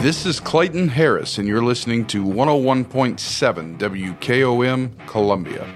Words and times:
This 0.00 0.24
is 0.24 0.40
Clayton 0.40 0.88
Harris, 0.88 1.36
and 1.36 1.46
you're 1.46 1.62
listening 1.62 2.06
to 2.06 2.24
101.7 2.24 3.78
WKOM 3.78 5.06
Columbia. 5.06 5.66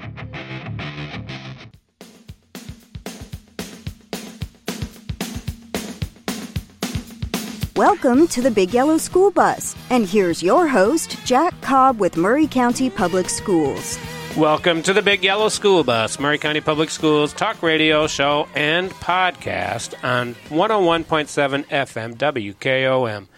Welcome 7.77 8.27
to 8.29 8.41
the 8.41 8.51
Big 8.51 8.73
Yellow 8.73 8.97
School 8.97 9.31
Bus, 9.31 9.77
and 9.91 10.07
here's 10.07 10.43
your 10.43 10.69
host, 10.69 11.19
Jack 11.27 11.61
Cobb 11.61 12.01
with 12.01 12.17
Maury 12.17 12.47
County 12.47 12.89
Public 12.89 13.29
Schools. 13.29 13.99
Welcome 14.39 14.83
to 14.85 14.95
the 14.95 15.03
Big 15.03 15.23
Yellow 15.23 15.51
School 15.51 15.85
Bus, 15.85 16.19
Maury 16.19 16.39
County 16.39 16.63
Public 16.63 16.89
Schools 16.89 17.35
talk 17.35 17.63
radio 17.63 18.07
show 18.07 18.49
and 18.55 18.91
podcast 18.91 20.03
on 20.03 20.35
101.7 20.49 21.67
FM 21.67 22.17
WKOM. 22.17 23.29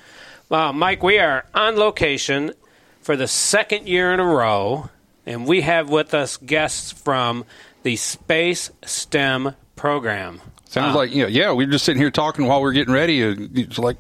Well, 0.48 0.72
Mike, 0.72 1.02
we 1.02 1.18
are 1.18 1.44
on 1.54 1.77
location 1.77 2.52
for 3.00 3.16
the 3.16 3.27
second 3.27 3.88
year 3.88 4.12
in 4.14 4.20
a 4.20 4.24
row, 4.24 4.91
and 5.24 5.45
we 5.46 5.62
have 5.62 5.91
with 5.91 6.14
us 6.14 6.37
guests 6.37 6.92
from 6.92 7.45
the 7.82 7.96
Space 7.96 8.70
STEM 8.84 9.56
program. 9.74 10.40
Sounds 10.66 10.95
like 10.95 11.12
you 11.12 11.23
know, 11.23 11.28
yeah. 11.28 11.52
We 11.52 11.66
were 11.66 11.73
just 11.73 11.84
sitting 11.84 12.01
here 12.01 12.10
talking 12.10 12.46
while 12.46 12.62
we 12.62 12.68
are 12.68 12.73
getting 12.73 12.95
ready. 12.95 13.20
It's 13.20 13.78
like 13.78 13.96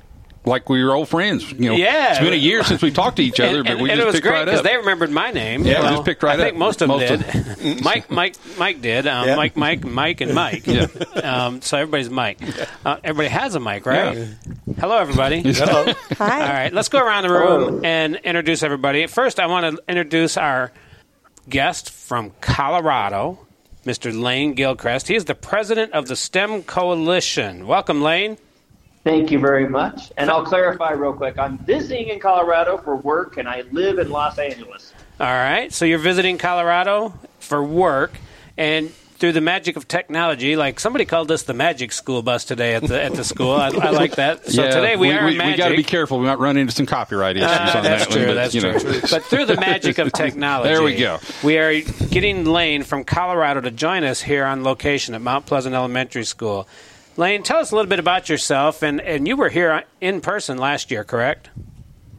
like 0.46 0.68
we 0.68 0.82
were 0.82 0.94
old 0.94 1.08
friends. 1.08 1.50
You 1.52 1.70
know, 1.70 1.76
Yeah. 1.76 2.12
It's 2.12 2.20
been 2.20 2.32
a 2.32 2.36
year 2.36 2.62
since 2.62 2.80
we 2.80 2.90
talked 2.92 3.16
to 3.16 3.22
each 3.24 3.40
other, 3.40 3.58
and, 3.58 3.66
but 3.66 3.78
we 3.80 3.90
and 3.90 3.98
just 3.98 4.02
it 4.02 4.06
was 4.06 4.14
picked 4.14 4.22
great 4.26 4.32
right 4.34 4.44
because 4.44 4.60
up. 4.60 4.64
they 4.64 4.76
remembered 4.76 5.10
my 5.10 5.30
name. 5.32 5.64
Yeah, 5.66 5.82
we 5.82 5.88
just 5.96 6.04
picked 6.04 6.22
right 6.22 6.38
I 6.38 6.42
think 6.44 6.54
up. 6.54 6.58
most 6.60 6.80
of 6.82 6.88
them 6.88 6.98
Most 7.00 7.10
of 7.10 7.58
did. 7.58 7.82
Mike, 7.84 8.10
Mike, 8.10 8.36
Mike 8.56 8.80
did. 8.80 9.06
Um, 9.06 9.36
Mike, 9.36 9.56
Mike, 9.56 9.84
Mike, 9.84 10.20
and 10.20 10.34
Mike. 10.34 10.66
Yeah. 10.66 10.86
Um, 11.22 11.60
so 11.60 11.76
everybody's 11.78 12.08
Mike. 12.10 12.38
Uh, 12.84 12.98
everybody 13.02 13.28
has 13.28 13.54
a 13.56 13.60
mic, 13.60 13.84
right? 13.86 14.28
Hello, 14.78 14.96
everybody. 14.98 15.40
Hello. 15.52 15.92
Hi. 16.18 16.40
All 16.42 16.52
right, 16.52 16.72
let's 16.72 16.88
go 16.88 17.04
around 17.04 17.24
the 17.24 17.30
room 17.30 17.84
and 17.84 18.14
introduce 18.16 18.62
everybody. 18.62 19.06
First, 19.08 19.40
I 19.40 19.46
want 19.46 19.76
to 19.76 19.82
introduce 19.88 20.36
our 20.36 20.70
guest 21.48 21.90
from 21.90 22.30
Colorado, 22.40 23.38
Mr. 23.84 24.16
Lane 24.16 24.54
Gilchrist. 24.54 25.08
He 25.08 25.16
is 25.16 25.24
the 25.24 25.34
president 25.34 25.92
of 25.92 26.06
the 26.08 26.14
STEM 26.16 26.62
Coalition. 26.64 27.66
Welcome, 27.66 28.00
Lane. 28.02 28.38
Thank 29.06 29.30
you 29.30 29.38
very 29.38 29.68
much. 29.68 30.10
And 30.16 30.28
I'll 30.28 30.44
clarify 30.44 30.90
real 30.90 31.12
quick. 31.12 31.38
I'm 31.38 31.58
visiting 31.58 32.08
in 32.08 32.18
Colorado 32.18 32.76
for 32.76 32.96
work, 32.96 33.36
and 33.36 33.48
I 33.48 33.62
live 33.70 34.00
in 34.00 34.10
Los 34.10 34.36
Angeles. 34.36 34.92
All 35.20 35.26
right, 35.28 35.72
so 35.72 35.84
you're 35.84 36.00
visiting 36.00 36.38
Colorado 36.38 37.14
for 37.38 37.62
work, 37.62 38.18
and 38.56 38.90
through 38.90 39.30
the 39.30 39.40
magic 39.40 39.76
of 39.76 39.86
technology, 39.86 40.56
like 40.56 40.80
somebody 40.80 41.04
called 41.04 41.30
us 41.30 41.44
the 41.44 41.54
magic 41.54 41.92
school 41.92 42.20
bus 42.20 42.44
today 42.44 42.74
at 42.74 42.82
the 42.82 43.00
at 43.00 43.14
the 43.14 43.22
school. 43.22 43.52
I, 43.52 43.68
I 43.68 43.90
like 43.90 44.16
that. 44.16 44.44
So 44.50 44.64
yeah, 44.64 44.70
today 44.72 44.96
we, 44.96 45.12
are 45.12 45.24
we, 45.24 45.36
magic. 45.38 45.56
got 45.58 45.68
to 45.68 45.76
be 45.76 45.84
careful. 45.84 46.18
We 46.18 46.26
might 46.26 46.40
run 46.40 46.56
into 46.56 46.72
some 46.72 46.86
copyright 46.86 47.36
issues 47.36 47.48
Uh, 47.48 47.72
on 47.76 47.84
that's 47.84 48.06
that 48.06 48.10
true. 48.12 48.22
one. 48.22 48.30
But, 48.30 48.34
that's 48.34 48.54
you 48.56 48.60
know. 48.62 48.76
true. 48.76 49.00
But 49.08 49.22
through 49.22 49.44
the 49.46 49.54
magic 49.56 49.98
of 49.98 50.12
technology, 50.14 50.68
There 50.68 50.82
we 50.82 50.96
go. 50.96 51.20
We 51.44 51.58
are 51.58 51.80
getting 52.10 52.44
Lane 52.44 52.82
from 52.82 53.04
Colorado 53.04 53.60
to 53.60 53.70
join 53.70 54.02
us 54.02 54.20
here 54.20 54.44
on 54.44 54.64
location 54.64 55.14
at 55.14 55.22
Mount 55.22 55.46
Pleasant 55.46 55.76
Elementary 55.76 56.24
School. 56.24 56.66
Lane, 57.18 57.42
tell 57.42 57.58
us 57.58 57.72
a 57.72 57.74
little 57.74 57.88
bit 57.88 57.98
about 57.98 58.28
yourself, 58.28 58.82
and, 58.82 59.00
and 59.00 59.26
you 59.26 59.36
were 59.36 59.48
here 59.48 59.84
in 60.00 60.20
person 60.20 60.58
last 60.58 60.90
year, 60.90 61.02
correct? 61.02 61.48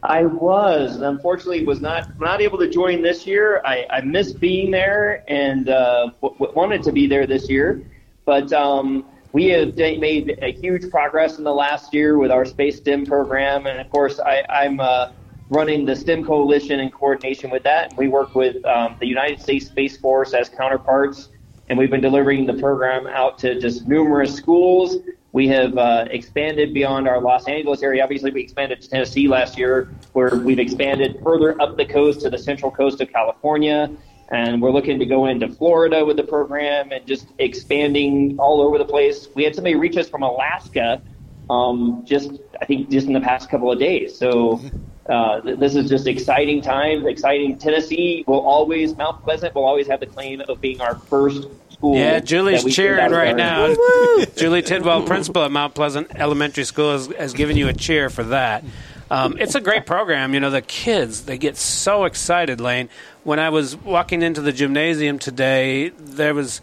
I 0.02 0.24
was, 0.24 0.96
unfortunately, 1.00 1.64
was 1.64 1.80
not 1.80 2.20
not 2.20 2.40
able 2.40 2.58
to 2.58 2.68
join 2.68 3.02
this 3.02 3.26
year. 3.26 3.60
I, 3.64 3.84
I 3.90 4.00
missed 4.00 4.38
being 4.38 4.70
there 4.70 5.24
and 5.28 5.68
uh, 5.68 6.10
w- 6.22 6.52
wanted 6.54 6.84
to 6.84 6.92
be 6.92 7.06
there 7.08 7.26
this 7.26 7.48
year, 7.48 7.82
but 8.24 8.52
um, 8.52 9.04
we 9.32 9.46
have 9.46 9.76
made 9.76 10.38
a 10.40 10.52
huge 10.52 10.88
progress 10.90 11.38
in 11.38 11.44
the 11.44 11.54
last 11.54 11.92
year 11.92 12.16
with 12.16 12.30
our 12.30 12.44
Space 12.44 12.76
STEM 12.78 13.06
program, 13.06 13.66
and 13.66 13.80
of 13.80 13.90
course, 13.90 14.20
I, 14.20 14.44
I'm 14.48 14.78
uh, 14.78 15.10
running 15.50 15.84
the 15.84 15.96
STEM 15.96 16.24
Coalition 16.24 16.80
in 16.80 16.90
coordination 16.90 17.50
with 17.50 17.64
that. 17.64 17.96
We 17.96 18.08
work 18.08 18.34
with 18.34 18.64
um, 18.64 18.96
the 19.00 19.06
United 19.06 19.40
States 19.40 19.66
Space 19.66 19.96
Force 19.96 20.32
as 20.32 20.48
counterparts, 20.48 21.28
and 21.68 21.78
we've 21.78 21.90
been 21.90 22.00
delivering 22.00 22.46
the 22.46 22.54
program 22.54 23.06
out 23.06 23.38
to 23.40 23.60
just 23.60 23.86
numerous 23.86 24.34
schools. 24.34 24.96
We 25.32 25.46
have 25.48 25.76
uh, 25.76 26.06
expanded 26.10 26.72
beyond 26.72 27.06
our 27.06 27.20
Los 27.20 27.46
Angeles 27.46 27.82
area. 27.82 28.02
Obviously, 28.02 28.30
we 28.30 28.40
expanded 28.40 28.80
to 28.80 28.88
Tennessee 28.88 29.28
last 29.28 29.58
year, 29.58 29.90
where 30.12 30.36
we've 30.36 30.58
expanded 30.58 31.20
further 31.22 31.60
up 31.60 31.76
the 31.76 31.84
coast 31.84 32.22
to 32.22 32.30
the 32.30 32.38
central 32.38 32.70
coast 32.70 33.00
of 33.00 33.12
California. 33.12 33.90
And 34.30 34.60
we're 34.60 34.70
looking 34.70 34.98
to 34.98 35.06
go 35.06 35.26
into 35.26 35.48
Florida 35.48 36.04
with 36.04 36.16
the 36.16 36.22
program 36.22 36.92
and 36.92 37.06
just 37.06 37.28
expanding 37.38 38.38
all 38.38 38.60
over 38.60 38.78
the 38.78 38.84
place. 38.84 39.28
We 39.34 39.44
had 39.44 39.54
somebody 39.54 39.74
reach 39.74 39.96
us 39.96 40.08
from 40.08 40.22
Alaska 40.22 41.02
um, 41.50 42.04
just, 42.06 42.32
I 42.60 42.64
think, 42.66 42.90
just 42.90 43.06
in 43.06 43.12
the 43.12 43.20
past 43.20 43.50
couple 43.50 43.72
of 43.72 43.78
days. 43.78 44.16
So 44.16 44.60
uh, 45.08 45.40
this 45.40 45.74
is 45.74 45.88
just 45.88 46.06
exciting 46.06 46.60
times, 46.60 47.06
exciting. 47.06 47.56
Tennessee 47.56 48.24
will 48.26 48.40
always, 48.40 48.96
Mount 48.96 49.22
Pleasant 49.22 49.54
will 49.54 49.64
always 49.64 49.86
have 49.86 50.00
the 50.00 50.06
claim 50.06 50.42
of 50.42 50.60
being 50.60 50.80
our 50.80 50.96
first 50.96 51.48
school. 51.70 51.96
Yeah, 51.96 52.20
Julie's 52.20 52.64
cheering 52.74 53.10
right 53.10 53.34
now. 53.34 53.74
Julie 54.36 54.62
Tidwell, 54.62 55.04
principal 55.04 55.44
at 55.44 55.50
Mount 55.50 55.74
Pleasant 55.74 56.14
Elementary 56.14 56.64
School, 56.64 56.92
has, 56.92 57.06
has 57.06 57.32
given 57.32 57.56
you 57.56 57.68
a 57.68 57.72
cheer 57.72 58.10
for 58.10 58.24
that. 58.24 58.64
Um, 59.10 59.38
it's 59.38 59.54
a 59.54 59.60
great 59.60 59.86
program. 59.86 60.34
You 60.34 60.40
know, 60.40 60.50
the 60.50 60.60
kids, 60.60 61.24
they 61.24 61.38
get 61.38 61.56
so 61.56 62.04
excited, 62.04 62.60
Lane. 62.60 62.90
When 63.24 63.38
I 63.38 63.48
was 63.48 63.76
walking 63.76 64.20
into 64.20 64.42
the 64.42 64.52
gymnasium 64.52 65.18
today, 65.18 65.90
there 65.90 66.34
was. 66.34 66.60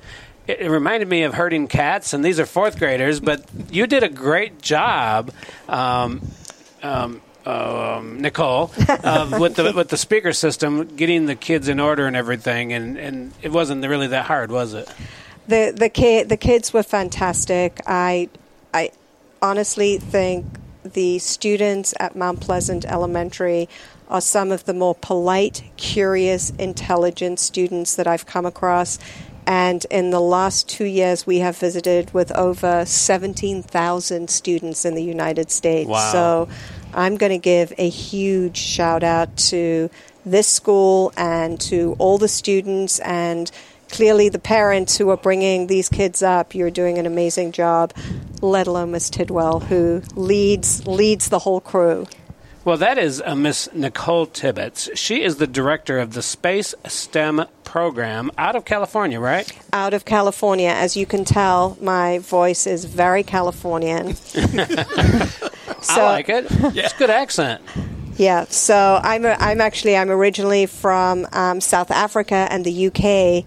It 0.48 0.62
it 0.62 0.70
reminded 0.70 1.08
me 1.08 1.24
of 1.24 1.34
herding 1.34 1.68
cats, 1.68 2.14
and 2.14 2.24
these 2.24 2.40
are 2.40 2.46
fourth 2.46 2.78
graders, 2.78 3.20
but 3.20 3.44
you 3.72 3.88
did 3.88 4.04
a 4.04 4.10
great 4.10 4.62
job. 4.62 5.32
Um, 5.68 6.22
um, 6.84 7.20
um, 7.46 8.22
Nicole, 8.22 8.72
uh, 8.88 9.38
with 9.40 9.56
the 9.56 9.74
with 9.76 9.90
the 9.90 9.98
speaker 9.98 10.34
system, 10.34 10.96
getting 10.96 11.26
the 11.26 11.36
kids 11.36 11.68
in 11.68 11.80
order 11.80 12.08
and 12.08 12.16
everything, 12.16 12.74
and, 12.74 12.98
and 12.98 13.34
it 13.42 13.52
wasn't 13.52 13.86
really 13.86 14.08
that 14.08 14.26
hard, 14.26 14.52
was 14.52 14.74
it? 14.74 14.90
the 15.48 15.74
the 15.76 15.90
kid 15.90 16.30
the 16.30 16.38
kids 16.38 16.74
were 16.74 16.84
fantastic. 16.84 17.82
I 17.86 18.30
I 18.74 18.92
honestly 19.42 19.98
think 19.98 20.46
the 20.84 21.20
students 21.20 21.94
at 22.00 22.16
Mount 22.16 22.42
Pleasant 22.42 22.86
Elementary 22.86 23.70
are 24.08 24.22
some 24.22 24.52
of 24.52 24.66
the 24.66 24.74
more 24.74 24.94
polite, 24.94 25.64
curious, 25.78 26.52
intelligent 26.60 27.40
students 27.40 27.96
that 27.96 28.06
I've 28.06 28.26
come 28.26 28.46
across. 28.46 29.00
And 29.48 29.86
in 29.92 30.10
the 30.12 30.20
last 30.20 30.68
two 30.68 30.86
years, 30.86 31.26
we 31.26 31.40
have 31.40 31.58
visited 31.58 32.14
with 32.14 32.32
over 32.32 32.86
17,000 32.86 34.30
students 34.30 34.86
in 34.86 34.96
the 34.96 35.04
United 35.04 35.52
States. 35.52 35.88
Wow. 35.88 36.12
So 36.12 36.50
I'm 36.96 37.18
going 37.18 37.32
to 37.32 37.38
give 37.38 37.74
a 37.78 37.90
huge 37.90 38.58
shout 38.58 39.04
out 39.04 39.36
to 39.38 39.90
this 40.26 40.48
school 40.48 41.14
and 41.18 41.60
to 41.62 41.96
all 42.00 42.18
the 42.18 42.28
students 42.28 43.00
and 43.00 43.52
clearly 43.90 44.30
the 44.30 44.40
parents 44.40 44.98
who 44.98 45.10
are 45.10 45.18
bringing 45.18 45.68
these 45.68 45.90
kids 45.90 46.24
up. 46.24 46.56
You're 46.56 46.72
doing 46.72 46.98
an 46.98 47.06
amazing 47.06 47.52
job, 47.52 47.94
let 48.42 48.66
alone 48.66 48.92
Miss 48.92 49.10
Tidwell, 49.10 49.60
who 49.60 50.02
leads 50.16 50.88
leads 50.88 51.30
the 51.30 51.40
whole 51.40 51.62
crew. 51.62 52.08
Well, 52.64 52.78
that 52.78 52.98
is 52.98 53.22
uh, 53.24 53.36
Miss 53.36 53.70
Nicole 53.74 54.26
Tibbetts. 54.26 54.90
She 54.96 55.22
is 55.22 55.36
the 55.36 55.46
director 55.46 56.00
of 56.00 56.14
the 56.14 56.24
Space 56.24 56.74
STEM 56.88 57.46
program 57.64 58.32
out 58.40 58.56
of 58.56 58.66
California, 58.66 59.20
right? 59.20 59.52
Out 59.72 59.94
of 59.94 60.04
California, 60.04 60.70
as 60.70 60.98
you 60.98 61.06
can 61.06 61.26
tell, 61.26 61.78
my 61.80 62.18
voice 62.18 62.66
is 62.66 62.86
very 62.86 63.22
Californian. 63.22 64.16
I 65.90 66.04
like 66.04 66.30
it. 66.30 66.48
It's 66.50 66.94
a 66.94 66.98
good 66.98 67.10
accent. 67.10 67.62
Yeah, 68.18 68.46
so 68.46 69.02
I'm 69.04 69.26
a, 69.26 69.36
I'm 69.40 69.60
actually 69.60 69.98
I'm 69.98 70.10
originally 70.10 70.68
from 70.68 71.28
um, 71.34 71.60
South 71.60 71.92
Africa 71.92 72.48
and 72.50 72.64
the 72.64 72.88
UK, 72.88 73.44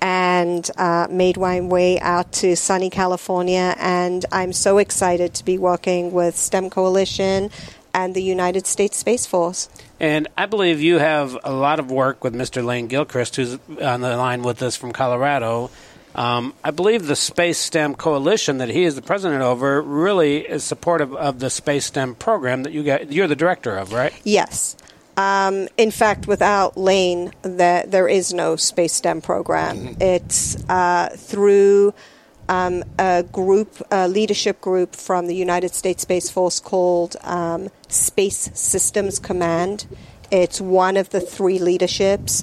and 0.00 0.70
uh, 0.76 1.08
made 1.10 1.38
my 1.38 1.60
way 1.60 1.98
out 1.98 2.30
to 2.34 2.54
sunny 2.54 2.88
California, 2.88 3.74
and 3.80 4.24
I'm 4.30 4.52
so 4.52 4.78
excited 4.78 5.34
to 5.34 5.44
be 5.44 5.58
working 5.58 6.12
with 6.12 6.36
STEM 6.36 6.70
Coalition 6.70 7.50
and 7.94 8.14
the 8.14 8.22
United 8.22 8.66
States 8.66 8.96
Space 8.96 9.26
Force. 9.26 9.68
And 10.00 10.28
I 10.36 10.46
believe 10.46 10.80
you 10.80 10.98
have 10.98 11.36
a 11.44 11.52
lot 11.52 11.78
of 11.78 11.90
work 11.90 12.24
with 12.24 12.34
Mr. 12.34 12.64
Lane 12.64 12.88
Gilchrist, 12.88 13.36
who's 13.36 13.58
on 13.80 14.00
the 14.00 14.16
line 14.16 14.42
with 14.42 14.62
us 14.62 14.76
from 14.76 14.92
Colorado. 14.92 15.70
Um, 16.14 16.54
I 16.62 16.70
believe 16.70 17.06
the 17.06 17.16
Space 17.16 17.58
STEM 17.58 17.94
Coalition 17.94 18.58
that 18.58 18.68
he 18.68 18.84
is 18.84 18.94
the 18.94 19.02
president 19.02 19.42
over 19.42 19.80
really 19.80 20.38
is 20.38 20.62
supportive 20.62 21.14
of 21.14 21.38
the 21.38 21.50
Space 21.50 21.86
STEM 21.86 22.16
program 22.16 22.64
that 22.64 22.72
you 22.72 22.82
got, 22.82 23.10
you're 23.10 23.28
the 23.28 23.36
director 23.36 23.76
of, 23.76 23.92
right? 23.92 24.12
Yes. 24.24 24.76
Um, 25.16 25.68
in 25.76 25.90
fact, 25.90 26.26
without 26.26 26.76
Lane, 26.76 27.32
there, 27.42 27.84
there 27.86 28.08
is 28.08 28.32
no 28.32 28.56
Space 28.56 28.94
STEM 28.94 29.20
program. 29.20 29.96
It's 30.00 30.56
uh, 30.68 31.10
through 31.16 31.94
um, 32.48 32.84
a 32.98 33.22
group, 33.22 33.82
a 33.90 34.08
leadership 34.08 34.60
group 34.60 34.96
from 34.96 35.26
the 35.26 35.34
United 35.34 35.74
States 35.74 36.02
Space 36.02 36.30
Force 36.30 36.60
called 36.60 37.16
um, 37.22 37.70
Space 37.88 38.50
Systems 38.54 39.18
Command. 39.18 39.86
It's 40.30 40.60
one 40.60 40.96
of 40.96 41.10
the 41.10 41.20
three 41.20 41.58
leaderships, 41.58 42.42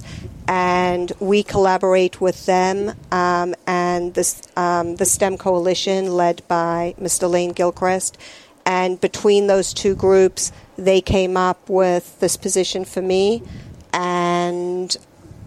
and 0.50 1.12
we 1.20 1.44
collaborate 1.44 2.20
with 2.20 2.44
them 2.44 2.92
um, 3.12 3.54
and 3.68 4.14
this, 4.14 4.42
um, 4.56 4.96
the 4.96 5.04
STEM 5.04 5.38
Coalition, 5.38 6.12
led 6.12 6.42
by 6.48 6.92
Mr. 7.00 7.30
Lane 7.30 7.52
Gilchrist 7.52 8.18
And 8.66 9.00
between 9.00 9.46
those 9.46 9.72
two 9.72 9.94
groups, 9.94 10.50
they 10.76 11.00
came 11.00 11.36
up 11.36 11.68
with 11.68 12.18
this 12.18 12.36
position 12.36 12.84
for 12.84 13.00
me. 13.00 13.44
And 13.92 14.96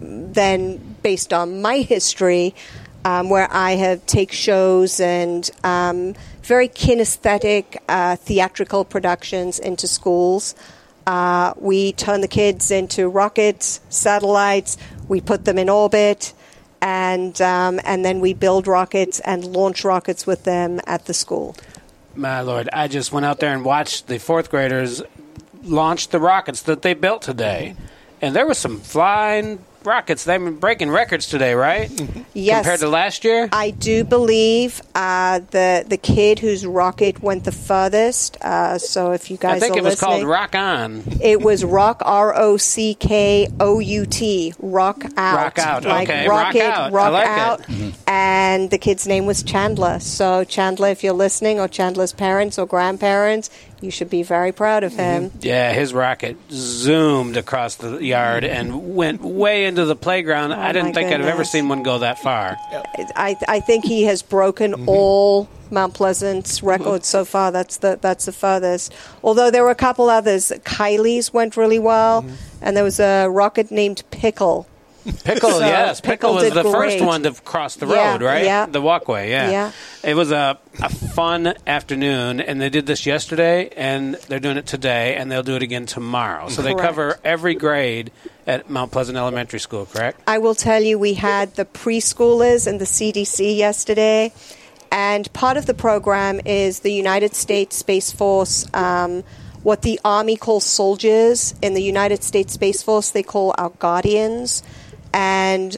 then, 0.00 0.96
based 1.02 1.34
on 1.34 1.60
my 1.60 1.80
history, 1.80 2.54
um, 3.04 3.28
where 3.28 3.48
I 3.50 3.72
have 3.72 4.06
take 4.06 4.32
shows 4.32 5.00
and 5.00 5.50
um, 5.62 6.14
very 6.42 6.68
kinesthetic 6.68 7.76
uh, 7.90 8.16
theatrical 8.16 8.86
productions 8.86 9.58
into 9.58 9.86
schools. 9.86 10.54
Uh, 11.06 11.52
we 11.58 11.92
turn 11.92 12.22
the 12.22 12.28
kids 12.28 12.70
into 12.70 13.08
rockets, 13.08 13.80
satellites. 13.90 14.78
We 15.08 15.20
put 15.20 15.44
them 15.44 15.58
in 15.58 15.68
orbit, 15.68 16.32
and 16.80 17.40
um, 17.40 17.80
and 17.84 18.04
then 18.04 18.20
we 18.20 18.34
build 18.34 18.66
rockets 18.66 19.20
and 19.20 19.44
launch 19.44 19.84
rockets 19.84 20.26
with 20.26 20.44
them 20.44 20.80
at 20.86 21.06
the 21.06 21.14
school. 21.14 21.56
My 22.14 22.40
lord, 22.42 22.68
I 22.72 22.88
just 22.88 23.12
went 23.12 23.26
out 23.26 23.40
there 23.40 23.52
and 23.52 23.64
watched 23.64 24.06
the 24.06 24.18
fourth 24.18 24.50
graders 24.50 25.02
launch 25.62 26.08
the 26.08 26.20
rockets 26.20 26.62
that 26.62 26.82
they 26.82 26.94
built 26.94 27.22
today, 27.22 27.74
and 28.20 28.36
there 28.36 28.46
was 28.46 28.58
some 28.58 28.80
flying 28.80 29.64
rockets. 29.86 30.24
They've 30.24 30.42
been 30.42 30.56
breaking 30.58 30.90
records 30.90 31.26
today, 31.26 31.54
right? 31.54 31.90
Yes. 32.32 32.58
Compared 32.58 32.80
to 32.80 32.88
last 32.88 33.24
year? 33.24 33.48
I 33.52 33.70
do 33.70 34.04
believe 34.04 34.82
uh, 34.94 35.40
the 35.50 35.84
the 35.86 35.96
kid 35.96 36.38
whose 36.38 36.66
rocket 36.66 37.22
went 37.22 37.44
the 37.44 37.52
furthest. 37.52 38.36
Uh, 38.40 38.78
so 38.78 39.12
if 39.12 39.30
you 39.30 39.36
guys 39.36 39.56
I 39.56 39.60
think 39.60 39.76
are 39.76 39.78
it 39.78 39.84
was 39.84 40.00
called 40.00 40.24
Rock 40.24 40.54
On. 40.54 41.02
It 41.20 41.40
was 41.40 41.64
rock 41.64 42.02
R 42.04 42.34
O 42.36 42.56
C 42.56 42.94
K 42.94 43.48
O 43.60 43.78
U 43.78 44.06
T 44.06 44.54
rock 44.58 45.04
out 45.16 45.36
Rock 45.36 45.58
out, 45.58 45.84
like 45.84 46.08
okay, 46.08 46.28
rock 46.28 46.44
rocket 46.54 46.62
out. 46.62 46.92
I 46.92 46.94
rock 46.94 47.12
like 47.12 47.24
it. 47.68 47.84
out 47.92 47.94
and 48.06 48.70
the 48.70 48.78
kid's 48.78 49.06
name 49.06 49.26
was 49.26 49.42
Chandler 49.42 49.98
so 50.00 50.44
Chandler 50.44 50.88
if 50.88 51.04
you're 51.04 51.12
listening 51.12 51.60
or 51.60 51.68
Chandler's 51.68 52.12
parents 52.12 52.58
or 52.58 52.66
grandparents 52.66 53.50
you 53.84 53.90
should 53.90 54.10
be 54.10 54.22
very 54.22 54.52
proud 54.52 54.82
of 54.82 54.92
him 54.94 55.30
mm-hmm. 55.30 55.38
Yeah, 55.42 55.72
his 55.72 55.92
rocket 55.92 56.36
zoomed 56.50 57.36
across 57.36 57.76
the 57.76 58.02
yard 58.02 58.44
and 58.44 58.94
went 58.94 59.20
way 59.20 59.66
into 59.66 59.84
the 59.84 59.96
playground. 59.96 60.52
Oh 60.52 60.60
I 60.60 60.72
didn't 60.72 60.90
Oh, 60.90 60.92
think 60.94 61.12
I'd 61.12 61.20
ever 61.20 61.44
seen 61.44 61.68
one 61.68 61.82
go 61.82 61.98
that 61.98 62.18
far. 62.18 62.56
I, 63.16 63.36
I 63.48 63.60
think 63.60 63.84
he 63.84 64.04
has 64.04 64.22
broken 64.22 64.72
mm-hmm. 64.72 64.88
all 64.88 65.48
Mount 65.70 65.94
Pleasant's 65.94 66.62
records 66.62 67.06
so 67.06 67.24
far. 67.24 67.50
That's 67.52 67.78
the 67.78 67.98
that's 68.00 68.26
the 68.26 68.32
furthest. 68.32 68.92
Although 69.22 69.50
there 69.50 69.62
were 69.64 69.70
a 69.70 69.74
couple 69.74 70.08
others. 70.08 70.52
Kylie's 70.64 71.32
went 71.32 71.56
really 71.56 71.78
well, 71.78 72.22
mm-hmm. 72.22 72.34
and 72.62 72.76
there 72.76 72.84
was 72.84 73.00
a 73.00 73.26
rocket 73.28 73.70
named 73.70 74.02
Pickle. 74.10 74.66
Pickle, 75.24 75.50
So, 75.50 75.58
yes, 75.60 76.00
Pickle, 76.00 76.10
Pickle 76.30 76.34
was 76.34 76.44
did 76.44 76.54
the 76.54 76.64
first 76.64 77.00
one 77.04 77.22
to 77.24 77.32
cross 77.32 77.76
the 77.76 77.86
Yeah, 77.86 78.12
road, 78.12 78.22
right? 78.22 78.44
yeah. 78.44 78.66
The 78.66 78.80
walkway, 78.80 79.30
yeah. 79.30 79.50
Yeah. 79.50 79.72
It 80.02 80.14
was 80.14 80.30
a, 80.30 80.58
a 80.82 80.88
fun 80.88 81.54
afternoon, 81.66 82.40
and 82.40 82.60
they 82.60 82.70
did 82.70 82.86
this 82.86 83.04
yesterday, 83.04 83.68
and 83.76 84.14
they're 84.28 84.40
doing 84.40 84.56
it 84.56 84.66
today, 84.66 85.16
and 85.16 85.30
they'll 85.30 85.42
do 85.42 85.56
it 85.56 85.62
again 85.62 85.84
tomorrow. 85.86 86.48
So 86.48 86.62
they 86.62 86.74
cover 86.74 87.18
every 87.24 87.54
grade 87.54 88.12
at 88.46 88.70
Mount 88.70 88.92
Pleasant 88.92 89.18
Elementary 89.18 89.60
School, 89.60 89.86
correct? 89.86 90.20
I 90.26 90.38
will 90.38 90.54
tell 90.54 90.82
you, 90.82 90.98
we 90.98 91.14
had 91.14 91.54
the 91.56 91.64
preschoolers 91.64 92.66
and 92.66 92.80
the 92.80 92.84
CDC 92.86 93.56
yesterday, 93.56 94.32
and 94.90 95.30
part 95.32 95.56
of 95.56 95.66
the 95.66 95.74
program 95.74 96.40
is 96.44 96.80
the 96.80 96.92
United 96.92 97.34
States 97.34 97.76
Space 97.76 98.10
Force. 98.12 98.66
Um, 98.74 99.22
what 99.62 99.80
the 99.80 99.98
Army 100.04 100.36
calls 100.36 100.64
soldiers 100.66 101.54
in 101.62 101.72
the 101.72 101.82
United 101.82 102.22
States 102.22 102.52
Space 102.52 102.82
Force, 102.82 103.10
they 103.10 103.22
call 103.22 103.54
our 103.56 103.70
guardians, 103.70 104.62
and 105.14 105.76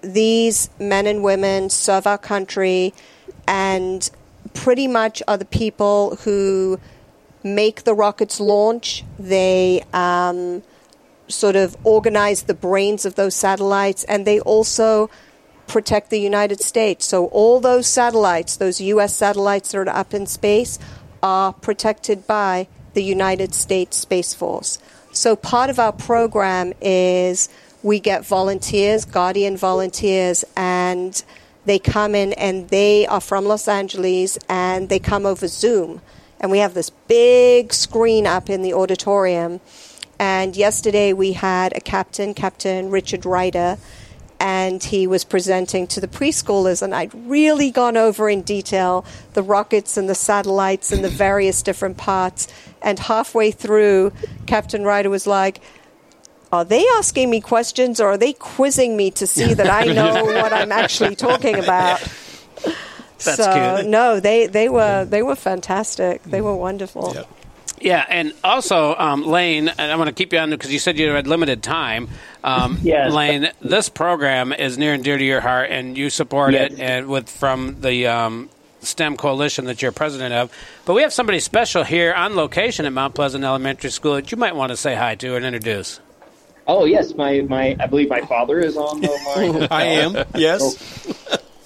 these 0.00 0.70
men 0.78 1.06
and 1.08 1.22
women 1.24 1.68
serve 1.68 2.06
our 2.06 2.16
country 2.16 2.94
and 3.48 4.10
pretty 4.54 4.86
much 4.86 5.20
are 5.26 5.36
the 5.36 5.44
people 5.44 6.16
who 6.22 6.78
make 7.42 7.82
the 7.82 7.92
rockets 7.92 8.38
launch. 8.38 9.04
They 9.18 9.84
um, 9.92 10.62
sort 11.26 11.56
of 11.56 11.76
organize 11.82 12.44
the 12.44 12.54
brains 12.54 13.04
of 13.04 13.16
those 13.16 13.34
satellites, 13.34 14.04
and 14.04 14.24
they 14.24 14.38
also 14.40 15.10
protect 15.66 16.10
the 16.10 16.20
United 16.20 16.60
States. 16.60 17.04
So 17.04 17.26
all 17.26 17.60
those 17.60 17.86
satellites, 17.86 18.56
those 18.56 18.80
U.S. 18.80 19.14
satellites 19.14 19.72
that 19.72 19.78
are 19.78 19.88
up 19.88 20.14
in 20.14 20.26
space, 20.26 20.78
are 21.22 21.52
protected 21.52 22.26
by 22.26 22.68
the 22.94 23.02
United 23.02 23.54
States 23.54 23.96
Space 23.96 24.34
Force. 24.34 24.78
So 25.12 25.34
part 25.34 25.68
of 25.68 25.78
our 25.78 25.92
program 25.92 26.72
is 26.80 27.48
we 27.82 28.00
get 28.00 28.26
volunteers, 28.26 29.04
Guardian 29.04 29.56
volunteers, 29.56 30.44
and 30.56 31.22
they 31.64 31.78
come 31.78 32.14
in 32.14 32.32
and 32.32 32.68
they 32.70 33.06
are 33.06 33.20
from 33.20 33.44
Los 33.44 33.68
Angeles 33.68 34.38
and 34.48 34.88
they 34.88 34.98
come 34.98 35.26
over 35.26 35.46
Zoom. 35.46 36.00
And 36.40 36.50
we 36.50 36.58
have 36.58 36.74
this 36.74 36.90
big 36.90 37.72
screen 37.72 38.26
up 38.26 38.48
in 38.48 38.62
the 38.62 38.72
auditorium. 38.72 39.60
And 40.18 40.56
yesterday 40.56 41.12
we 41.12 41.32
had 41.32 41.76
a 41.76 41.80
captain, 41.80 42.34
Captain 42.34 42.90
Richard 42.90 43.24
Ryder, 43.24 43.76
and 44.40 44.82
he 44.82 45.06
was 45.06 45.24
presenting 45.24 45.86
to 45.88 46.00
the 46.00 46.08
preschoolers. 46.08 46.80
And 46.80 46.94
I'd 46.94 47.12
really 47.28 47.70
gone 47.70 47.96
over 47.96 48.28
in 48.30 48.42
detail 48.42 49.04
the 49.34 49.42
rockets 49.42 49.96
and 49.96 50.08
the 50.08 50.14
satellites 50.14 50.92
and 50.92 51.04
the 51.04 51.08
various 51.08 51.62
different 51.62 51.96
parts. 51.96 52.48
And 52.80 52.98
halfway 52.98 53.50
through, 53.50 54.12
Captain 54.46 54.84
Ryder 54.84 55.10
was 55.10 55.26
like, 55.26 55.60
are 56.52 56.64
they 56.64 56.84
asking 56.96 57.30
me 57.30 57.40
questions 57.40 58.00
or 58.00 58.08
are 58.08 58.16
they 58.18 58.32
quizzing 58.32 58.96
me 58.96 59.10
to 59.12 59.26
see 59.26 59.54
that 59.54 59.68
I 59.70 59.84
know 59.92 60.24
what 60.24 60.52
I'm 60.52 60.72
actually 60.72 61.16
talking 61.16 61.56
about? 61.62 62.00
That's 63.24 63.36
so 63.36 63.76
cute. 63.80 63.90
no, 63.90 64.20
they, 64.20 64.46
they 64.46 64.68
were 64.68 65.04
they 65.04 65.22
were 65.22 65.34
fantastic. 65.36 66.22
They 66.22 66.40
were 66.40 66.54
wonderful. 66.56 67.12
Yep. 67.14 67.28
Yeah, 67.80 68.04
and 68.08 68.32
also, 68.42 68.96
um, 68.96 69.24
Lane, 69.24 69.68
and 69.68 69.92
I 69.92 69.94
want 69.94 70.08
to 70.08 70.12
keep 70.14 70.32
you 70.32 70.40
on 70.40 70.50
because 70.50 70.72
you 70.72 70.80
said 70.80 70.98
you 70.98 71.10
had 71.10 71.28
limited 71.28 71.62
time. 71.62 72.08
Um, 72.42 72.78
Yes. 72.82 73.12
Lane, 73.12 73.50
this 73.60 73.88
program 73.88 74.52
is 74.52 74.76
near 74.78 74.94
and 74.94 75.04
dear 75.04 75.16
to 75.16 75.24
your 75.24 75.40
heart, 75.40 75.70
and 75.70 75.96
you 75.96 76.10
support 76.10 76.54
Yes. 76.54 76.72
it, 76.72 76.80
and 76.80 77.06
with 77.06 77.28
from 77.28 77.80
the 77.80 78.08
um, 78.08 78.50
STEM 78.80 79.16
coalition 79.16 79.66
that 79.66 79.80
you're 79.80 79.92
president 79.92 80.34
of. 80.34 80.52
But 80.86 80.94
we 80.94 81.02
have 81.02 81.12
somebody 81.12 81.38
special 81.38 81.84
here 81.84 82.12
on 82.14 82.34
location 82.34 82.84
at 82.84 82.92
Mount 82.92 83.14
Pleasant 83.14 83.44
Elementary 83.44 83.90
School 83.90 84.14
that 84.14 84.32
you 84.32 84.38
might 84.38 84.56
want 84.56 84.70
to 84.70 84.76
say 84.76 84.96
hi 84.96 85.14
to 85.16 85.36
and 85.36 85.44
introduce. 85.44 86.00
Oh 86.68 86.84
yes, 86.84 87.14
my, 87.14 87.40
my 87.48 87.74
I 87.80 87.86
believe 87.86 88.10
my 88.10 88.20
father 88.20 88.60
is 88.60 88.76
on 88.76 89.00
the 89.00 89.08
line. 89.26 89.68
I 89.70 89.84
am. 89.84 90.26
Yes. 90.36 90.76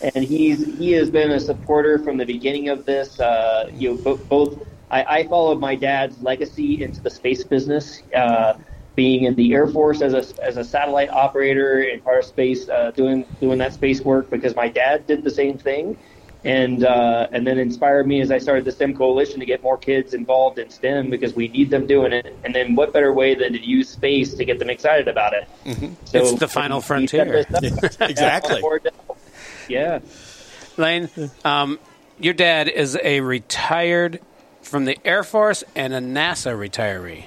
and 0.00 0.24
he's 0.24 0.64
he 0.78 0.92
has 0.92 1.10
been 1.10 1.32
a 1.32 1.40
supporter 1.40 1.98
from 1.98 2.16
the 2.16 2.24
beginning 2.24 2.68
of 2.68 2.86
this. 2.86 3.18
Uh, 3.18 3.68
you 3.74 3.90
know, 3.90 3.96
bo- 3.96 4.16
both 4.16 4.58
I, 4.92 5.04
I 5.18 5.26
followed 5.26 5.58
my 5.58 5.74
dad's 5.74 6.22
legacy 6.22 6.84
into 6.84 7.00
the 7.00 7.10
space 7.10 7.42
business, 7.42 8.02
uh, 8.14 8.54
being 8.94 9.24
in 9.24 9.34
the 9.34 9.54
Air 9.54 9.66
Force 9.66 10.02
as 10.02 10.14
a 10.14 10.42
as 10.42 10.56
a 10.56 10.64
satellite 10.64 11.10
operator 11.10 11.82
in 11.82 12.00
part 12.00 12.20
of 12.20 12.24
space, 12.24 12.68
uh, 12.68 12.92
doing 12.92 13.24
doing 13.40 13.58
that 13.58 13.72
space 13.72 14.02
work 14.02 14.30
because 14.30 14.54
my 14.54 14.68
dad 14.68 15.06
did 15.08 15.24
the 15.24 15.30
same 15.30 15.58
thing, 15.58 15.98
and 16.44 16.84
uh, 16.84 17.28
and 17.30 17.46
then 17.46 17.58
inspired 17.58 18.06
me 18.06 18.20
as 18.20 18.30
I 18.30 18.38
started 18.38 18.64
the 18.64 18.72
STEM 18.72 18.96
coalition 18.96 19.38
to 19.40 19.46
get 19.46 19.62
more 19.62 19.78
kids 19.78 20.12
involved 20.14 20.58
in 20.58 20.70
STEM 20.70 21.10
because 21.10 21.34
we 21.34 21.48
need 21.48 21.70
them 21.70 21.86
doing 21.86 22.12
it. 22.12 22.34
And 22.44 22.54
then 22.54 22.74
what 22.74 22.92
better 22.92 23.12
way 23.12 23.34
than 23.34 23.52
to 23.52 23.60
use 23.60 23.88
space 23.88 24.34
to 24.34 24.44
get 24.44 24.58
them 24.58 24.68
excited 24.70 25.08
about 25.08 25.32
it? 25.34 25.48
So 26.04 26.18
It's 26.18 26.32
the 26.34 26.48
final 26.48 26.78
we 26.78 26.82
frontier. 26.84 27.44
this. 27.44 27.96
Exactly. 28.00 28.62
Yeah. 29.68 30.00
Lane, 30.76 31.08
um, 31.44 31.78
your 32.18 32.34
dad 32.34 32.68
is 32.68 32.98
a 33.02 33.20
retired 33.20 34.20
from 34.62 34.84
the 34.84 34.98
Air 35.04 35.22
Force 35.22 35.62
and 35.76 35.92
a 35.92 36.00
NASA 36.00 36.56
retiree. 36.56 37.24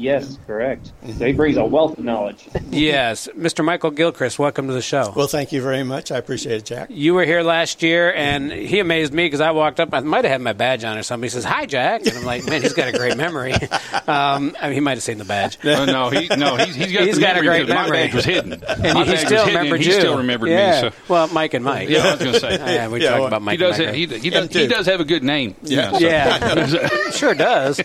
Yes, 0.00 0.38
correct. 0.46 0.92
So 1.18 1.26
he 1.26 1.32
brings 1.34 1.58
a 1.58 1.64
wealth 1.64 1.98
of 1.98 2.04
knowledge. 2.04 2.48
yes, 2.70 3.28
Mr. 3.36 3.62
Michael 3.62 3.90
Gilchrist, 3.90 4.38
welcome 4.38 4.66
to 4.68 4.72
the 4.72 4.80
show. 4.80 5.12
Well, 5.14 5.26
thank 5.26 5.52
you 5.52 5.60
very 5.60 5.82
much. 5.82 6.10
I 6.10 6.16
appreciate 6.16 6.56
it, 6.56 6.64
Jack. 6.64 6.88
You 6.90 7.12
were 7.12 7.26
here 7.26 7.42
last 7.42 7.82
year, 7.82 8.10
and 8.14 8.50
he 8.50 8.78
amazed 8.80 9.12
me 9.12 9.26
because 9.26 9.42
I 9.42 9.50
walked 9.50 9.78
up. 9.78 9.92
I 9.92 10.00
might 10.00 10.24
have 10.24 10.32
had 10.32 10.40
my 10.40 10.54
badge 10.54 10.84
on 10.84 10.96
or 10.96 11.02
something. 11.02 11.24
He 11.24 11.28
says, 11.28 11.44
"Hi, 11.44 11.66
Jack," 11.66 12.06
and 12.06 12.16
I'm 12.16 12.24
like, 12.24 12.46
"Man, 12.46 12.62
he's 12.62 12.72
got 12.72 12.88
a 12.88 12.92
great 12.96 13.16
memory." 13.18 13.52
Um, 14.06 14.56
I 14.60 14.66
mean, 14.66 14.74
he 14.74 14.80
might 14.80 14.92
have 14.96 15.02
seen 15.02 15.18
the 15.18 15.24
badge. 15.24 15.58
Oh, 15.64 15.84
no, 15.84 16.10
he, 16.10 16.26
no, 16.28 16.56
he's, 16.56 16.74
he's 16.74 16.92
got, 16.92 17.02
He's 17.04 17.14
the 17.16 17.20
got 17.20 17.36
a 17.36 17.42
great 17.42 17.66
because 17.66 17.74
My 17.74 17.82
memory. 17.82 17.98
badge 18.06 18.14
was 18.14 18.24
hidden. 18.24 18.52
And 18.54 18.64
My 18.94 19.04
he 19.04 19.12
badge 19.12 19.26
still 19.26 19.30
was 19.30 19.30
hidden, 19.30 19.38
and 19.48 19.56
remembered 19.56 19.80
he 19.82 19.92
still 19.92 20.16
remembered 20.18 20.48
yeah. 20.50 20.82
me. 20.82 20.88
So. 20.90 20.94
Well, 21.08 21.28
Mike 21.28 21.54
and 21.54 21.64
Mike. 21.64 21.88
Yeah, 21.88 21.98
I 22.06 22.10
was 22.12 22.20
going 22.20 22.32
to 22.32 22.40
say. 22.40 22.56
Yeah, 22.74 22.88
we 22.88 23.02
Yeah, 23.02 23.10
talked 23.10 23.18
well, 23.20 23.26
about 23.28 23.42
Mike. 23.42 23.52
he 23.52 23.56
does. 23.58 23.78
and 23.78 23.86
Have, 23.86 23.94
he, 23.94 24.06
he 24.18 24.30
does. 24.30 24.52
He 24.52 24.66
does 24.66 24.86
have 24.86 25.00
a 25.00 25.04
good 25.04 25.22
name. 25.22 25.54
Yeah. 25.62 25.92
so- 25.92 25.98
Yeah, 25.98 27.10
sure 27.10 27.34
does. 27.34 27.80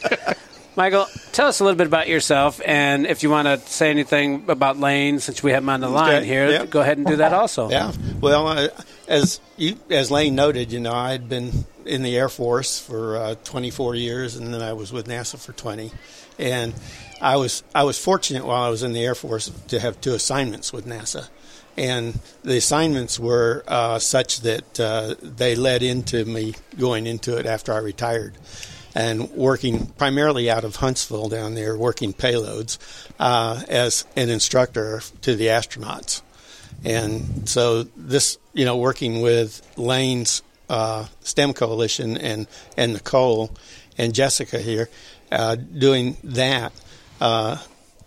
Michael, 0.75 1.07
tell 1.31 1.47
us 1.47 1.61
a 1.61 1.63
little 1.63 1.77
bit 1.77 1.87
about 1.87 2.09
yourself, 2.09 2.59
and 2.65 3.07
if 3.07 3.23
you 3.23 3.29
want 3.29 3.47
to 3.47 3.57
say 3.69 3.89
anything 3.89 4.49
about 4.49 4.77
Lane, 4.77 5.19
since 5.19 5.41
we 5.41 5.51
have 5.51 5.63
him 5.63 5.69
on 5.69 5.79
the 5.79 5.89
line 5.89 6.15
Okay, 6.15 6.25
here, 6.25 6.49
yeah. 6.49 6.65
go 6.65 6.81
ahead 6.81 6.97
and 6.97 7.07
do 7.07 7.15
that 7.17 7.33
also. 7.33 7.69
Yeah. 7.69 7.93
Well, 8.19 8.47
uh, 8.47 8.67
as 9.07 9.39
you, 9.55 9.77
as 9.89 10.11
Lane 10.11 10.35
noted, 10.35 10.73
you 10.73 10.81
know, 10.81 10.91
I 10.91 11.11
had 11.11 11.29
been 11.29 11.65
in 11.85 12.03
the 12.03 12.17
Air 12.17 12.27
Force 12.27 12.77
for 12.79 13.15
uh, 13.15 13.35
24 13.45 13.95
years, 13.95 14.35
and 14.35 14.53
then 14.53 14.61
I 14.61 14.73
was 14.73 14.91
with 14.91 15.07
NASA 15.07 15.39
for 15.39 15.53
20. 15.53 15.91
And 16.37 16.73
I 17.21 17.37
was 17.37 17.63
I 17.73 17.83
was 17.83 17.97
fortunate 17.97 18.45
while 18.45 18.61
I 18.61 18.69
was 18.69 18.83
in 18.83 18.91
the 18.91 19.03
Air 19.03 19.15
Force 19.15 19.49
to 19.69 19.79
have 19.79 20.01
two 20.01 20.13
assignments 20.13 20.73
with 20.73 20.85
NASA, 20.85 21.29
and 21.77 22.19
the 22.43 22.57
assignments 22.57 23.17
were 23.17 23.63
uh, 23.67 23.99
such 23.99 24.41
that 24.41 24.79
uh, 24.79 25.15
they 25.21 25.55
led 25.55 25.81
into 25.81 26.25
me 26.25 26.55
going 26.77 27.07
into 27.07 27.37
it 27.37 27.45
after 27.45 27.71
I 27.71 27.77
retired. 27.77 28.33
And 28.95 29.29
working 29.31 29.87
primarily 29.97 30.49
out 30.49 30.63
of 30.63 30.77
Huntsville 30.77 31.29
down 31.29 31.53
there, 31.53 31.77
working 31.77 32.13
payloads 32.13 32.77
uh, 33.19 33.61
as 33.67 34.05
an 34.15 34.29
instructor 34.29 35.01
to 35.21 35.35
the 35.35 35.47
astronauts. 35.47 36.21
And 36.83 37.47
so 37.47 37.83
this, 37.95 38.37
you 38.53 38.65
know, 38.65 38.77
working 38.77 39.21
with 39.21 39.61
Lane's 39.77 40.41
uh, 40.69 41.05
STEM 41.21 41.53
Coalition 41.53 42.17
and 42.17 42.47
and 42.77 42.93
Nicole 42.93 43.51
and 43.97 44.13
Jessica 44.13 44.59
here, 44.59 44.89
uh, 45.31 45.55
doing 45.55 46.17
that 46.23 46.73
uh, 47.21 47.57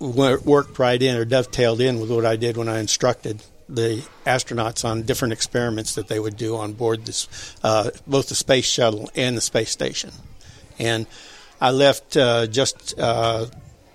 worked 0.01 0.79
right 0.79 1.01
in 1.01 1.17
or 1.17 1.25
dovetailed 1.25 1.81
in 1.81 2.01
with 2.01 2.11
what 2.11 2.25
I 2.25 2.37
did 2.37 2.57
when 2.57 2.69
I 2.69 2.81
instructed 2.81 3.43
the 3.69 4.03
astronauts 4.25 4.85
on 4.85 5.03
different 5.03 5.33
experiments 5.33 5.95
that 5.97 6.09
they 6.09 6.19
would 6.19 6.37
do 6.37 6.57
on 6.57 6.73
board 6.73 7.05
this, 7.05 7.29
uh, 7.63 7.91
both 8.07 8.29
the 8.29 8.35
space 8.35 8.65
shuttle 8.65 9.11
and 9.15 9.37
the 9.37 9.43
space 9.43 9.71
station. 9.71 10.11
And 10.79 11.07
I 11.61 11.71
left 11.71 12.17
uh, 12.17 12.47
just 12.47 12.99
uh, 12.99 13.47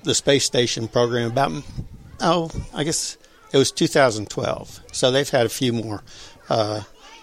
the 0.03 0.15
space 0.15 0.45
station 0.45 0.87
program 0.87 1.31
about, 1.31 1.63
oh, 2.19 2.49
I 2.73 2.83
guess 2.83 3.17
it 3.51 3.57
was 3.57 3.71
2012. 3.71 4.79
So 4.91 5.11
they've 5.11 5.29
had 5.29 5.45
a 5.45 5.49
few 5.49 5.73
more 5.73 6.03
uh, 6.49 6.81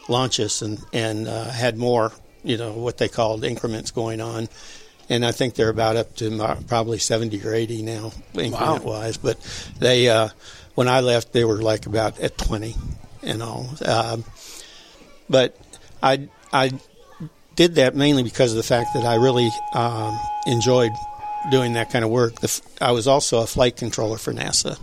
launches 0.09 0.63
and, 0.63 0.81
and 0.93 1.29
uh, 1.29 1.51
had 1.51 1.77
more, 1.77 2.13
you 2.43 2.57
know, 2.57 2.73
what 2.73 2.99
they 2.99 3.09
called 3.09 3.45
increments 3.45 3.91
going 3.91 4.21
on. 4.21 4.49
And 5.09 5.27
I 5.27 5.33
think 5.33 5.55
they're 5.55 5.71
about 5.71 5.97
up 5.97 6.15
to 6.17 6.57
probably 6.69 6.99
70 6.99 7.45
or 7.45 7.53
80 7.53 7.83
now, 7.83 8.13
increment 8.35 8.85
wow. 8.85 8.93
wise. 8.93 9.17
But 9.17 9.39
they, 9.79 10.09
uh, 10.09 10.29
when 10.77 10.87
I 10.89 11.01
left, 11.01 11.33
they 11.33 11.45
were 11.45 11.61
like 11.61 11.87
about 11.87 12.21
at 12.21 12.39
20 12.39 12.77
and 13.23 13.43
all. 13.43 13.69
Um, 13.85 14.25
but 15.29 15.57
I, 16.01 16.29
I 16.53 16.71
did 17.57 17.75
that 17.77 17.95
mainly 17.95 18.23
because 18.23 18.53
of 18.53 18.57
the 18.57 18.63
fact 18.63 18.95
that 18.95 19.05
I 19.05 19.17
really 19.17 19.51
um, 19.75 20.19
enjoyed 20.47 20.93
doing 21.51 21.75
that 21.75 21.91
kind 21.91 22.05
of 22.05 22.11
work. 22.11 22.41
The, 22.41 22.61
I 22.81 22.93
was 22.93 23.07
also 23.07 23.43
a 23.43 23.47
flight 23.47 23.77
controller 23.77 24.19
for 24.19 24.33
NASA, 24.33 24.79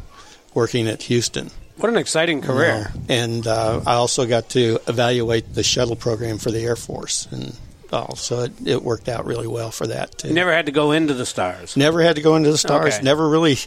working 0.54 0.88
at 0.88 1.04
Houston. 1.04 1.52
What 1.78 1.90
an 1.90 1.98
exciting 1.98 2.42
career! 2.42 2.92
and 3.08 3.46
uh, 3.46 3.82
I 3.86 3.94
also 3.94 4.26
got 4.26 4.50
to 4.52 4.80
evaluate 4.88 5.54
the 5.54 5.62
shuttle 5.64 5.96
program 5.96 6.40
for 6.40 6.50
the 6.50 6.60
Air 6.60 6.76
Force, 6.76 7.28
and 7.30 7.56
all. 7.94 8.15
So 8.15 8.44
it, 8.44 8.51
it 8.65 8.84
worked 8.84 9.10
out 9.10 9.25
really 9.25 9.48
well 9.48 9.72
for 9.72 9.88
that 9.88 10.17
too. 10.17 10.29
You 10.29 10.34
never 10.34 10.53
had 10.53 10.67
to 10.67 10.72
go 10.72 10.91
into 10.91 11.13
the 11.13 11.25
stars. 11.25 11.77
Never 11.77 12.01
had 12.01 12.15
to 12.15 12.22
go 12.22 12.36
into 12.36 12.51
the 12.51 12.58
stars. 12.58 12.96
Okay. 12.96 13.03
Never 13.03 13.27
really. 13.27 13.58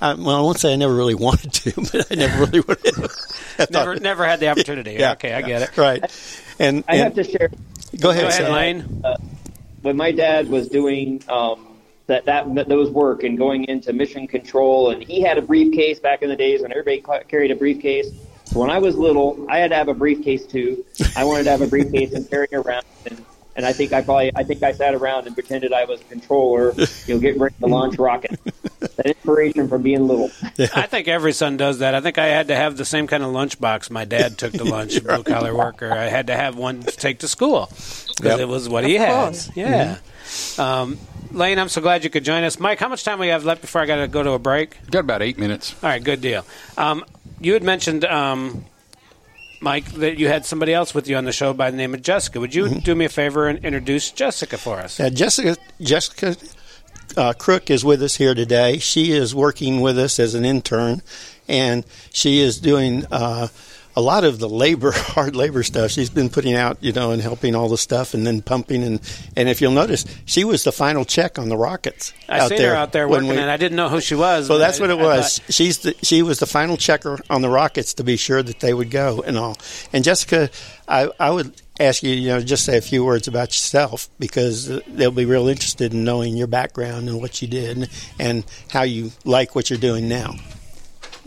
I, 0.00 0.14
well, 0.14 0.36
I 0.36 0.40
won't 0.40 0.58
say 0.58 0.72
I 0.72 0.76
never 0.76 0.94
really 0.94 1.14
wanted 1.16 1.52
to, 1.52 1.72
but 1.76 2.12
I 2.12 2.14
never 2.14 2.44
really 2.44 2.60
would. 2.60 2.78
never, 3.70 3.96
never 3.96 4.24
had 4.24 4.40
the 4.40 4.48
opportunity. 4.48 4.92
Yeah, 4.94 5.12
okay, 5.12 5.32
I 5.32 5.42
get 5.42 5.62
it. 5.62 5.76
Right. 5.76 6.02
And 6.58 6.84
I 6.88 6.96
and, 6.96 7.04
have 7.04 7.14
to 7.14 7.24
share. 7.24 7.50
Go 7.98 8.10
ahead, 8.10 8.22
go 8.22 8.28
ahead 8.28 8.52
Lane. 8.52 9.02
Uh, 9.04 9.16
when 9.82 9.96
my 9.96 10.12
dad 10.12 10.48
was 10.48 10.68
doing 10.68 11.22
um, 11.28 11.78
that, 12.06 12.24
that 12.26 12.68
those 12.68 12.90
work 12.90 13.22
and 13.22 13.38
going 13.38 13.64
into 13.64 13.92
mission 13.92 14.26
control, 14.26 14.90
and 14.90 15.02
he 15.02 15.20
had 15.20 15.38
a 15.38 15.42
briefcase 15.42 15.98
back 15.98 16.22
in 16.22 16.28
the 16.28 16.36
days 16.36 16.62
when 16.62 16.72
everybody 16.72 17.02
carried 17.28 17.50
a 17.50 17.56
briefcase. 17.56 18.10
So 18.46 18.60
when 18.60 18.70
I 18.70 18.78
was 18.78 18.96
little, 18.96 19.46
I 19.50 19.58
had 19.58 19.70
to 19.70 19.76
have 19.76 19.88
a 19.88 19.94
briefcase 19.94 20.46
too. 20.46 20.84
I 21.14 21.24
wanted 21.24 21.44
to 21.44 21.50
have 21.50 21.60
a 21.60 21.66
briefcase 21.66 22.12
and 22.12 22.28
carry 22.28 22.48
it 22.50 22.56
around. 22.56 22.84
And 23.04 23.22
and 23.58 23.66
I 23.66 23.72
think 23.72 23.92
I 23.92 24.02
probably 24.02 24.30
I 24.36 24.44
think 24.44 24.62
I 24.62 24.70
sat 24.70 24.94
around 24.94 25.26
and 25.26 25.34
pretended 25.34 25.72
I 25.72 25.84
was 25.84 26.00
a 26.00 26.04
controller, 26.04 26.72
you 27.06 27.14
know, 27.14 27.20
getting 27.20 27.40
ready 27.40 27.56
to 27.58 27.66
launch 27.66 27.98
rocket. 27.98 28.38
That 28.78 29.06
inspiration 29.06 29.68
from 29.68 29.82
being 29.82 30.06
little. 30.06 30.30
Yeah. 30.56 30.68
I 30.74 30.86
think 30.86 31.08
every 31.08 31.32
son 31.32 31.56
does 31.56 31.80
that. 31.80 31.96
I 31.96 32.00
think 32.00 32.18
I 32.18 32.26
had 32.26 32.48
to 32.48 32.54
have 32.54 32.76
the 32.76 32.84
same 32.84 33.08
kind 33.08 33.24
of 33.24 33.32
lunchbox 33.32 33.90
my 33.90 34.04
dad 34.04 34.38
took 34.38 34.52
to 34.52 34.64
lunch, 34.64 35.02
blue 35.02 35.24
collar 35.24 35.54
worker. 35.54 35.90
I 35.90 36.04
had 36.04 36.28
to 36.28 36.36
have 36.36 36.56
one 36.56 36.82
to 36.84 36.96
take 36.96 37.18
to 37.18 37.28
school 37.28 37.66
because 37.66 38.22
yep. 38.22 38.38
it 38.38 38.46
was 38.46 38.68
what 38.68 38.84
he 38.84 38.94
had. 38.94 39.36
Yeah. 39.56 39.98
Mm-hmm. 40.22 40.60
Um, 40.60 40.98
Lane, 41.32 41.58
I'm 41.58 41.68
so 41.68 41.80
glad 41.80 42.04
you 42.04 42.10
could 42.10 42.24
join 42.24 42.44
us. 42.44 42.60
Mike, 42.60 42.78
how 42.78 42.88
much 42.88 43.02
time 43.02 43.18
we 43.18 43.28
have 43.28 43.44
left 43.44 43.60
before 43.60 43.80
I 43.80 43.86
got 43.86 43.96
to 43.96 44.06
go 44.06 44.22
to 44.22 44.32
a 44.32 44.38
break? 44.38 44.76
Got 44.88 45.00
about 45.00 45.22
eight 45.22 45.36
minutes. 45.36 45.74
All 45.82 45.90
right, 45.90 46.02
good 46.02 46.20
deal. 46.20 46.46
Um, 46.76 47.04
you 47.40 47.54
had 47.54 47.64
mentioned 47.64 48.04
um, 48.04 48.64
Mike, 49.60 49.86
that 49.92 50.18
you 50.18 50.28
had 50.28 50.46
somebody 50.46 50.72
else 50.72 50.94
with 50.94 51.08
you 51.08 51.16
on 51.16 51.24
the 51.24 51.32
show 51.32 51.52
by 51.52 51.70
the 51.70 51.76
name 51.76 51.94
of 51.94 52.02
Jessica. 52.02 52.40
Would 52.40 52.54
you 52.54 52.64
mm-hmm. 52.64 52.78
do 52.80 52.94
me 52.94 53.04
a 53.04 53.08
favor 53.08 53.48
and 53.48 53.64
introduce 53.64 54.10
Jessica 54.10 54.56
for 54.56 54.78
us? 54.78 54.98
Yeah, 54.98 55.08
Jessica, 55.08 55.56
Jessica 55.80 56.36
uh, 57.16 57.32
Crook 57.32 57.70
is 57.70 57.84
with 57.84 58.02
us 58.02 58.16
here 58.16 58.34
today. 58.34 58.78
She 58.78 59.12
is 59.12 59.34
working 59.34 59.80
with 59.80 59.98
us 59.98 60.18
as 60.18 60.34
an 60.34 60.44
intern, 60.44 61.02
and 61.48 61.84
she 62.12 62.38
is 62.40 62.60
doing 62.60 63.04
uh, 63.10 63.48
a 63.98 64.00
lot 64.00 64.22
of 64.22 64.38
the 64.38 64.48
labor, 64.48 64.92
hard 64.94 65.34
labor 65.34 65.64
stuff. 65.64 65.90
She's 65.90 66.08
been 66.08 66.30
putting 66.30 66.54
out, 66.54 66.78
you 66.80 66.92
know, 66.92 67.10
and 67.10 67.20
helping 67.20 67.56
all 67.56 67.68
the 67.68 67.76
stuff, 67.76 68.14
and 68.14 68.24
then 68.24 68.42
pumping. 68.42 68.84
and 68.84 69.00
And 69.36 69.48
if 69.48 69.60
you'll 69.60 69.72
notice, 69.72 70.04
she 70.24 70.44
was 70.44 70.62
the 70.62 70.70
final 70.70 71.04
check 71.04 71.36
on 71.36 71.48
the 71.48 71.56
rockets. 71.56 72.12
I 72.28 72.38
out 72.38 72.48
seen 72.50 72.58
there 72.58 72.70
her 72.70 72.76
out 72.76 72.92
there 72.92 73.08
working, 73.08 73.28
we, 73.28 73.36
and 73.36 73.50
I 73.50 73.56
didn't 73.56 73.74
know 73.74 73.88
who 73.88 74.00
she 74.00 74.14
was. 74.14 74.48
Well, 74.48 74.60
that's 74.60 74.78
I, 74.78 74.82
what 74.84 74.90
it 74.90 74.98
was. 74.98 75.40
She's 75.48 75.78
the, 75.78 75.96
she 76.02 76.22
was 76.22 76.38
the 76.38 76.46
final 76.46 76.76
checker 76.76 77.18
on 77.28 77.42
the 77.42 77.48
rockets 77.48 77.94
to 77.94 78.04
be 78.04 78.16
sure 78.16 78.40
that 78.40 78.60
they 78.60 78.72
would 78.72 78.92
go 78.92 79.20
and 79.22 79.36
all. 79.36 79.58
And 79.92 80.04
Jessica, 80.04 80.48
I, 80.86 81.10
I 81.18 81.30
would 81.30 81.60
ask 81.80 82.04
you, 82.04 82.12
you 82.12 82.28
know, 82.28 82.40
just 82.40 82.64
say 82.64 82.78
a 82.78 82.80
few 82.80 83.04
words 83.04 83.26
about 83.26 83.48
yourself 83.48 84.08
because 84.20 84.70
uh, 84.70 84.80
they'll 84.86 85.10
be 85.10 85.24
real 85.24 85.48
interested 85.48 85.92
in 85.92 86.04
knowing 86.04 86.36
your 86.36 86.46
background 86.46 87.08
and 87.08 87.20
what 87.20 87.42
you 87.42 87.48
did 87.48 87.90
and 88.20 88.44
how 88.70 88.82
you 88.82 89.10
like 89.24 89.56
what 89.56 89.70
you're 89.70 89.78
doing 89.78 90.08
now. 90.08 90.34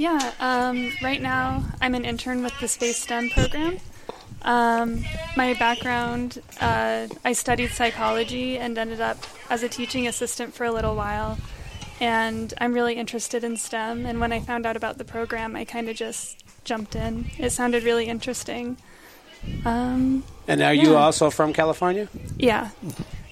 Yeah, 0.01 0.33
um, 0.39 0.91
right 1.03 1.21
now 1.21 1.63
I'm 1.79 1.93
an 1.93 2.05
intern 2.05 2.41
with 2.41 2.59
the 2.59 2.67
Space 2.67 2.97
STEM 2.97 3.29
program. 3.29 3.77
Um, 4.41 5.05
my 5.37 5.53
background, 5.53 6.41
uh, 6.59 7.05
I 7.23 7.33
studied 7.33 7.69
psychology 7.69 8.57
and 8.57 8.79
ended 8.79 8.99
up 8.99 9.19
as 9.51 9.61
a 9.61 9.69
teaching 9.69 10.07
assistant 10.07 10.55
for 10.55 10.65
a 10.65 10.71
little 10.71 10.95
while. 10.95 11.37
And 11.99 12.51
I'm 12.59 12.73
really 12.73 12.95
interested 12.95 13.43
in 13.43 13.57
STEM. 13.57 14.07
And 14.07 14.19
when 14.19 14.31
I 14.31 14.39
found 14.39 14.65
out 14.65 14.75
about 14.75 14.97
the 14.97 15.05
program, 15.05 15.55
I 15.55 15.65
kind 15.65 15.87
of 15.87 15.95
just 15.95 16.43
jumped 16.65 16.95
in. 16.95 17.29
It 17.37 17.51
sounded 17.51 17.83
really 17.83 18.07
interesting. 18.07 18.77
Um, 19.65 20.23
and 20.47 20.63
are 20.63 20.73
yeah. 20.73 20.81
you 20.81 20.95
also 20.95 21.29
from 21.29 21.53
California? 21.53 22.09
Yeah. 22.39 22.71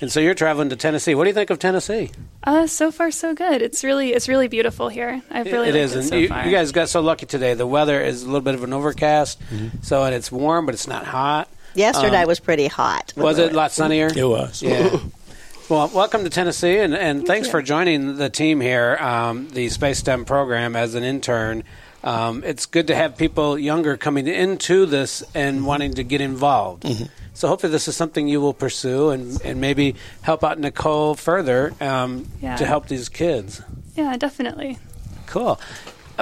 And 0.02 0.12
so 0.12 0.22
you're 0.22 0.34
traveling 0.34 0.70
to 0.70 0.78
Tennessee. 0.78 1.14
What 1.14 1.26
do 1.26 1.30
you 1.30 1.34
think 1.34 1.50
of 1.50 1.60
Tennessee? 1.60 2.12
Uh, 2.44 2.68
so 2.68 2.90
far 2.90 3.12
so 3.12 3.34
good. 3.34 3.62
It's 3.62 3.84
really 3.84 4.14
it's 4.14 4.30
really 4.30 4.48
beautiful 4.48 4.88
here. 4.88 5.22
I've 5.30 5.46
really 5.46 5.70
it 5.70 5.76
is. 5.76 5.94
It 5.94 6.00
and 6.00 6.08
so 6.08 6.16
you, 6.16 6.28
far. 6.30 6.46
you, 6.46 6.52
guys 6.52 6.72
got 6.72 6.88
so 6.88 7.02
lucky 7.02 7.26
today. 7.26 7.54
The 7.54 7.68
weather 7.68 8.02
is 8.02 8.24
a 8.24 8.26
little 8.26 8.42
bit 8.42 8.56
of 8.56 8.64
an 8.64 8.72
overcast, 8.72 9.42
mm-hmm. 9.42 9.82
so 9.82 10.04
and 10.04 10.16
it's 10.16 10.32
warm, 10.32 10.66
but 10.66 10.74
it's 10.74 10.88
not 10.88 11.06
hot. 11.06 11.50
Yesterday 11.76 12.22
um, 12.22 12.28
was 12.28 12.40
pretty 12.40 12.68
hot. 12.68 13.14
Was 13.16 13.38
it 13.38 13.52
a 13.52 13.56
lot 13.56 13.72
sunnier? 13.72 14.10
It 14.16 14.24
was. 14.24 14.64
Yeah. 14.64 15.00
well, 15.70 15.90
welcome 15.90 16.24
to 16.24 16.30
Tennessee, 16.30 16.80
and, 16.80 16.96
and 16.96 17.28
thanks 17.28 17.48
for 17.50 17.62
joining 17.62 18.16
the 18.16 18.30
team 18.30 18.60
here, 18.60 18.98
um, 19.00 19.50
the 19.50 19.70
Space 19.70 20.00
STEM 20.00 20.26
program, 20.26 20.76
as 20.76 20.96
an 20.96 21.04
intern. 21.04 21.64
Um, 22.04 22.44
it's 22.44 22.66
good 22.66 22.88
to 22.88 22.96
have 22.96 23.18
people 23.18 23.58
younger 23.58 23.98
coming 23.98 24.28
into 24.28 24.86
this 24.86 25.24
and 25.36 25.66
wanting 25.66 25.96
to 25.96 26.04
get 26.04 26.22
involved. 26.22 26.84
Mm-hmm. 26.84 27.06
So 27.34 27.48
hopefully 27.48 27.72
this 27.72 27.88
is 27.88 27.96
something 27.96 28.28
you 28.28 28.42
will 28.42 28.54
pursue 28.54 29.12
and, 29.12 29.42
and 29.44 29.62
maybe 29.62 29.96
help 30.22 30.44
out 30.44 30.60
Nicole 30.60 31.16
further 31.16 31.74
um, 31.80 32.28
yeah. 32.42 32.58
to 32.58 32.66
help 32.66 32.88
these 32.88 33.08
kids. 33.10 33.62
Yeah, 33.96 34.18
definitely. 34.18 34.78
Cool. 35.26 35.60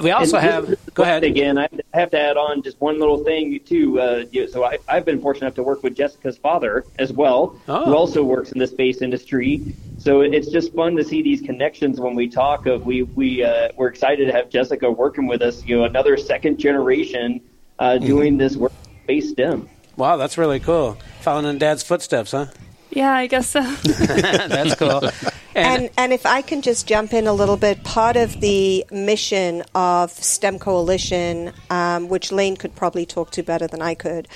We 0.01 0.12
also 0.12 0.38
have. 0.38 0.75
Go 0.94 1.04
ahead 1.04 1.24
again. 1.24 1.58
I 1.58 1.70
have 1.94 2.12
to 2.12 2.20
add 2.20 2.38
on 2.38 2.62
just 2.62 2.80
one 2.80 3.00
little 3.00 3.24
thing 3.24 3.60
too. 3.66 4.00
Uh, 4.00 4.25
so 4.51 4.63
I, 4.63 4.77
have 4.88 5.06
been 5.06 5.22
fortunate 5.22 5.48
enough 5.48 5.56
to 5.56 5.63
work 5.63 5.84
with 5.84 5.96
Jessica's 5.96 6.38
father 6.38 6.86
as 7.00 7.12
well, 7.12 7.60
oh. 7.68 7.86
who 7.86 7.96
also 7.96 8.24
works 8.24 8.51
in 8.51 8.60
the 8.60 8.68
space 8.68 9.01
industry. 9.01 9.62
So 9.98 10.22
it's 10.22 10.50
just 10.50 10.74
fun 10.74 10.96
to 10.98 11.04
see 11.04 11.22
these 11.22 11.42
connections 11.42 12.00
when 12.00 12.16
we 12.16 12.30
talk. 12.30 12.66
Of 12.66 12.86
we 12.86 13.04
we 13.04 13.44
uh, 13.44 13.70
we're 13.75 13.88
excited 13.88 14.25
to 14.25 14.32
have 14.34 14.50
Jessica 14.50 14.92
working 14.92 15.27
with 15.27 15.42
us. 15.42 15.66
You 15.66 15.77
know, 15.77 15.84
another 15.86 16.18
second 16.18 16.60
generation 16.60 17.42
uh, 17.80 17.98
doing 17.98 18.34
mm-hmm. 18.34 18.39
this 18.39 18.58
work 18.58 18.74
space 19.04 19.30
STEM. 19.32 19.70
Wow, 19.96 20.18
that's 20.18 20.38
really 20.38 20.60
cool. 20.60 20.98
Following 21.22 21.48
in 21.48 21.58
Dad's 21.58 21.82
footsteps, 21.82 22.32
huh? 22.32 22.48
Yeah, 22.91 23.12
I 23.12 23.27
guess 23.27 23.50
so. 23.50 23.62
that's 23.84 24.75
cool. 24.75 25.10
And, 25.58 25.86
and, 25.86 25.91
and 25.98 26.13
if 26.13 26.27
I 26.27 26.44
can 26.44 26.62
just 26.62 26.86
jump 26.86 27.13
in 27.13 27.25
a 27.25 27.34
little 27.34 27.58
bit, 27.58 27.84
part 27.84 28.15
of 28.15 28.41
the 28.41 28.86
mission 28.91 29.63
of 29.74 30.12
STEM 30.12 30.60
Coalition, 30.60 31.51
um, 31.72 32.10
which 32.10 32.32
Lane 32.32 32.58
could 32.58 32.75
probably 32.75 33.08
talk 33.08 33.32
to 33.32 33.41
better 33.41 33.65
than 33.65 33.82
I 33.82 33.96
could, 33.96 34.27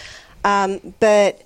um, 0.43 0.95
but 0.99 1.43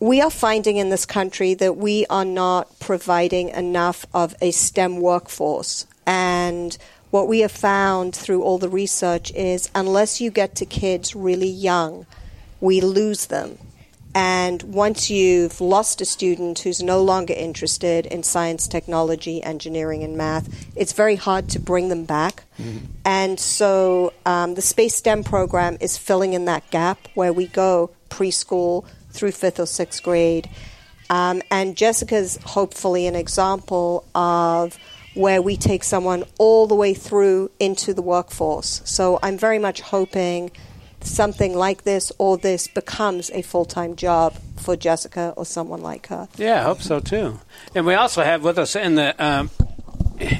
we 0.00 0.22
are 0.22 0.30
finding 0.30 0.78
in 0.78 0.88
this 0.88 1.04
country 1.04 1.52
that 1.52 1.76
we 1.76 2.06
are 2.08 2.24
not 2.24 2.80
providing 2.80 3.50
enough 3.50 4.06
of 4.14 4.34
a 4.40 4.50
STEM 4.50 5.00
workforce. 5.00 5.86
And 6.06 6.76
what 7.10 7.28
we 7.28 7.40
have 7.40 7.52
found 7.52 8.16
through 8.16 8.42
all 8.42 8.56
the 8.56 8.70
research 8.70 9.30
is 9.32 9.68
unless 9.74 10.20
you 10.20 10.30
get 10.30 10.54
to 10.56 10.64
kids 10.64 11.14
really 11.14 11.50
young, 11.50 12.06
we 12.60 12.80
lose 12.80 13.26
them. 13.26 13.58
And 14.14 14.62
once 14.62 15.08
you've 15.08 15.60
lost 15.60 16.00
a 16.00 16.04
student 16.04 16.58
who's 16.58 16.82
no 16.82 17.02
longer 17.02 17.34
interested 17.34 18.06
in 18.06 18.22
science, 18.22 18.66
technology, 18.66 19.42
engineering, 19.42 20.02
and 20.02 20.16
math, 20.16 20.48
it's 20.74 20.92
very 20.92 21.16
hard 21.16 21.48
to 21.50 21.60
bring 21.60 21.90
them 21.90 22.04
back. 22.04 22.44
Mm-hmm. 22.58 22.86
And 23.04 23.38
so 23.38 24.12
um, 24.26 24.54
the 24.54 24.62
Space 24.62 24.96
STEM 24.96 25.22
program 25.22 25.76
is 25.80 25.96
filling 25.96 26.32
in 26.32 26.46
that 26.46 26.68
gap 26.70 26.98
where 27.14 27.32
we 27.32 27.46
go 27.46 27.90
preschool 28.08 28.84
through 29.12 29.32
fifth 29.32 29.60
or 29.60 29.66
sixth 29.66 30.02
grade 30.02 30.48
Um, 31.10 31.42
and 31.50 31.76
Jessica's 31.76 32.38
hopefully 32.44 33.06
an 33.08 33.16
example 33.16 34.04
of 34.14 34.78
where 35.14 35.42
we 35.42 35.56
take 35.56 35.82
someone 35.82 36.22
all 36.38 36.68
the 36.68 36.76
way 36.76 36.94
through 36.94 37.50
into 37.58 37.92
the 37.92 38.02
workforce. 38.02 38.80
So 38.84 39.18
I'm 39.22 39.36
very 39.36 39.58
much 39.58 39.80
hoping 39.80 40.52
something 41.02 41.54
like 41.54 41.84
this 41.84 42.12
or 42.18 42.36
this 42.36 42.68
becomes 42.68 43.30
a 43.30 43.42
full 43.42 43.64
time 43.64 43.96
job 43.96 44.34
for 44.56 44.76
Jessica 44.76 45.32
or 45.36 45.44
someone 45.46 45.82
like 45.82 46.08
her. 46.08 46.28
Yeah, 46.36 46.60
I 46.60 46.64
hope 46.64 46.82
so 46.82 47.00
too. 47.00 47.38
And 47.74 47.86
we 47.86 47.94
also 47.94 48.22
have 48.22 48.44
with 48.44 48.58
us 48.58 48.76
in 48.76 48.94
the 48.94 49.14
um, 49.24 49.50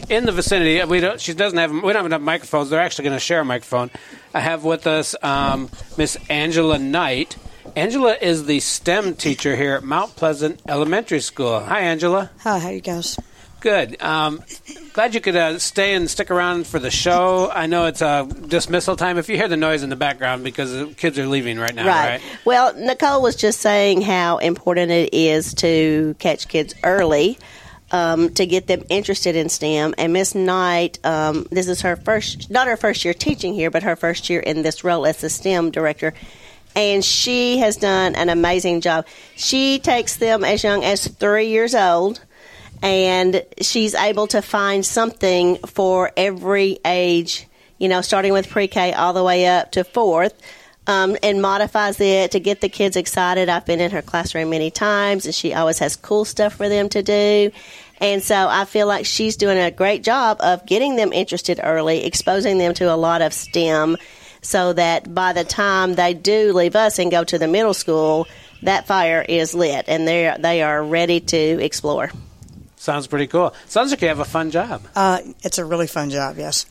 in 0.09 0.27
the 0.27 0.33
vicinity. 0.33 0.83
We 0.85 1.01
don't. 1.01 1.21
She 1.21 1.35
doesn't 1.35 1.59
have. 1.59 1.71
We 1.71 1.81
don't 1.81 1.97
have 1.97 2.07
enough 2.07 2.21
microphones. 2.21 2.71
They're 2.71 2.81
actually 2.81 3.05
going 3.05 3.17
to 3.17 3.21
share 3.21 3.41
a 3.41 3.45
microphone. 3.45 3.91
I 4.35 4.41
have 4.41 4.65
with 4.65 4.87
us 4.87 5.15
um, 5.23 5.71
Miss 5.97 6.17
Angela 6.29 6.79
Knight. 6.79 7.37
Angela 7.77 8.17
is 8.21 8.47
the 8.47 8.59
STEM 8.59 9.15
teacher 9.15 9.55
here 9.55 9.75
at 9.75 9.85
Mount 9.85 10.17
Pleasant 10.17 10.61
Elementary 10.69 11.21
School. 11.21 11.61
Hi, 11.61 11.81
Angela. 11.81 12.31
Hi, 12.41 12.59
how 12.59 12.69
you 12.71 12.81
guys? 12.81 13.17
Good. 13.61 14.01
Um, 14.01 14.43
glad 14.95 15.15
you 15.15 15.21
could 15.21 15.37
uh, 15.37 15.59
stay 15.59 15.95
and 15.95 16.09
stick 16.09 16.31
around 16.31 16.67
for 16.67 16.79
the 16.79 16.91
show. 16.91 17.51
I 17.51 17.67
know 17.67 17.87
it's 17.87 18.01
uh, 18.01 18.25
dismissal 18.25 18.97
time. 18.97 19.19
If 19.19 19.29
you 19.29 19.37
hear 19.37 19.49
the 19.49 19.57
noise 19.57 19.83
in 19.83 19.91
the 19.91 19.97
background, 19.97 20.45
because 20.45 20.73
the 20.73 20.87
kids 20.87 21.19
are 21.19 21.27
leaving 21.27 21.59
right 21.59 21.75
now, 21.75 21.87
right? 21.87 22.09
right? 22.09 22.23
Well, 22.47 22.75
Nicole 22.75 23.21
was 23.21 23.37
just 23.37 23.61
saying 23.61 24.01
how 24.01 24.39
important 24.39 24.91
it 24.91 25.13
is 25.13 25.53
to 25.55 26.17
catch 26.19 26.49
kids 26.49 26.75
early. 26.83 27.39
Um, 27.93 28.33
to 28.35 28.47
get 28.47 28.69
them 28.69 28.85
interested 28.89 29.35
in 29.35 29.49
STEM. 29.49 29.95
And 29.99 30.13
Miss 30.13 30.37
Knight, 30.37 31.05
um, 31.05 31.49
this 31.51 31.67
is 31.67 31.81
her 31.81 31.97
first, 31.97 32.49
not 32.49 32.69
her 32.69 32.77
first 32.77 33.05
year 33.05 33.13
teaching 33.13 33.53
here, 33.53 33.69
but 33.69 33.83
her 33.83 33.97
first 33.97 34.31
year 34.31 34.39
in 34.39 34.63
this 34.63 34.85
role 34.85 35.05
as 35.05 35.21
the 35.21 35.29
STEM 35.29 35.73
director. 35.73 36.15
And 36.77 37.05
she 37.05 37.59
has 37.59 37.77
done 37.77 38.15
an 38.15 38.29
amazing 38.29 38.81
job. 38.81 39.09
She 39.35 39.81
takes 39.81 40.19
them 40.19 40.45
as 40.45 40.63
young 40.63 40.85
as 40.85 41.09
three 41.09 41.49
years 41.49 41.75
old 41.75 42.21
and 42.83 43.45
she's 43.61 43.95
able 43.95 44.27
to 44.29 44.43
find 44.43 44.85
something 44.85 45.59
for 45.59 46.13
every 46.17 46.79
age, 46.85 47.47
you 47.79 47.89
know, 47.89 48.01
starting 48.01 48.33
with 48.33 48.49
pre 48.49 48.69
K 48.69 48.93
all 48.93 49.13
the 49.13 49.25
way 49.25 49.47
up 49.47 49.73
to 49.73 49.85
fourth. 49.85 50.35
Um, 50.87 51.17
and 51.23 51.41
modifies 51.41 52.01
it 52.01 52.33
to 52.33 52.41
get 52.41 52.63
the 52.63 52.69
kids 52.69 52.97
excited. 52.97 53.49
I've 53.49 53.67
been 53.67 53.81
in 53.81 53.93
her 53.93 54.03
classroom 54.03 54.51
many 54.51 54.73
times, 54.73 55.25
and 55.25 55.33
she 55.33 55.55
always 55.55 55.79
has 55.79 55.95
cool 55.95 56.25
stuff 56.25 56.55
for 56.55 56.69
them 56.69 56.89
to 56.89 57.03
do. 57.03 57.53
And 58.01 58.23
so 58.23 58.49
I 58.49 58.65
feel 58.65 58.89
like 58.89 59.05
she's 59.07 59.37
doing 59.37 59.59
a 59.59 59.71
great 59.71 60.03
job 60.03 60.39
of 60.41 60.67
getting 60.67 60.97
them 60.97 61.13
interested 61.13 61.61
early, 61.63 62.05
exposing 62.05 62.59
them 62.59 62.75
to 62.75 62.93
a 62.93 62.97
lot 62.97 63.21
of 63.23 63.33
STEM, 63.35 63.99
so 64.41 64.73
that 64.73 65.15
by 65.15 65.33
the 65.33 65.45
time 65.45 65.95
they 65.95 66.15
do 66.15 66.55
leave 66.55 66.75
us 66.75 66.99
and 66.99 67.11
go 67.11 67.23
to 67.23 67.39
the 67.39 67.47
middle 67.47 67.75
school, 67.75 68.27
that 68.63 68.87
fire 68.87 69.25
is 69.29 69.55
lit 69.55 69.85
and 69.87 70.09
they 70.09 70.35
they 70.41 70.63
are 70.63 70.83
ready 70.83 71.21
to 71.21 71.39
explore. 71.63 72.11
Sounds 72.81 73.07
pretty 73.07 73.27
cool. 73.27 73.53
Sounds 73.67 73.91
like 73.91 74.01
you 74.01 74.09
have 74.09 74.21
a 74.21 74.25
fun 74.25 74.51
job. 74.51 74.81
Uh, 74.97 75.21
it's 75.43 75.59
a 75.59 75.65
really 75.67 75.87
fun 75.87 76.09
job, 76.09 76.39
yes. 76.39 76.65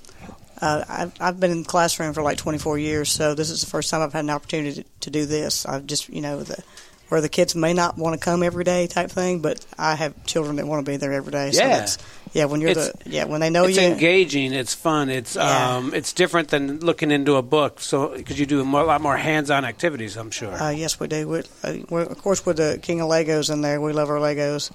Uh, 0.60 0.84
I've, 0.90 1.14
I've 1.22 1.40
been 1.40 1.52
in 1.52 1.62
the 1.62 1.70
classroom 1.70 2.14
for 2.14 2.24
like 2.24 2.40
24 2.40 2.80
years, 2.80 3.12
so 3.12 3.36
this 3.36 3.52
is 3.52 3.62
the 3.62 3.68
first 3.68 3.92
time 3.92 4.02
I've 4.02 4.12
had 4.12 4.24
an 4.24 4.32
opportunity 4.32 4.82
to, 4.82 4.90
to 5.02 5.10
do 5.12 5.28
this. 5.28 5.68
I've 5.68 5.86
just, 5.86 6.10
you 6.10 6.22
know, 6.22 6.42
the 6.42 6.64
where 7.10 7.22
the 7.22 7.30
kids 7.30 7.56
may 7.56 7.74
not 7.74 7.98
want 7.98 8.20
to 8.20 8.24
come 8.24 8.42
every 8.42 8.64
day 8.64 8.88
type 8.88 9.12
thing, 9.12 9.40
but 9.40 9.64
I 9.78 9.96
have 9.96 10.26
children 10.26 10.56
that 10.56 10.66
want 10.66 10.84
to 10.84 10.92
be 10.92 10.98
there 10.98 11.12
every 11.12 11.32
day. 11.32 11.52
So 11.52 11.64
yeah, 11.64 11.88
yeah. 12.34 12.46
When 12.46 12.62
you're 12.62 12.72
it's, 12.72 12.92
the 12.92 13.10
yeah, 13.10 13.26
when 13.26 13.42
they 13.42 13.50
know 13.52 13.66
it's 13.66 13.78
you, 13.78 13.84
It's 13.84 13.94
engaging. 13.94 14.54
It's 14.54 14.74
fun. 14.74 15.10
It's 15.10 15.36
yeah. 15.36 15.78
um, 15.78 15.94
it's 15.94 16.14
different 16.14 16.50
than 16.50 16.80
looking 16.80 17.12
into 17.12 17.36
a 17.36 17.42
book. 17.42 17.82
So 17.82 18.16
because 18.16 18.40
you 18.40 18.46
do 18.46 18.62
a, 18.62 18.66
more, 18.66 18.82
a, 18.82 18.86
lot 18.86 19.02
more 19.02 19.18
hands-on 19.18 19.66
activities, 19.66 20.18
I'm 20.18 20.32
sure. 20.32 20.54
Uh, 20.54 20.70
yes, 20.70 21.00
we 21.00 21.08
do. 21.08 21.28
We, 21.28 21.40
uh, 21.64 21.96
of 21.98 22.18
course, 22.20 22.46
with 22.46 22.58
the 22.58 22.80
King 22.82 23.02
of 23.02 23.10
Legos 23.10 23.52
in 23.52 23.62
there, 23.62 23.82
we 23.82 23.92
love 23.92 24.10
our 24.10 24.20
Legos. 24.20 24.72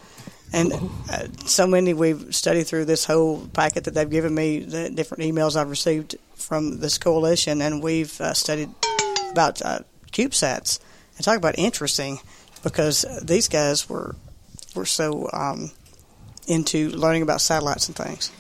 And 0.53 0.73
uh, 1.11 1.27
so 1.47 1.67
many 1.67 1.95
we've 1.95 2.35
studied 2.35 2.65
through 2.65 2.85
this 2.85 3.05
whole 3.05 3.47
packet 3.49 3.85
that 3.85 3.95
they've 3.95 4.09
given 4.09 4.35
me, 4.35 4.61
the 4.61 4.91
different 4.91 5.25
emails 5.25 5.57
I've 5.57 5.71
received 5.71 6.17
from 6.35 6.79
this 6.79 6.99
coalition, 6.99 7.61
and 7.61 7.83
we've 7.83 8.21
uh, 8.21 8.35
studied 8.35 8.71
about 9.31 9.61
uh, 9.63 9.81
CubeSats 10.13 10.79
and 11.17 11.25
talk 11.25 11.37
about 11.37 11.59
interesting 11.59 12.21
because 12.63 13.05
these 13.23 13.49
guys 13.49 13.89
were 13.89 14.15
were 14.75 14.87
so 14.87 15.29
um, 15.33 15.71
into 16.47 16.91
learning 16.91 17.23
about 17.23 17.41
satellites 17.41 17.89
and 17.89 17.97
things. 17.97 18.31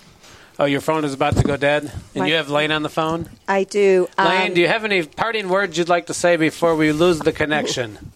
Oh, 0.58 0.66
your 0.66 0.80
phone 0.80 1.04
is 1.04 1.12
about 1.12 1.36
to 1.36 1.42
go 1.42 1.56
dead, 1.56 1.90
and 2.14 2.22
My, 2.22 2.26
you 2.28 2.34
have 2.34 2.48
Lane 2.48 2.70
on 2.70 2.82
the 2.82 2.88
phone. 2.88 3.28
I 3.48 3.64
do. 3.64 4.08
Lane, 4.16 4.48
um, 4.48 4.54
do 4.54 4.60
you 4.60 4.68
have 4.68 4.84
any 4.84 5.04
parting 5.04 5.48
words 5.48 5.76
you'd 5.76 5.88
like 5.88 6.06
to 6.06 6.14
say 6.14 6.36
before 6.36 6.76
we 6.76 6.92
lose 6.92 7.18
the 7.18 7.32
connection? 7.32 8.12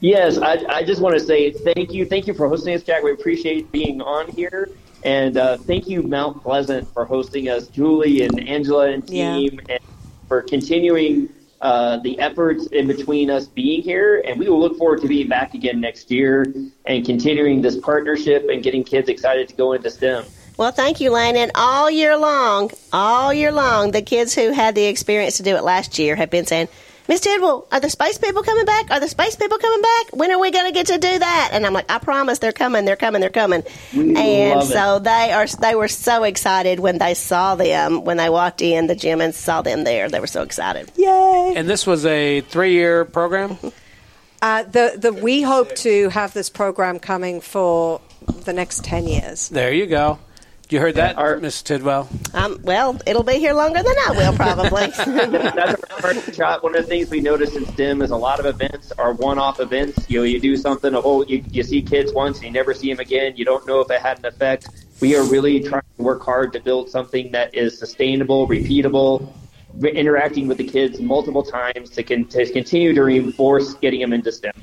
Yes, 0.00 0.38
I, 0.38 0.64
I 0.68 0.84
just 0.84 1.00
want 1.00 1.18
to 1.18 1.24
say 1.24 1.50
thank 1.50 1.92
you. 1.92 2.04
Thank 2.04 2.26
you 2.26 2.34
for 2.34 2.48
hosting 2.48 2.74
us, 2.74 2.82
Jack. 2.82 3.02
We 3.02 3.12
appreciate 3.12 3.70
being 3.72 4.00
on 4.00 4.28
here. 4.28 4.70
And 5.04 5.36
uh, 5.36 5.58
thank 5.58 5.86
you, 5.86 6.02
Mount 6.02 6.42
Pleasant, 6.42 6.88
for 6.94 7.04
hosting 7.04 7.48
us, 7.48 7.68
Julie 7.68 8.22
and 8.22 8.48
Angela 8.48 8.88
and 8.88 9.06
team, 9.06 9.60
yeah. 9.68 9.74
and 9.74 9.84
for 10.28 10.40
continuing 10.40 11.28
uh, 11.60 11.98
the 11.98 12.18
efforts 12.18 12.66
in 12.66 12.86
between 12.86 13.30
us 13.30 13.46
being 13.46 13.82
here. 13.82 14.22
And 14.26 14.38
we 14.38 14.48
will 14.48 14.60
look 14.60 14.78
forward 14.78 15.02
to 15.02 15.08
being 15.08 15.28
back 15.28 15.54
again 15.54 15.80
next 15.80 16.10
year 16.10 16.46
and 16.86 17.04
continuing 17.04 17.60
this 17.60 17.76
partnership 17.76 18.48
and 18.48 18.62
getting 18.62 18.82
kids 18.82 19.08
excited 19.08 19.48
to 19.48 19.54
go 19.54 19.72
into 19.72 19.90
STEM. 19.90 20.24
Well, 20.56 20.72
thank 20.72 21.00
you, 21.00 21.10
Lane. 21.10 21.36
And 21.36 21.50
all 21.54 21.90
year 21.90 22.16
long, 22.16 22.70
all 22.92 23.34
year 23.34 23.50
long, 23.50 23.90
the 23.90 24.02
kids 24.02 24.34
who 24.34 24.52
had 24.52 24.74
the 24.74 24.84
experience 24.84 25.36
to 25.38 25.42
do 25.42 25.56
it 25.56 25.64
last 25.64 25.98
year 25.98 26.14
have 26.16 26.30
been 26.30 26.46
saying, 26.46 26.68
Miss 27.06 27.20
Tidwell, 27.20 27.66
are 27.70 27.80
the 27.80 27.90
space 27.90 28.16
people 28.16 28.42
coming 28.42 28.64
back? 28.64 28.90
Are 28.90 28.98
the 28.98 29.08
space 29.08 29.36
people 29.36 29.58
coming 29.58 29.82
back? 29.82 30.16
When 30.16 30.30
are 30.30 30.38
we 30.38 30.50
going 30.50 30.66
to 30.66 30.72
get 30.72 30.86
to 30.86 30.98
do 30.98 31.18
that? 31.18 31.50
And 31.52 31.66
I'm 31.66 31.74
like, 31.74 31.90
I 31.90 31.98
promise 31.98 32.38
they're 32.38 32.52
coming, 32.52 32.86
they're 32.86 32.96
coming, 32.96 33.20
they're 33.20 33.28
coming. 33.28 33.62
We 33.94 34.16
and 34.16 34.62
so 34.62 35.00
they 35.00 35.30
are, 35.32 35.46
they 35.46 35.74
were 35.74 35.88
so 35.88 36.22
excited 36.24 36.80
when 36.80 36.96
they 36.96 37.12
saw 37.12 37.56
them, 37.56 38.04
when 38.04 38.16
they 38.16 38.30
walked 38.30 38.62
in 38.62 38.86
the 38.86 38.94
gym 38.94 39.20
and 39.20 39.34
saw 39.34 39.60
them 39.60 39.84
there. 39.84 40.08
They 40.08 40.18
were 40.18 40.26
so 40.26 40.42
excited. 40.42 40.90
Yay. 40.96 41.52
And 41.56 41.68
this 41.68 41.86
was 41.86 42.06
a 42.06 42.40
three 42.40 42.72
year 42.72 43.04
program? 43.04 43.58
Uh, 44.40 44.62
the, 44.62 44.94
the, 44.96 45.12
we 45.12 45.42
hope 45.42 45.74
to 45.76 46.08
have 46.08 46.32
this 46.32 46.48
program 46.48 46.98
coming 46.98 47.40
for 47.42 48.00
the 48.44 48.52
next 48.54 48.82
10 48.84 49.06
years. 49.06 49.48
There 49.50 49.72
you 49.72 49.86
go. 49.86 50.18
You 50.70 50.80
heard 50.80 50.94
that, 50.94 51.18
our, 51.18 51.36
Miss 51.36 51.62
Tidwell? 51.62 52.08
Um, 52.32 52.58
well, 52.62 52.98
it'll 53.06 53.22
be 53.22 53.34
here 53.34 53.52
longer 53.52 53.82
than 53.82 53.94
I 54.06 54.12
will, 54.16 54.32
probably. 54.32 54.86
That's 54.96 55.84
our 55.90 56.00
first 56.00 56.34
shot. 56.34 56.62
One 56.62 56.74
of 56.74 56.82
the 56.82 56.88
things 56.88 57.10
we 57.10 57.20
noticed 57.20 57.54
in 57.54 57.66
STEM 57.66 58.00
is 58.00 58.10
a 58.10 58.16
lot 58.16 58.40
of 58.40 58.46
events 58.46 58.90
are 58.92 59.12
one-off 59.12 59.60
events. 59.60 60.08
You 60.08 60.20
know, 60.20 60.24
you 60.24 60.40
do 60.40 60.56
something, 60.56 60.94
oh, 60.94 61.22
you, 61.26 61.44
you 61.50 61.62
see 61.62 61.82
kids 61.82 62.14
once, 62.14 62.38
and 62.38 62.46
you 62.46 62.50
never 62.50 62.72
see 62.72 62.90
them 62.90 62.98
again. 62.98 63.34
You 63.36 63.44
don't 63.44 63.66
know 63.66 63.80
if 63.80 63.90
it 63.90 64.00
had 64.00 64.18
an 64.20 64.26
effect. 64.26 64.68
We 65.00 65.14
are 65.16 65.22
really 65.24 65.60
trying 65.60 65.82
to 65.98 66.02
work 66.02 66.22
hard 66.22 66.54
to 66.54 66.60
build 66.60 66.88
something 66.88 67.30
that 67.32 67.54
is 67.54 67.78
sustainable, 67.78 68.48
repeatable, 68.48 69.30
interacting 69.82 70.48
with 70.48 70.56
the 70.56 70.66
kids 70.66 70.98
multiple 70.98 71.42
times 71.42 71.90
to, 71.90 72.02
con- 72.02 72.24
to 72.26 72.50
continue 72.50 72.94
to 72.94 73.02
reinforce 73.02 73.74
getting 73.74 74.00
them 74.00 74.14
into 74.14 74.32
STEM. 74.32 74.54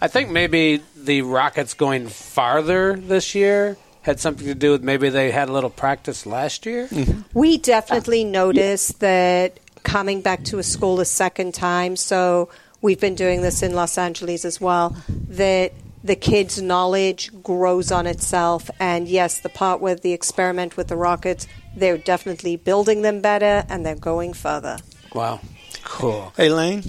I 0.00 0.08
think 0.08 0.30
maybe 0.30 0.80
the 0.96 1.22
Rockets 1.22 1.74
going 1.74 2.08
farther 2.08 2.96
this 2.96 3.34
year 3.34 3.76
had 4.02 4.20
something 4.20 4.46
to 4.46 4.54
do 4.54 4.72
with 4.72 4.82
maybe 4.82 5.08
they 5.08 5.30
had 5.30 5.48
a 5.48 5.52
little 5.52 5.70
practice 5.70 6.26
last 6.26 6.66
year? 6.66 6.88
Mm-hmm. 6.88 7.22
We 7.34 7.58
definitely 7.58 8.24
noticed 8.24 9.00
that 9.00 9.58
coming 9.82 10.20
back 10.20 10.44
to 10.44 10.58
a 10.58 10.62
school 10.62 11.00
a 11.00 11.04
second 11.04 11.54
time, 11.54 11.96
so 11.96 12.48
we've 12.80 13.00
been 13.00 13.14
doing 13.14 13.42
this 13.42 13.62
in 13.62 13.74
Los 13.74 13.98
Angeles 13.98 14.44
as 14.44 14.60
well, 14.60 14.96
that 15.08 15.72
the 16.04 16.16
kids' 16.16 16.60
knowledge 16.60 17.30
grows 17.42 17.92
on 17.92 18.06
itself. 18.06 18.70
And 18.80 19.08
yes, 19.08 19.40
the 19.40 19.48
part 19.48 19.80
with 19.80 20.02
the 20.02 20.12
experiment 20.12 20.76
with 20.76 20.88
the 20.88 20.96
rockets, 20.96 21.46
they're 21.76 21.98
definitely 21.98 22.56
building 22.56 23.02
them 23.02 23.20
better 23.20 23.64
and 23.68 23.86
they're 23.86 23.94
going 23.94 24.32
further. 24.32 24.78
Wow. 25.14 25.40
Cool. 25.84 26.32
Hey, 26.36 26.48
Lane. 26.48 26.82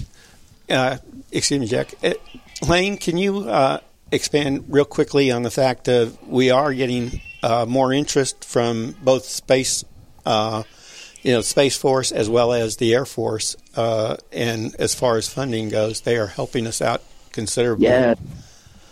Uh, 0.68 0.98
excuse 1.30 1.60
me, 1.60 1.66
Jack. 1.66 1.94
Uh, 2.02 2.14
Lane, 2.66 2.96
can 2.96 3.16
you 3.16 3.48
uh, 3.48 3.80
expand 4.10 4.64
real 4.68 4.84
quickly 4.84 5.30
on 5.30 5.42
the 5.42 5.50
fact 5.50 5.84
that 5.84 6.16
we 6.26 6.50
are 6.50 6.72
getting 6.72 7.20
uh, 7.42 7.66
more 7.66 7.92
interest 7.92 8.44
from 8.44 8.94
both 9.02 9.24
space, 9.24 9.84
uh, 10.24 10.62
you 11.22 11.32
know, 11.32 11.40
Space 11.40 11.76
Force 11.76 12.12
as 12.12 12.28
well 12.28 12.52
as 12.52 12.76
the 12.76 12.94
Air 12.94 13.04
Force. 13.04 13.56
Uh, 13.76 14.16
and 14.32 14.74
as 14.76 14.94
far 14.94 15.16
as 15.16 15.28
funding 15.28 15.68
goes, 15.68 16.02
they 16.02 16.16
are 16.16 16.28
helping 16.28 16.66
us 16.66 16.80
out 16.80 17.02
considerably. 17.32 17.86
Yeah. 17.86 18.14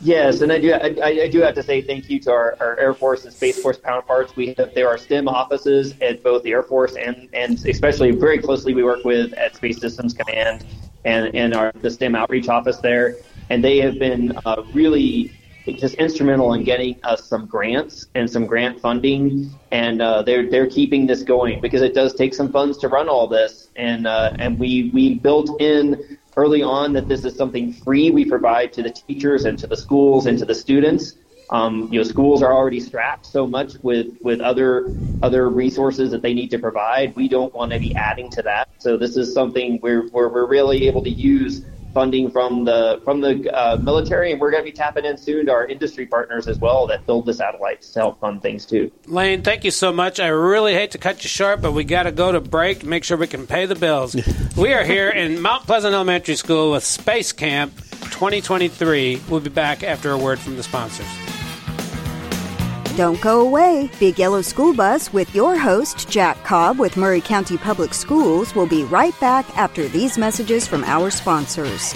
Yes, 0.04 0.40
and 0.40 0.50
I 0.50 0.58
do. 0.58 0.72
I, 0.72 0.96
I, 1.00 1.28
do 1.28 1.42
have 1.42 1.54
to 1.54 1.62
say 1.62 1.80
thank 1.80 2.10
you 2.10 2.18
to 2.22 2.32
our, 2.32 2.56
our 2.58 2.76
Air 2.76 2.92
Force 2.92 3.24
and 3.24 3.32
Space 3.32 3.62
Force 3.62 3.78
counterparts. 3.78 4.34
We 4.34 4.52
have, 4.58 4.74
there 4.74 4.88
are 4.88 4.98
STEM 4.98 5.28
offices 5.28 5.94
at 6.02 6.24
both 6.24 6.42
the 6.42 6.50
Air 6.50 6.64
Force 6.64 6.96
and 6.96 7.28
and 7.32 7.64
especially 7.66 8.10
very 8.10 8.38
closely 8.38 8.74
we 8.74 8.82
work 8.82 9.04
with 9.04 9.32
at 9.34 9.54
Space 9.54 9.78
Systems 9.78 10.12
Command 10.12 10.64
and 11.04 11.32
and 11.36 11.54
our 11.54 11.70
the 11.82 11.88
STEM 11.88 12.16
outreach 12.16 12.48
office 12.48 12.78
there 12.78 13.14
and 13.52 13.62
they 13.62 13.76
have 13.76 13.98
been 13.98 14.32
uh, 14.46 14.62
really 14.72 15.30
just 15.76 15.94
instrumental 15.96 16.54
in 16.54 16.64
getting 16.64 16.98
us 17.04 17.28
some 17.28 17.44
grants 17.46 18.06
and 18.14 18.28
some 18.28 18.46
grant 18.46 18.80
funding, 18.80 19.50
and 19.70 20.00
uh, 20.00 20.22
they're 20.22 20.48
they're 20.50 20.70
keeping 20.70 21.06
this 21.06 21.22
going 21.22 21.60
because 21.60 21.82
it 21.82 21.94
does 21.94 22.14
take 22.14 22.32
some 22.32 22.50
funds 22.50 22.78
to 22.78 22.88
run 22.88 23.10
all 23.10 23.28
this, 23.28 23.68
and 23.76 24.06
uh, 24.06 24.32
and 24.38 24.58
we 24.58 24.90
we 24.94 25.16
built 25.16 25.60
in 25.60 26.18
early 26.36 26.62
on 26.62 26.94
that 26.94 27.08
this 27.08 27.26
is 27.26 27.36
something 27.36 27.74
free 27.74 28.10
we 28.10 28.24
provide 28.24 28.72
to 28.72 28.82
the 28.82 28.90
teachers 28.90 29.44
and 29.44 29.58
to 29.58 29.66
the 29.66 29.76
schools 29.76 30.24
and 30.24 30.38
to 30.38 30.46
the 30.46 30.54
students. 30.54 31.16
Um, 31.50 31.90
you 31.92 31.98
know, 31.98 32.04
schools 32.04 32.42
are 32.42 32.54
already 32.54 32.80
strapped 32.80 33.26
so 33.26 33.46
much 33.46 33.74
with, 33.82 34.06
with 34.22 34.40
other 34.40 34.94
other 35.20 35.50
resources 35.50 36.10
that 36.10 36.22
they 36.22 36.34
need 36.34 36.50
to 36.50 36.58
provide. 36.58 37.14
We 37.14 37.28
don't 37.28 37.54
want 37.54 37.70
to 37.72 37.78
be 37.78 37.94
adding 37.94 38.30
to 38.30 38.42
that. 38.42 38.68
So 38.78 38.96
this 38.96 39.16
is 39.16 39.32
something 39.32 39.78
where, 39.78 40.02
where 40.08 40.28
we're 40.28 40.48
really 40.48 40.88
able 40.88 41.02
to 41.02 41.10
use 41.10 41.64
funding 41.92 42.30
from 42.30 42.64
the 42.64 43.00
from 43.04 43.20
the 43.20 43.50
uh, 43.52 43.76
military, 43.76 44.32
and 44.32 44.40
we're 44.40 44.50
going 44.50 44.62
to 44.62 44.70
be 44.70 44.76
tapping 44.76 45.04
in 45.04 45.16
soon 45.16 45.46
to 45.46 45.52
our 45.52 45.66
industry 45.66 46.06
partners 46.06 46.48
as 46.48 46.58
well 46.58 46.86
that 46.86 47.06
build 47.06 47.26
the 47.26 47.34
satellites 47.34 47.90
to 47.92 48.00
help 48.00 48.20
fund 48.20 48.42
things 48.42 48.66
too. 48.66 48.90
Lane, 49.06 49.42
thank 49.42 49.64
you 49.64 49.70
so 49.70 49.92
much. 49.92 50.20
I 50.20 50.28
really 50.28 50.74
hate 50.74 50.92
to 50.92 50.98
cut 50.98 51.22
you 51.22 51.28
short, 51.28 51.62
but 51.62 51.72
we 51.72 51.84
got 51.84 52.04
to 52.04 52.12
go 52.12 52.32
to 52.32 52.40
break 52.40 52.84
make 52.84 53.04
sure 53.04 53.16
we 53.16 53.26
can 53.26 53.46
pay 53.46 53.66
the 53.66 53.74
bills. 53.74 54.16
we 54.56 54.72
are 54.72 54.84
here 54.84 55.08
in 55.08 55.40
Mount 55.40 55.66
Pleasant 55.66 55.94
Elementary 55.94 56.36
School 56.36 56.72
with 56.72 56.84
Space 56.84 57.32
Camp 57.32 57.76
2023. 57.76 59.22
We'll 59.28 59.40
be 59.40 59.50
back 59.50 59.82
after 59.82 60.10
a 60.10 60.18
word 60.18 60.38
from 60.38 60.56
the 60.56 60.62
sponsors. 60.62 61.06
Don't 62.96 63.18
go 63.22 63.40
away. 63.40 63.90
Big 63.98 64.18
Yellow 64.18 64.42
School 64.42 64.74
Bus 64.74 65.14
with 65.14 65.34
your 65.34 65.56
host, 65.56 66.10
Jack 66.10 66.44
Cobb 66.44 66.78
with 66.78 66.98
Maury 66.98 67.22
County 67.22 67.56
Public 67.56 67.94
Schools, 67.94 68.54
will 68.54 68.66
be 68.66 68.84
right 68.84 69.18
back 69.18 69.46
after 69.56 69.88
these 69.88 70.18
messages 70.18 70.66
from 70.66 70.84
our 70.84 71.10
sponsors. 71.10 71.94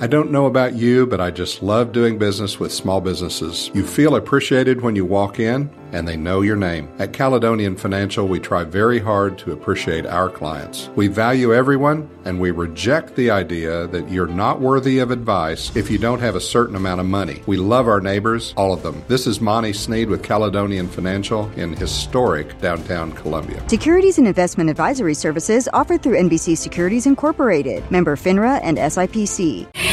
I 0.00 0.08
don't 0.08 0.32
know 0.32 0.46
about 0.46 0.74
you, 0.74 1.06
but 1.06 1.20
I 1.20 1.30
just 1.30 1.62
love 1.62 1.92
doing 1.92 2.18
business 2.18 2.58
with 2.58 2.72
small 2.72 3.00
businesses. 3.00 3.70
You 3.74 3.86
feel 3.86 4.16
appreciated 4.16 4.80
when 4.80 4.96
you 4.96 5.04
walk 5.04 5.38
in, 5.38 5.70
and 5.92 6.08
they 6.08 6.16
know 6.16 6.40
your 6.40 6.56
name. 6.56 6.88
At 6.98 7.12
Caledonian 7.12 7.76
Financial, 7.76 8.26
we 8.26 8.40
try 8.40 8.64
very 8.64 8.98
hard 8.98 9.38
to 9.38 9.52
appreciate 9.52 10.06
our 10.06 10.28
clients. 10.28 10.88
We 10.96 11.08
value 11.08 11.54
everyone, 11.54 12.08
and 12.24 12.40
we 12.40 12.50
reject 12.50 13.14
the 13.14 13.30
idea 13.30 13.86
that 13.88 14.10
you're 14.10 14.26
not 14.26 14.60
worthy 14.60 14.98
of 14.98 15.10
advice 15.10 15.74
if 15.76 15.90
you 15.90 15.98
don't 15.98 16.20
have 16.20 16.34
a 16.34 16.40
certain 16.40 16.76
amount 16.76 17.00
of 17.00 17.06
money. 17.06 17.42
We 17.46 17.56
love 17.56 17.88
our 17.88 18.00
neighbors, 18.00 18.54
all 18.56 18.72
of 18.72 18.82
them. 18.82 19.02
This 19.08 19.26
is 19.26 19.40
Monty 19.40 19.72
Sneed 19.72 20.08
with 20.08 20.22
Caledonian 20.22 20.88
Financial 20.88 21.50
in 21.56 21.74
historic 21.74 22.58
downtown 22.60 23.12
Columbia. 23.12 23.62
Securities 23.68 24.18
and 24.18 24.26
investment 24.26 24.70
advisory 24.70 25.14
services 25.14 25.68
offered 25.72 26.02
through 26.02 26.16
NBC 26.16 26.56
Securities 26.56 27.06
Incorporated, 27.06 27.88
member 27.90 28.16
FINRA 28.16 28.60
and 28.62 28.78
SIPC. 28.78 29.91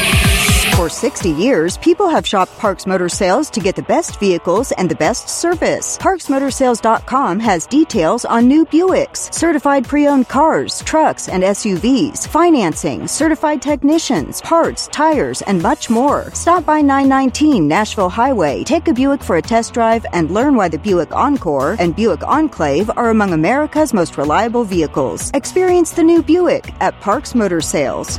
For 0.80 0.88
60 0.88 1.28
years, 1.32 1.76
people 1.76 2.08
have 2.08 2.26
shopped 2.26 2.56
Parks 2.56 2.86
Motor 2.86 3.10
Sales 3.10 3.50
to 3.50 3.60
get 3.60 3.76
the 3.76 3.82
best 3.82 4.18
vehicles 4.18 4.72
and 4.72 4.90
the 4.90 4.94
best 4.94 5.28
service. 5.28 5.98
ParksMotorsales.com 5.98 7.38
has 7.38 7.66
details 7.66 8.24
on 8.24 8.48
new 8.48 8.64
Buicks, 8.64 9.30
certified 9.34 9.86
pre-owned 9.86 10.28
cars, 10.28 10.82
trucks, 10.86 11.28
and 11.28 11.42
SUVs, 11.42 12.26
financing, 12.26 13.06
certified 13.06 13.60
technicians, 13.60 14.40
parts, 14.40 14.86
tires, 14.86 15.42
and 15.42 15.62
much 15.62 15.90
more. 15.90 16.30
Stop 16.32 16.64
by 16.64 16.80
919 16.80 17.68
Nashville 17.68 18.08
Highway, 18.08 18.64
take 18.64 18.88
a 18.88 18.94
Buick 18.94 19.22
for 19.22 19.36
a 19.36 19.42
test 19.42 19.74
drive, 19.74 20.06
and 20.14 20.30
learn 20.30 20.56
why 20.56 20.68
the 20.68 20.78
Buick 20.78 21.14
Encore 21.14 21.76
and 21.78 21.94
Buick 21.94 22.26
Enclave 22.26 22.90
are 22.96 23.10
among 23.10 23.34
America's 23.34 23.92
most 23.92 24.16
reliable 24.16 24.64
vehicles. 24.64 25.30
Experience 25.34 25.90
the 25.90 26.02
new 26.02 26.22
Buick 26.22 26.72
at 26.80 26.98
Parks 27.02 27.34
Motor 27.34 27.60
Sales. 27.60 28.18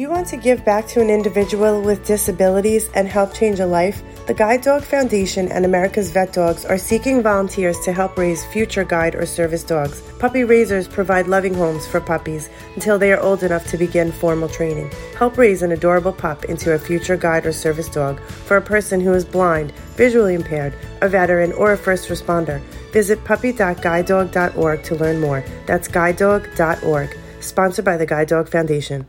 Do 0.00 0.04
you 0.04 0.10
want 0.10 0.28
to 0.28 0.38
give 0.38 0.64
back 0.64 0.86
to 0.86 1.02
an 1.02 1.10
individual 1.10 1.82
with 1.82 2.06
disabilities 2.06 2.88
and 2.94 3.06
help 3.06 3.34
change 3.34 3.60
a 3.60 3.66
life? 3.66 4.02
The 4.26 4.32
Guide 4.32 4.62
Dog 4.62 4.82
Foundation 4.82 5.48
and 5.48 5.66
America's 5.66 6.10
Vet 6.10 6.32
Dogs 6.32 6.64
are 6.64 6.78
seeking 6.78 7.22
volunteers 7.22 7.78
to 7.80 7.92
help 7.92 8.16
raise 8.16 8.46
future 8.46 8.82
guide 8.82 9.14
or 9.14 9.26
service 9.26 9.62
dogs. 9.62 10.00
Puppy 10.18 10.42
raisers 10.42 10.88
provide 10.88 11.26
loving 11.26 11.52
homes 11.52 11.86
for 11.86 12.00
puppies 12.00 12.48
until 12.76 12.98
they 12.98 13.12
are 13.12 13.20
old 13.20 13.42
enough 13.42 13.66
to 13.66 13.76
begin 13.76 14.10
formal 14.10 14.48
training. 14.48 14.90
Help 15.18 15.36
raise 15.36 15.60
an 15.60 15.72
adorable 15.72 16.14
pup 16.14 16.46
into 16.46 16.72
a 16.72 16.78
future 16.78 17.18
guide 17.18 17.44
or 17.44 17.52
service 17.52 17.90
dog 17.90 18.18
for 18.22 18.56
a 18.56 18.62
person 18.62 19.02
who 19.02 19.12
is 19.12 19.26
blind, 19.26 19.70
visually 19.96 20.34
impaired, 20.34 20.72
a 21.02 21.10
veteran, 21.10 21.52
or 21.52 21.72
a 21.72 21.76
first 21.76 22.08
responder. 22.08 22.58
Visit 22.94 23.22
puppy.guidedog.org 23.26 24.82
to 24.82 24.94
learn 24.94 25.20
more. 25.20 25.44
That's 25.66 25.88
guidedog.org. 25.88 27.18
Sponsored 27.40 27.84
by 27.84 27.98
the 27.98 28.06
Guide 28.06 28.28
Dog 28.28 28.48
Foundation. 28.48 29.06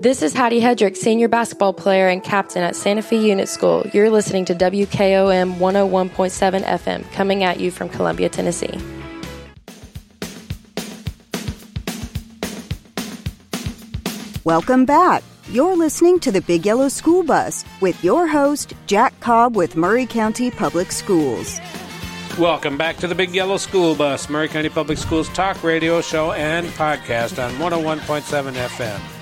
This 0.00 0.22
is 0.22 0.32
Hattie 0.32 0.60
Hedrick, 0.60 0.96
senior 0.96 1.26
basketball 1.26 1.72
player 1.72 2.06
and 2.06 2.22
captain 2.22 2.62
at 2.62 2.76
Santa 2.76 3.02
Fe 3.02 3.16
Unit 3.16 3.48
School. 3.48 3.84
You're 3.92 4.10
listening 4.10 4.44
to 4.44 4.54
WKOM 4.54 5.56
101.7 5.56 6.62
FM, 6.62 7.10
coming 7.10 7.42
at 7.42 7.58
you 7.58 7.72
from 7.72 7.88
Columbia, 7.88 8.28
Tennessee. 8.28 8.78
Welcome 14.44 14.84
back. 14.84 15.24
You're 15.50 15.74
listening 15.74 16.20
to 16.20 16.30
the 16.30 16.42
Big 16.42 16.64
Yellow 16.64 16.88
School 16.88 17.24
Bus 17.24 17.64
with 17.80 18.04
your 18.04 18.28
host, 18.28 18.74
Jack 18.86 19.18
Cobb 19.18 19.56
with 19.56 19.74
Maury 19.74 20.06
County 20.06 20.52
Public 20.52 20.92
Schools. 20.92 21.58
Welcome 22.38 22.78
back 22.78 22.98
to 22.98 23.08
the 23.08 23.16
Big 23.16 23.34
Yellow 23.34 23.56
School 23.56 23.96
Bus, 23.96 24.30
Maury 24.30 24.46
County 24.46 24.68
Public 24.68 24.98
Schools 24.98 25.28
talk 25.30 25.64
radio 25.64 26.00
show 26.00 26.30
and 26.30 26.68
podcast 26.68 27.44
on 27.44 27.52
101.7 27.54 28.52
FM. 28.52 29.17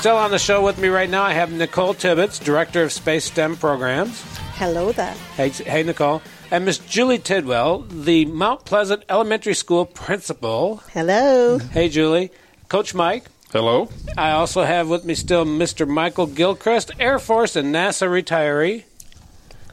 Still 0.00 0.16
on 0.16 0.30
the 0.30 0.38
show 0.38 0.64
with 0.64 0.78
me 0.78 0.88
right 0.88 1.10
now, 1.10 1.22
I 1.24 1.34
have 1.34 1.52
Nicole 1.52 1.92
Tibbetts, 1.92 2.38
Director 2.38 2.84
of 2.84 2.90
Space 2.90 3.26
STEM 3.26 3.56
Programs. 3.56 4.22
Hello 4.54 4.92
there. 4.92 5.12
Hey, 5.36 5.50
hey 5.50 5.82
Nicole. 5.82 6.22
And 6.50 6.64
Miss 6.64 6.78
Julie 6.78 7.18
Tidwell, 7.18 7.80
the 7.80 8.24
Mount 8.24 8.64
Pleasant 8.64 9.04
Elementary 9.10 9.52
School 9.52 9.84
Principal. 9.84 10.78
Hello. 10.94 11.58
Hey, 11.58 11.90
Julie. 11.90 12.30
Coach 12.70 12.94
Mike. 12.94 13.26
Hello. 13.52 13.90
I 14.16 14.30
also 14.30 14.62
have 14.62 14.88
with 14.88 15.04
me 15.04 15.14
still 15.14 15.44
Mr. 15.44 15.86
Michael 15.86 16.26
Gilchrist, 16.26 16.92
Air 16.98 17.18
Force 17.18 17.54
and 17.54 17.74
NASA 17.74 18.08
retiree. 18.08 18.84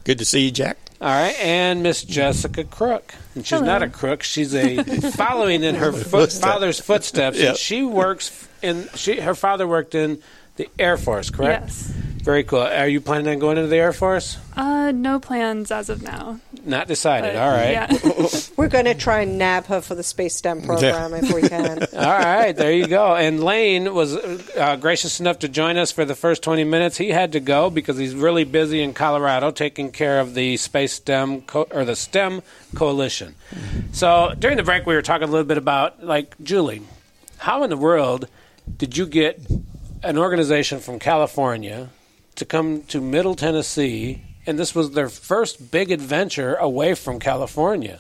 Good 0.03 0.17
to 0.17 0.25
see 0.25 0.43
you, 0.43 0.51
Jack. 0.51 0.77
All 0.99 1.07
right, 1.07 1.39
and 1.39 1.83
Miss 1.83 2.03
Jessica 2.03 2.65
Crook. 2.65 3.13
And 3.35 3.45
she's 3.45 3.59
Hello. 3.59 3.65
not 3.65 3.83
a 3.83 3.87
crook; 3.87 4.23
she's 4.23 4.53
a 4.55 4.83
following 5.11 5.63
in 5.63 5.75
her 5.75 5.91
foot, 5.93 6.33
father's 6.33 6.81
footsteps. 6.81 7.37
Yep. 7.37 7.49
And 7.49 7.57
she 7.57 7.83
works 7.83 8.46
in. 8.61 8.87
She 8.95 9.19
her 9.19 9.35
father 9.35 9.67
worked 9.67 9.95
in 9.95 10.21
the 10.57 10.69
Air 10.77 10.97
Force, 10.97 11.29
correct? 11.29 11.65
Yes. 11.67 11.93
Very 12.27 12.43
cool. 12.43 12.59
Are 12.59 12.89
you 12.89 12.99
planning 12.99 13.29
on 13.29 13.39
going 13.39 13.57
into 13.57 13.69
the 13.69 13.77
Air 13.77 13.93
Force? 13.93 14.37
Uh, 14.57 14.91
no 14.91 15.17
plans 15.17 15.71
as 15.71 15.89
of 15.89 16.01
now. 16.01 16.41
Not 16.65 16.87
decided. 16.89 17.33
But, 17.33 17.41
All 17.41 17.51
right. 17.51 17.71
yeah. 17.71 18.37
We're 18.57 18.67
going 18.67 18.83
to 18.83 18.95
try 18.95 19.21
and 19.21 19.37
nab 19.37 19.67
her 19.67 19.79
for 19.79 19.95
the 19.95 20.03
Space 20.03 20.35
STEM 20.35 20.63
program 20.63 21.13
if 21.13 21.31
we 21.33 21.47
can. 21.47 21.83
All 21.95 22.03
right, 22.03 22.51
there 22.51 22.73
you 22.73 22.85
go. 22.87 23.15
And 23.15 23.41
Lane 23.41 23.93
was 23.93 24.13
uh, 24.15 24.75
gracious 24.75 25.21
enough 25.21 25.39
to 25.39 25.47
join 25.47 25.77
us 25.77 25.93
for 25.93 26.03
the 26.03 26.15
first 26.15 26.43
20 26.43 26.65
minutes. 26.65 26.97
He 26.97 27.11
had 27.11 27.31
to 27.31 27.39
go 27.39 27.69
because 27.69 27.97
he's 27.97 28.13
really 28.13 28.43
busy 28.43 28.81
in 28.81 28.93
Colorado 28.93 29.51
taking 29.51 29.91
care 29.91 30.19
of 30.19 30.33
the 30.33 30.57
Space 30.57 30.93
STEM 30.93 31.43
co- 31.43 31.67
or 31.71 31.85
the 31.85 31.95
STEM 31.95 32.41
Coalition. 32.75 33.35
So 33.93 34.33
during 34.37 34.57
the 34.57 34.63
break, 34.63 34.85
we 34.85 34.95
were 34.95 35.01
talking 35.01 35.29
a 35.29 35.31
little 35.31 35.47
bit 35.47 35.57
about 35.57 36.03
like 36.03 36.35
Julie. 36.43 36.81
How 37.37 37.63
in 37.63 37.69
the 37.69 37.77
world 37.77 38.27
did 38.75 38.97
you 38.97 39.06
get 39.06 39.39
an 40.03 40.17
organization 40.17 40.80
from 40.80 40.99
California 40.99 41.89
to 42.36 42.45
come 42.45 42.84
to 42.84 43.01
Middle 43.01 43.36
Tennessee? 43.36 44.21
And 44.45 44.58
this 44.58 44.73
was 44.73 44.91
their 44.91 45.10
first 45.10 45.71
big 45.71 45.91
adventure 45.91 46.56
away 46.56 46.93
from 46.93 47.19
California. 47.19 47.99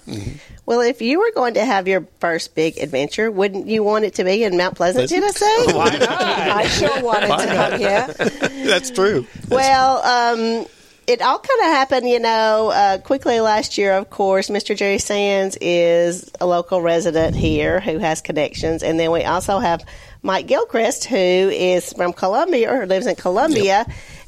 Well, 0.65 0.79
if 0.79 1.01
you 1.01 1.19
were 1.19 1.31
going 1.35 1.55
to 1.55 1.65
have 1.65 1.89
your 1.89 2.07
first 2.19 2.55
big 2.55 2.77
adventure, 2.77 3.29
wouldn't 3.29 3.67
you 3.67 3.83
want 3.83 4.05
it 4.05 4.13
to 4.15 4.23
be 4.23 4.45
in 4.45 4.55
Mount 4.55 4.75
Pleasant, 4.75 5.09
Pleasant? 5.09 5.37
Tennessee? 5.37 5.73
Why 5.73 5.97
not? 5.97 6.21
I 6.21 6.67
sure 6.67 7.03
wanted 7.03 7.29
Why 7.29 7.45
to 7.45 7.53
not? 7.53 7.69
come 7.71 7.79
here. 7.79 8.07
That's 8.65 8.91
true. 8.91 9.27
Well, 9.49 9.97
um, 10.03 10.67
it 11.07 11.21
all 11.21 11.39
kind 11.39 11.59
of 11.61 11.65
happened, 11.67 12.09
you 12.09 12.19
know, 12.19 12.69
uh, 12.73 12.97
quickly 12.99 13.39
last 13.39 13.77
year, 13.77 13.93
of 13.93 14.09
course. 14.09 14.49
Mr. 14.49 14.75
Jerry 14.75 14.99
Sands 14.99 15.57
is 15.61 16.29
a 16.41 16.45
local 16.45 16.81
resident 16.81 17.35
here 17.35 17.79
who 17.79 17.97
has 17.97 18.21
connections. 18.21 18.83
And 18.83 18.99
then 18.99 19.11
we 19.11 19.23
also 19.23 19.59
have 19.59 19.85
Mike 20.27 20.45
Gilchrist, 20.45 21.05
who 21.05 21.15
is 21.15 21.93
from 21.93 22.11
Columbia 22.11 22.69
or 22.71 22.85
lives 22.85 23.07
in 23.07 23.15
Columbia. 23.15 23.85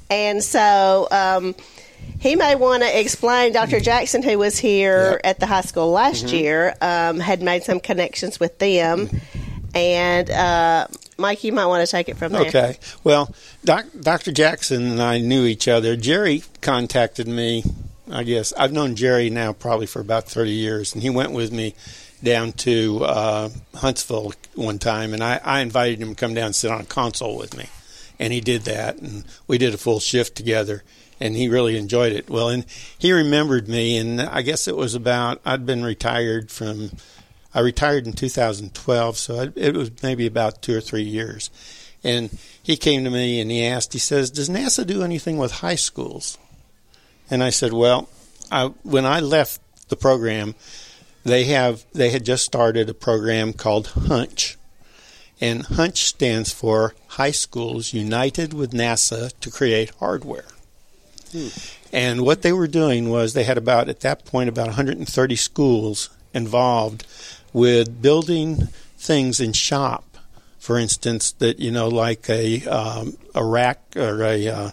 And 0.09 0.41
so 0.41 1.07
um, 1.12 1.55
he 2.19 2.38
may 2.38 2.55
want 2.55 2.83
to 2.83 2.99
explain. 2.99 3.51
Dr. 3.51 3.81
Jackson, 3.81 4.23
who 4.23 4.39
was 4.39 4.57
here 4.57 5.19
at 5.25 5.39
the 5.41 5.45
high 5.45 5.62
school 5.62 5.91
last 5.91 6.25
Mm-hmm. 6.27 6.35
year, 6.35 6.75
um, 6.81 7.19
had 7.19 7.41
made 7.41 7.63
some 7.63 7.81
connections 7.81 8.39
with 8.39 8.57
them. 8.59 9.09
And 9.75 10.29
uh, 10.31 10.88
Mike, 11.17 11.43
you 11.43 11.51
might 11.51 11.65
want 11.65 11.85
to 11.85 11.91
take 11.91 12.07
it 12.07 12.15
from 12.17 12.31
there. 12.31 12.47
Okay. 12.47 12.77
Well, 13.03 13.35
doc, 13.65 13.85
Dr. 13.99 14.31
Jackson 14.31 14.83
and 14.91 15.01
I 15.01 15.19
knew 15.19 15.45
each 15.45 15.67
other. 15.67 15.95
Jerry 15.97 16.43
contacted 16.62 17.27
me. 17.27 17.63
I 18.09 18.23
guess 18.23 18.53
I've 18.53 18.71
known 18.71 18.95
Jerry 18.95 19.29
now 19.29 19.51
probably 19.53 19.85
for 19.85 19.99
about 19.99 20.23
30 20.27 20.49
years, 20.51 20.93
and 20.93 21.03
he 21.03 21.09
went 21.12 21.31
with 21.33 21.51
me 21.51 21.75
down 22.23 22.53
to 22.53 23.03
uh, 23.03 23.49
Huntsville 23.75 24.34
one 24.55 24.79
time, 24.79 25.13
and 25.13 25.23
I, 25.23 25.39
I 25.43 25.60
invited 25.62 26.01
him 26.01 26.10
to 26.10 26.15
come 26.15 26.34
down 26.34 26.47
and 26.47 26.55
sit 26.55 26.71
on 26.71 26.82
a 26.82 26.86
console 26.86 27.38
with 27.38 27.58
me, 27.58 27.65
and 28.19 28.34
he 28.34 28.41
did 28.41 28.63
that, 28.63 28.97
and 28.97 29.23
we 29.47 29.58
did 29.58 29.73
a 29.73 29.77
full 29.77 29.99
shift 29.99 30.36
together, 30.36 30.84
and 31.19 31.36
he 31.36 31.49
really 31.49 31.77
enjoyed 31.77 32.13
it. 32.13 32.29
Well, 32.29 32.49
and 32.49 32.65
he 32.97 33.12
remembered 33.12 33.67
me, 33.67 33.97
and 33.97 34.21
I 34.21 34.41
guess 34.41 34.67
it 34.67 34.75
was 34.75 34.95
about 34.95 35.41
I'd 35.45 35.65
been 35.65 35.84
retired 35.84 36.51
from. 36.51 36.91
I 37.51 37.62
retired 37.62 38.05
in 38.05 38.13
2012, 38.13 39.17
so 39.17 39.39
I, 39.39 39.49
it 39.55 39.75
was 39.75 39.89
maybe 40.03 40.27
about 40.27 40.62
two 40.62 40.77
or 40.77 40.82
three 40.82 41.01
years. 41.03 41.49
And 42.03 42.38
he 42.62 42.77
came 42.77 43.03
to 43.03 43.10
me 43.10 43.41
and 43.41 43.51
he 43.51 43.65
asked, 43.65 43.93
he 43.93 43.99
says, 43.99 44.29
Does 44.29 44.49
NASA 44.49 44.86
do 44.86 45.03
anything 45.03 45.38
with 45.38 45.51
high 45.51 45.75
schools? 45.75 46.38
And 47.29 47.43
I 47.43 47.49
said, 47.49 47.73
Well, 47.73 48.08
I, 48.51 48.67
when 48.84 49.05
I 49.05 49.19
left 49.19 49.62
the 49.89 49.95
program, 49.95 50.55
they 51.29 51.45
have 51.45 51.85
they 51.93 52.09
had 52.09 52.25
just 52.25 52.45
started 52.45 52.89
a 52.89 52.93
program 52.93 53.53
called 53.53 53.87
Hunch. 53.87 54.57
And 55.41 55.65
Hunch 55.65 56.03
stands 56.03 56.51
for 56.51 56.93
High 57.07 57.31
Schools 57.31 57.93
United 57.93 58.53
with 58.53 58.71
NASA 58.71 59.31
to 59.39 59.49
Create 59.49 59.91
Hardware. 59.99 60.45
And 61.93 62.21
what 62.21 62.41
they 62.41 62.51
were 62.51 62.67
doing 62.67 63.09
was 63.09 63.33
they 63.33 63.43
had 63.43 63.57
about, 63.57 63.87
at 63.89 64.01
that 64.01 64.25
point, 64.25 64.49
about 64.49 64.67
130 64.67 65.35
schools 65.35 66.09
involved 66.33 67.05
with 67.53 68.01
building 68.01 68.67
things 68.97 69.39
in 69.39 69.53
shop. 69.53 70.17
For 70.59 70.77
instance, 70.77 71.31
that, 71.33 71.59
you 71.59 71.71
know, 71.71 71.87
like 71.87 72.29
a, 72.29 72.65
um, 72.65 73.17
a 73.33 73.43
rack 73.43 73.81
or 73.95 74.21
a, 74.23 74.47
uh, 74.47 74.71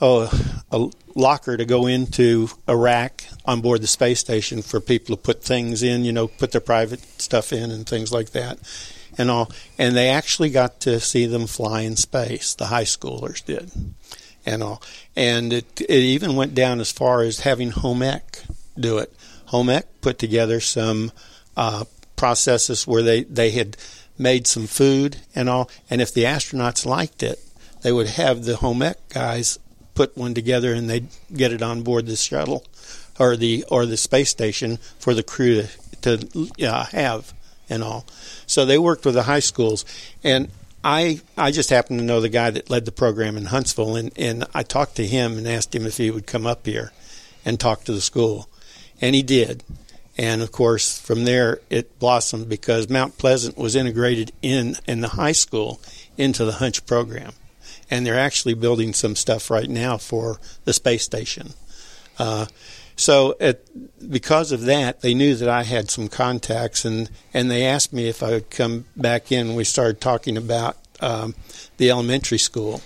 oh, 0.00 0.62
a 0.70 0.90
locker 1.14 1.56
to 1.56 1.64
go 1.64 1.86
into 1.86 2.50
a 2.68 2.76
rack 2.76 3.26
on 3.46 3.60
board 3.60 3.80
the 3.80 3.86
space 3.86 4.20
station 4.20 4.62
for 4.62 4.80
people 4.80 5.16
to 5.16 5.22
put 5.22 5.42
things 5.42 5.82
in, 5.82 6.04
you 6.04 6.12
know, 6.12 6.28
put 6.28 6.52
their 6.52 6.60
private 6.60 7.00
stuff 7.20 7.52
in 7.52 7.70
and 7.70 7.88
things 7.88 8.12
like 8.12 8.30
that 8.30 8.58
and 9.18 9.30
all. 9.30 9.50
And 9.78 9.96
they 9.96 10.08
actually 10.08 10.50
got 10.50 10.80
to 10.80 11.00
see 11.00 11.26
them 11.26 11.46
fly 11.46 11.82
in 11.82 11.96
space, 11.96 12.54
the 12.54 12.66
high 12.66 12.84
schoolers 12.84 13.44
did 13.44 13.70
and 14.44 14.62
all. 14.62 14.82
And 15.14 15.52
it, 15.52 15.80
it 15.80 15.90
even 15.90 16.36
went 16.36 16.54
down 16.54 16.80
as 16.80 16.92
far 16.92 17.22
as 17.22 17.40
having 17.40 17.70
home 17.70 18.02
ec 18.02 18.42
do 18.78 18.98
it. 18.98 19.12
Home 19.46 19.68
ec 19.68 20.00
put 20.00 20.18
together 20.18 20.60
some 20.60 21.12
uh, 21.56 21.84
processes 22.16 22.86
where 22.86 23.02
they, 23.02 23.24
they 23.24 23.50
had 23.50 23.76
made 24.18 24.46
some 24.46 24.66
food 24.66 25.18
and 25.34 25.48
all. 25.48 25.70
And 25.90 26.00
if 26.00 26.12
the 26.12 26.24
astronauts 26.24 26.86
liked 26.86 27.22
it, 27.22 27.40
they 27.82 27.92
would 27.92 28.08
have 28.08 28.44
the 28.44 28.56
home 28.56 28.82
ec 28.82 29.08
guys 29.08 29.58
put 29.94 30.16
one 30.16 30.34
together 30.34 30.72
and 30.72 30.88
they'd 30.88 31.08
get 31.32 31.52
it 31.52 31.62
on 31.62 31.82
board 31.82 32.06
the 32.06 32.16
shuttle 32.16 32.64
or 33.18 33.36
the 33.36 33.64
or 33.68 33.86
the 33.86 33.96
space 33.96 34.30
station 34.30 34.78
for 34.98 35.14
the 35.14 35.22
crew 35.22 35.64
to, 36.02 36.16
to 36.18 36.66
uh, 36.66 36.84
have 36.86 37.32
and 37.68 37.82
all. 37.82 38.06
So 38.46 38.64
they 38.64 38.78
worked 38.78 39.04
with 39.04 39.14
the 39.14 39.24
high 39.24 39.40
schools, 39.40 39.84
and 40.22 40.48
I 40.84 41.20
I 41.36 41.50
just 41.50 41.70
happened 41.70 41.98
to 41.98 42.04
know 42.04 42.20
the 42.20 42.28
guy 42.28 42.50
that 42.50 42.70
led 42.70 42.84
the 42.84 42.92
program 42.92 43.36
in 43.36 43.46
Huntsville, 43.46 43.96
and 43.96 44.12
and 44.16 44.44
I 44.54 44.62
talked 44.62 44.96
to 44.96 45.06
him 45.06 45.36
and 45.36 45.48
asked 45.48 45.74
him 45.74 45.86
if 45.86 45.96
he 45.96 46.10
would 46.10 46.26
come 46.26 46.46
up 46.46 46.64
here 46.66 46.92
and 47.44 47.58
talk 47.58 47.84
to 47.84 47.92
the 47.92 48.00
school, 48.00 48.48
and 49.00 49.14
he 49.14 49.22
did. 49.22 49.64
And 50.18 50.40
of 50.42 50.50
course, 50.50 50.98
from 50.98 51.24
there 51.24 51.60
it 51.68 51.98
blossomed 51.98 52.48
because 52.48 52.88
Mount 52.88 53.18
Pleasant 53.18 53.58
was 53.58 53.74
integrated 53.74 54.32
in 54.42 54.76
in 54.86 55.00
the 55.00 55.08
high 55.08 55.32
school 55.32 55.80
into 56.16 56.44
the 56.44 56.52
Hunch 56.52 56.86
program, 56.86 57.32
and 57.90 58.06
they're 58.06 58.18
actually 58.18 58.54
building 58.54 58.94
some 58.94 59.16
stuff 59.16 59.50
right 59.50 59.68
now 59.68 59.96
for 59.96 60.40
the 60.64 60.72
space 60.72 61.02
station. 61.02 61.54
Uh, 62.18 62.46
so, 62.96 63.36
at, 63.40 63.60
because 64.10 64.52
of 64.52 64.62
that, 64.62 65.02
they 65.02 65.12
knew 65.12 65.34
that 65.34 65.48
I 65.48 65.64
had 65.64 65.90
some 65.90 66.08
contacts, 66.08 66.84
and, 66.84 67.10
and 67.34 67.50
they 67.50 67.64
asked 67.66 67.92
me 67.92 68.08
if 68.08 68.22
I 68.22 68.30
would 68.30 68.50
come 68.50 68.86
back 68.96 69.30
in. 69.30 69.54
We 69.54 69.64
started 69.64 70.00
talking 70.00 70.38
about 70.38 70.78
um, 71.00 71.34
the 71.76 71.90
elementary 71.90 72.38
school 72.38 72.80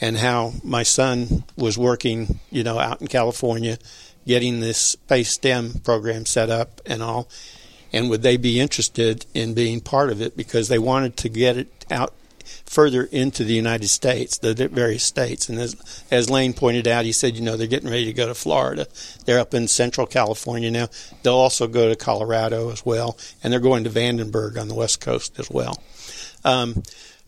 and 0.00 0.16
how 0.16 0.54
my 0.64 0.82
son 0.82 1.44
was 1.56 1.76
working, 1.76 2.40
you 2.50 2.64
know, 2.64 2.78
out 2.78 3.02
in 3.02 3.06
California, 3.06 3.76
getting 4.26 4.60
this 4.60 4.78
space 4.78 5.30
STEM 5.30 5.80
program 5.84 6.24
set 6.24 6.48
up 6.48 6.80
and 6.86 7.02
all. 7.02 7.28
And 7.92 8.08
would 8.08 8.22
they 8.22 8.38
be 8.38 8.60
interested 8.60 9.26
in 9.34 9.52
being 9.52 9.80
part 9.80 10.10
of 10.10 10.22
it 10.22 10.36
because 10.36 10.68
they 10.68 10.78
wanted 10.78 11.16
to 11.18 11.28
get 11.28 11.58
it 11.58 11.84
out 11.90 12.14
further 12.66 13.04
into 13.04 13.44
the 13.44 13.54
United 13.54 13.88
States, 13.88 14.38
the 14.38 14.54
various 14.54 15.04
states. 15.04 15.48
And 15.48 15.58
as, 15.58 16.04
as 16.10 16.30
Lane 16.30 16.52
pointed 16.52 16.86
out, 16.86 17.04
he 17.04 17.12
said, 17.12 17.36
you 17.36 17.42
know, 17.42 17.56
they're 17.56 17.66
getting 17.66 17.90
ready 17.90 18.06
to 18.06 18.12
go 18.12 18.26
to 18.26 18.34
Florida. 18.34 18.86
They're 19.24 19.38
up 19.38 19.54
in 19.54 19.68
central 19.68 20.06
California 20.06 20.70
now. 20.70 20.88
They'll 21.22 21.34
also 21.34 21.66
go 21.66 21.88
to 21.88 21.96
Colorado 21.96 22.70
as 22.70 22.84
well, 22.84 23.18
and 23.42 23.52
they're 23.52 23.60
going 23.60 23.84
to 23.84 23.90
Vandenberg 23.90 24.60
on 24.60 24.68
the 24.68 24.74
west 24.74 25.00
coast 25.00 25.38
as 25.38 25.50
well. 25.50 25.82
Um, 26.44 26.82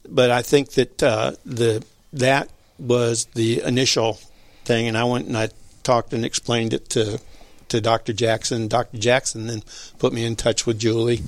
but 0.08 0.30
I 0.30 0.42
think 0.42 0.70
that 0.72 1.02
uh, 1.02 1.32
the 1.44 1.84
that 2.12 2.50
was 2.78 3.26
the 3.34 3.62
initial 3.62 4.18
thing, 4.64 4.88
and 4.88 4.96
I 4.96 5.04
went 5.04 5.26
and 5.26 5.36
I 5.36 5.50
talked 5.82 6.12
and 6.12 6.24
explained 6.24 6.72
it 6.74 6.88
to 6.90 7.20
to 7.68 7.80
Dr. 7.80 8.12
Jackson. 8.12 8.68
Dr. 8.68 8.98
Jackson 8.98 9.46
then 9.46 9.62
put 9.98 10.12
me 10.12 10.24
in 10.24 10.36
touch 10.36 10.66
with 10.66 10.78
Julie, 10.78 11.22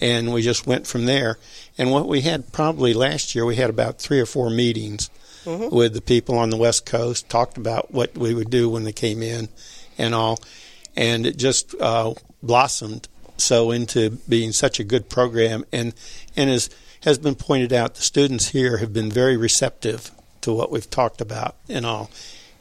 and 0.00 0.32
we 0.32 0.42
just 0.42 0.66
went 0.66 0.86
from 0.86 1.06
there. 1.06 1.38
And 1.76 1.90
what 1.90 2.08
we 2.08 2.22
had 2.22 2.52
probably 2.52 2.94
last 2.94 3.34
year, 3.34 3.44
we 3.44 3.56
had 3.56 3.70
about 3.70 3.98
three 3.98 4.20
or 4.20 4.26
four 4.26 4.50
meetings 4.50 5.10
Mhm. 5.44 5.70
with 5.70 5.94
the 5.94 6.00
people 6.02 6.36
on 6.36 6.50
the 6.50 6.56
West 6.56 6.84
Coast, 6.84 7.28
talked 7.28 7.56
about 7.56 7.92
what 7.92 8.16
we 8.16 8.34
would 8.34 8.50
do 8.50 8.68
when 8.68 8.84
they 8.84 8.92
came 8.92 9.22
in 9.22 9.48
and 9.96 10.14
all. 10.14 10.38
And 10.96 11.26
it 11.26 11.38
just 11.38 11.74
uh, 11.80 12.14
blossomed 12.42 13.08
so 13.38 13.70
into 13.70 14.18
being 14.28 14.52
such 14.52 14.78
a 14.78 14.84
good 14.84 15.08
program. 15.08 15.64
And, 15.72 15.94
and 16.36 16.50
as 16.50 16.68
has 17.04 17.16
been 17.18 17.36
pointed 17.36 17.72
out, 17.72 17.94
the 17.94 18.02
students 18.02 18.48
here 18.48 18.78
have 18.78 18.92
been 18.92 19.10
very 19.10 19.36
receptive 19.36 20.10
to 20.42 20.52
what 20.52 20.70
we've 20.70 20.90
talked 20.90 21.22
about 21.22 21.54
and 21.68 21.86
all. 21.86 22.10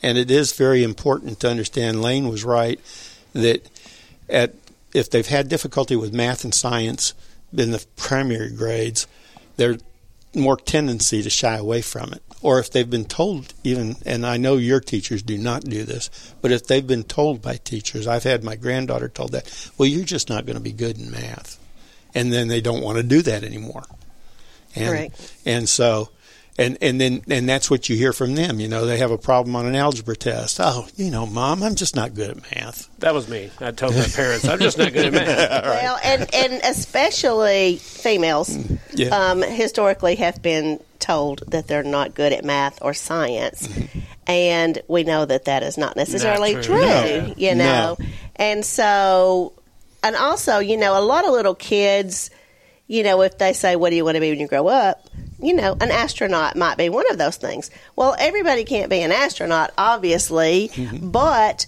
And 0.02 0.18
it 0.18 0.32
is 0.32 0.54
very 0.54 0.82
important 0.84 1.42
to 1.42 1.50
understand, 1.50 2.02
Lane 2.02 2.30
was 2.30 2.46
right, 2.46 2.80
that 3.34 3.68
at 4.30 4.54
if 4.94 5.10
they've 5.10 5.28
had 5.28 5.50
difficulty 5.50 5.96
with 5.96 6.14
math 6.14 6.44
and 6.46 6.54
science 6.54 7.14
in 7.56 7.72
the 7.72 7.86
primary 7.96 8.52
grades, 8.52 9.08
there's 9.58 9.82
more 10.36 10.58
tendency 10.58 11.24
to 11.24 11.30
shy 11.30 11.56
away 11.56 11.82
from 11.82 12.14
it. 12.14 12.22
Or 12.42 12.60
if 12.60 12.72
they've 12.72 12.90
been 12.90 13.06
told, 13.06 13.54
even, 13.64 13.98
and 14.06 14.26
I 14.26 14.38
know 14.38 14.56
your 14.56 14.80
teachers 14.80 15.22
do 15.22 15.38
not 15.38 15.66
do 15.66 15.84
this, 15.84 16.10
but 16.42 16.52
if 16.52 16.68
they've 16.68 16.86
been 16.86 17.04
told 17.04 17.42
by 17.42 17.58
teachers, 17.58 18.08
I've 18.08 18.24
had 18.24 18.44
my 18.44 18.56
granddaughter 18.56 19.10
told 19.10 19.34
that, 19.34 19.72
well, 19.78 19.88
you're 19.88 20.06
just 20.06 20.30
not 20.30 20.46
going 20.46 20.56
to 20.56 20.64
be 20.64 20.72
good 20.72 20.98
in 20.98 21.12
math. 21.12 21.60
And 22.16 22.32
then 22.32 22.48
they 22.48 22.62
don't 22.62 22.82
want 22.82 22.98
to 22.98 23.04
do 23.04 23.22
that 23.24 23.44
anymore. 23.44 23.84
And, 24.76 24.88
Correct. 24.88 25.34
and 25.46 25.68
so, 25.68 26.10
and 26.60 26.78
and 26.82 27.00
then 27.02 27.22
and 27.30 27.48
that's 27.50 27.72
what 27.72 27.90
you 27.90 27.96
hear 27.96 28.14
from 28.14 28.36
them. 28.36 28.60
You 28.60 28.68
know, 28.68 28.86
they 28.86 28.98
have 28.98 29.10
a 29.12 29.18
problem 29.18 29.56
on 29.56 29.66
an 29.66 29.76
algebra 29.76 30.16
test. 30.16 30.60
Oh, 30.62 30.88
you 30.96 31.10
know, 31.10 31.26
mom, 31.26 31.64
I'm 31.64 31.76
just 31.76 31.96
not 31.96 32.14
good 32.14 32.30
at 32.30 32.38
math. 32.56 32.90
That 33.00 33.14
was 33.14 33.28
me. 33.28 33.50
I 33.60 33.72
told 33.72 33.96
my 33.96 34.06
parents, 34.06 34.46
I'm 34.48 34.60
just 34.60 34.78
not 34.78 34.94
good 34.94 35.06
at 35.08 35.14
math. 35.14 35.66
Well, 35.80 36.00
and, 36.04 36.34
and 36.36 36.54
especially 36.64 37.78
females 37.78 38.58
Yeah. 38.94 39.08
um, 39.10 39.42
historically 39.42 40.16
have 40.16 40.42
been 40.42 40.80
told 41.00 41.44
that 41.48 41.68
they're 41.68 41.82
not 41.84 42.14
good 42.14 42.34
at 42.34 42.44
math 42.44 42.80
or 42.82 42.94
science. 42.94 43.68
And 44.28 44.80
we 44.88 45.04
know 45.04 45.26
that 45.26 45.46
that 45.46 45.64
is 45.64 45.78
not 45.78 45.96
necessarily 45.96 46.54
Not 46.56 46.64
true, 46.64 46.76
true. 46.78 46.86
No. 46.86 47.34
you 47.38 47.56
know. 47.56 47.96
No. 48.00 48.06
And 48.36 48.64
so, 48.66 49.54
and 50.04 50.16
also, 50.16 50.60
you 50.60 50.78
know, 50.78 51.00
a 51.00 51.02
lot 51.02 51.26
of 51.26 51.32
little 51.32 51.56
kids, 51.56 52.30
you 52.88 53.04
know, 53.04 53.22
if 53.22 53.38
they 53.38 53.54
say, 53.54 53.76
What 53.76 53.90
do 53.90 53.96
you 53.96 54.06
want 54.06 54.16
to 54.16 54.22
be 54.22 54.30
when 54.30 54.40
you 54.40 54.48
grow 54.48 54.68
up? 54.68 55.09
You 55.42 55.54
know, 55.54 55.78
an 55.80 55.92
astronaut 55.92 56.56
might 56.56 56.78
be 56.78 56.90
one 56.90 57.10
of 57.12 57.18
those 57.18 57.38
things. 57.38 57.72
Well, 57.96 58.16
everybody 58.20 58.66
can't 58.66 58.90
be 58.90 59.02
an 59.02 59.12
astronaut, 59.12 59.72
obviously, 59.78 60.70
mm-hmm. 60.74 61.12
but 61.12 61.66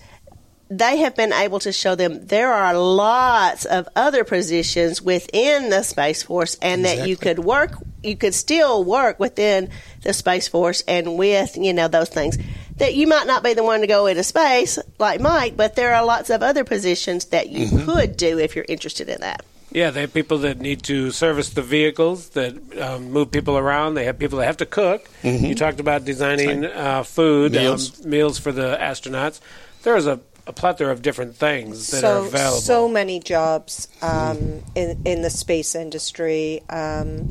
they 0.71 0.97
have 0.97 1.15
been 1.15 1.33
able 1.33 1.59
to 1.59 1.73
show 1.73 1.95
them 1.95 2.25
there 2.27 2.53
are 2.53 2.77
lots 2.77 3.65
of 3.65 3.89
other 3.93 4.23
positions 4.23 5.01
within 5.01 5.69
the 5.69 5.83
Space 5.83 6.23
Force 6.23 6.55
and 6.61 6.85
that 6.85 7.05
you 7.05 7.17
could 7.17 7.39
work, 7.39 7.73
you 8.01 8.15
could 8.15 8.33
still 8.33 8.81
work 8.85 9.19
within 9.19 9.69
the 10.03 10.13
Space 10.13 10.47
Force 10.47 10.81
and 10.87 11.17
with, 11.17 11.57
you 11.57 11.73
know, 11.73 11.89
those 11.89 12.07
things. 12.07 12.37
That 12.77 12.95
you 12.95 13.05
might 13.05 13.27
not 13.27 13.43
be 13.43 13.53
the 13.53 13.65
one 13.65 13.81
to 13.81 13.87
go 13.87 14.07
into 14.07 14.23
space 14.23 14.79
like 14.97 15.19
Mike, 15.19 15.57
but 15.57 15.75
there 15.75 15.93
are 15.93 16.05
lots 16.05 16.29
of 16.29 16.41
other 16.41 16.63
positions 16.63 17.25
that 17.25 17.49
you 17.49 17.67
mm-hmm. 17.67 17.85
could 17.85 18.15
do 18.15 18.39
if 18.39 18.55
you're 18.55 18.65
interested 18.67 19.09
in 19.09 19.19
that. 19.21 19.43
Yeah, 19.71 19.89
they 19.91 20.01
have 20.01 20.13
people 20.13 20.39
that 20.39 20.59
need 20.59 20.83
to 20.83 21.11
service 21.11 21.49
the 21.51 21.61
vehicles 21.61 22.29
that 22.29 22.53
um, 22.81 23.11
move 23.11 23.31
people 23.31 23.57
around. 23.57 23.93
They 23.93 24.03
have 24.05 24.19
people 24.19 24.39
that 24.39 24.45
have 24.45 24.57
to 24.57 24.65
cook. 24.65 25.09
Mhm. 25.23 25.47
You 25.47 25.55
talked 25.55 25.79
about 25.79 26.03
designing 26.03 26.65
uh, 26.65 27.03
food 27.03 27.53
Meals. 27.53 28.03
Um, 28.03 28.09
meals 28.09 28.37
for 28.37 28.51
the 28.51 28.77
astronauts. 28.81 29.39
There's 29.83 30.07
a, 30.07 30.19
a 30.45 30.51
plethora 30.53 30.91
of 30.91 31.01
different 31.01 31.35
things 31.37 31.87
that 31.91 32.03
are 32.03 32.21
so 32.21 32.25
available. 32.25 32.57
so 32.61 32.87
many 32.89 33.19
jobs 33.21 33.87
um, 34.01 34.61
in 34.75 34.99
in 35.05 35.21
the 35.21 35.29
space 35.29 35.73
industry. 35.73 36.61
Um, 36.69 37.29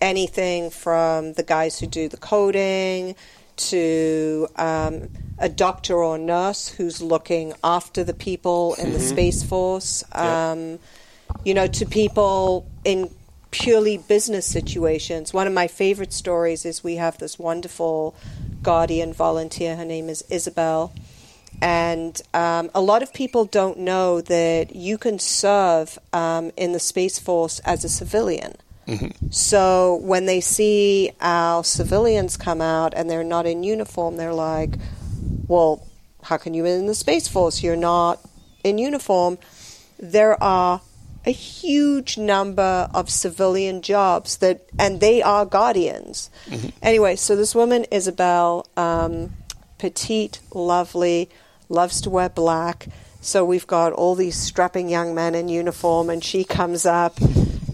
anything 0.00 0.70
from 0.70 1.32
the 1.32 1.42
guys 1.42 1.78
who 1.80 1.86
do 1.86 2.08
the 2.08 2.18
coding 2.18 3.16
to 3.56 4.46
um, 4.56 5.08
a 5.38 5.48
doctor 5.48 5.96
or 5.96 6.18
nurse 6.18 6.68
who's 6.68 7.00
looking 7.02 7.52
after 7.64 8.04
the 8.04 8.14
people 8.14 8.74
in 8.74 8.92
the 8.92 8.98
Mhm. 9.00 9.08
space 9.08 9.42
force. 9.42 10.04
Yeah. 10.14 10.52
You 11.44 11.54
know, 11.54 11.66
to 11.66 11.86
people 11.86 12.68
in 12.84 13.10
purely 13.50 13.98
business 13.98 14.46
situations. 14.46 15.32
One 15.32 15.46
of 15.46 15.52
my 15.52 15.68
favorite 15.68 16.12
stories 16.12 16.64
is 16.64 16.84
we 16.84 16.96
have 16.96 17.18
this 17.18 17.38
wonderful 17.38 18.14
guardian 18.62 19.12
volunteer. 19.12 19.76
Her 19.76 19.84
name 19.84 20.08
is 20.08 20.22
Isabel. 20.30 20.92
And 21.60 22.20
um, 22.34 22.70
a 22.74 22.80
lot 22.80 23.02
of 23.02 23.12
people 23.12 23.44
don't 23.44 23.78
know 23.78 24.20
that 24.20 24.76
you 24.76 24.98
can 24.98 25.18
serve 25.18 25.98
um, 26.12 26.52
in 26.56 26.72
the 26.72 26.78
Space 26.78 27.18
Force 27.18 27.58
as 27.60 27.84
a 27.84 27.88
civilian. 27.88 28.54
So 29.30 29.96
when 29.96 30.24
they 30.24 30.40
see 30.40 31.10
our 31.20 31.62
civilians 31.62 32.38
come 32.38 32.62
out 32.62 32.94
and 32.94 33.10
they're 33.10 33.22
not 33.22 33.44
in 33.44 33.62
uniform, 33.62 34.16
they're 34.16 34.32
like, 34.32 34.76
well, 35.46 35.86
how 36.22 36.38
can 36.38 36.54
you 36.54 36.62
be 36.62 36.70
in 36.70 36.86
the 36.86 36.94
Space 36.94 37.28
Force? 37.28 37.62
You're 37.62 37.76
not 37.76 38.18
in 38.64 38.78
uniform. 38.78 39.36
There 39.98 40.42
are 40.42 40.80
a 41.26 41.30
huge 41.30 42.16
number 42.16 42.88
of 42.94 43.10
civilian 43.10 43.82
jobs 43.82 44.38
that, 44.38 44.62
and 44.78 45.00
they 45.00 45.20
are 45.22 45.44
guardians. 45.44 46.30
Anyway, 46.82 47.16
so 47.16 47.36
this 47.36 47.54
woman, 47.54 47.84
Isabel, 47.90 48.66
um, 48.76 49.34
petite, 49.78 50.40
lovely, 50.54 51.28
loves 51.68 52.00
to 52.02 52.10
wear 52.10 52.28
black. 52.28 52.88
So 53.20 53.44
we've 53.44 53.66
got 53.66 53.92
all 53.92 54.14
these 54.14 54.36
strapping 54.36 54.88
young 54.88 55.14
men 55.14 55.34
in 55.34 55.48
uniform, 55.48 56.08
and 56.08 56.22
she 56.22 56.44
comes 56.44 56.86
up, 56.86 57.18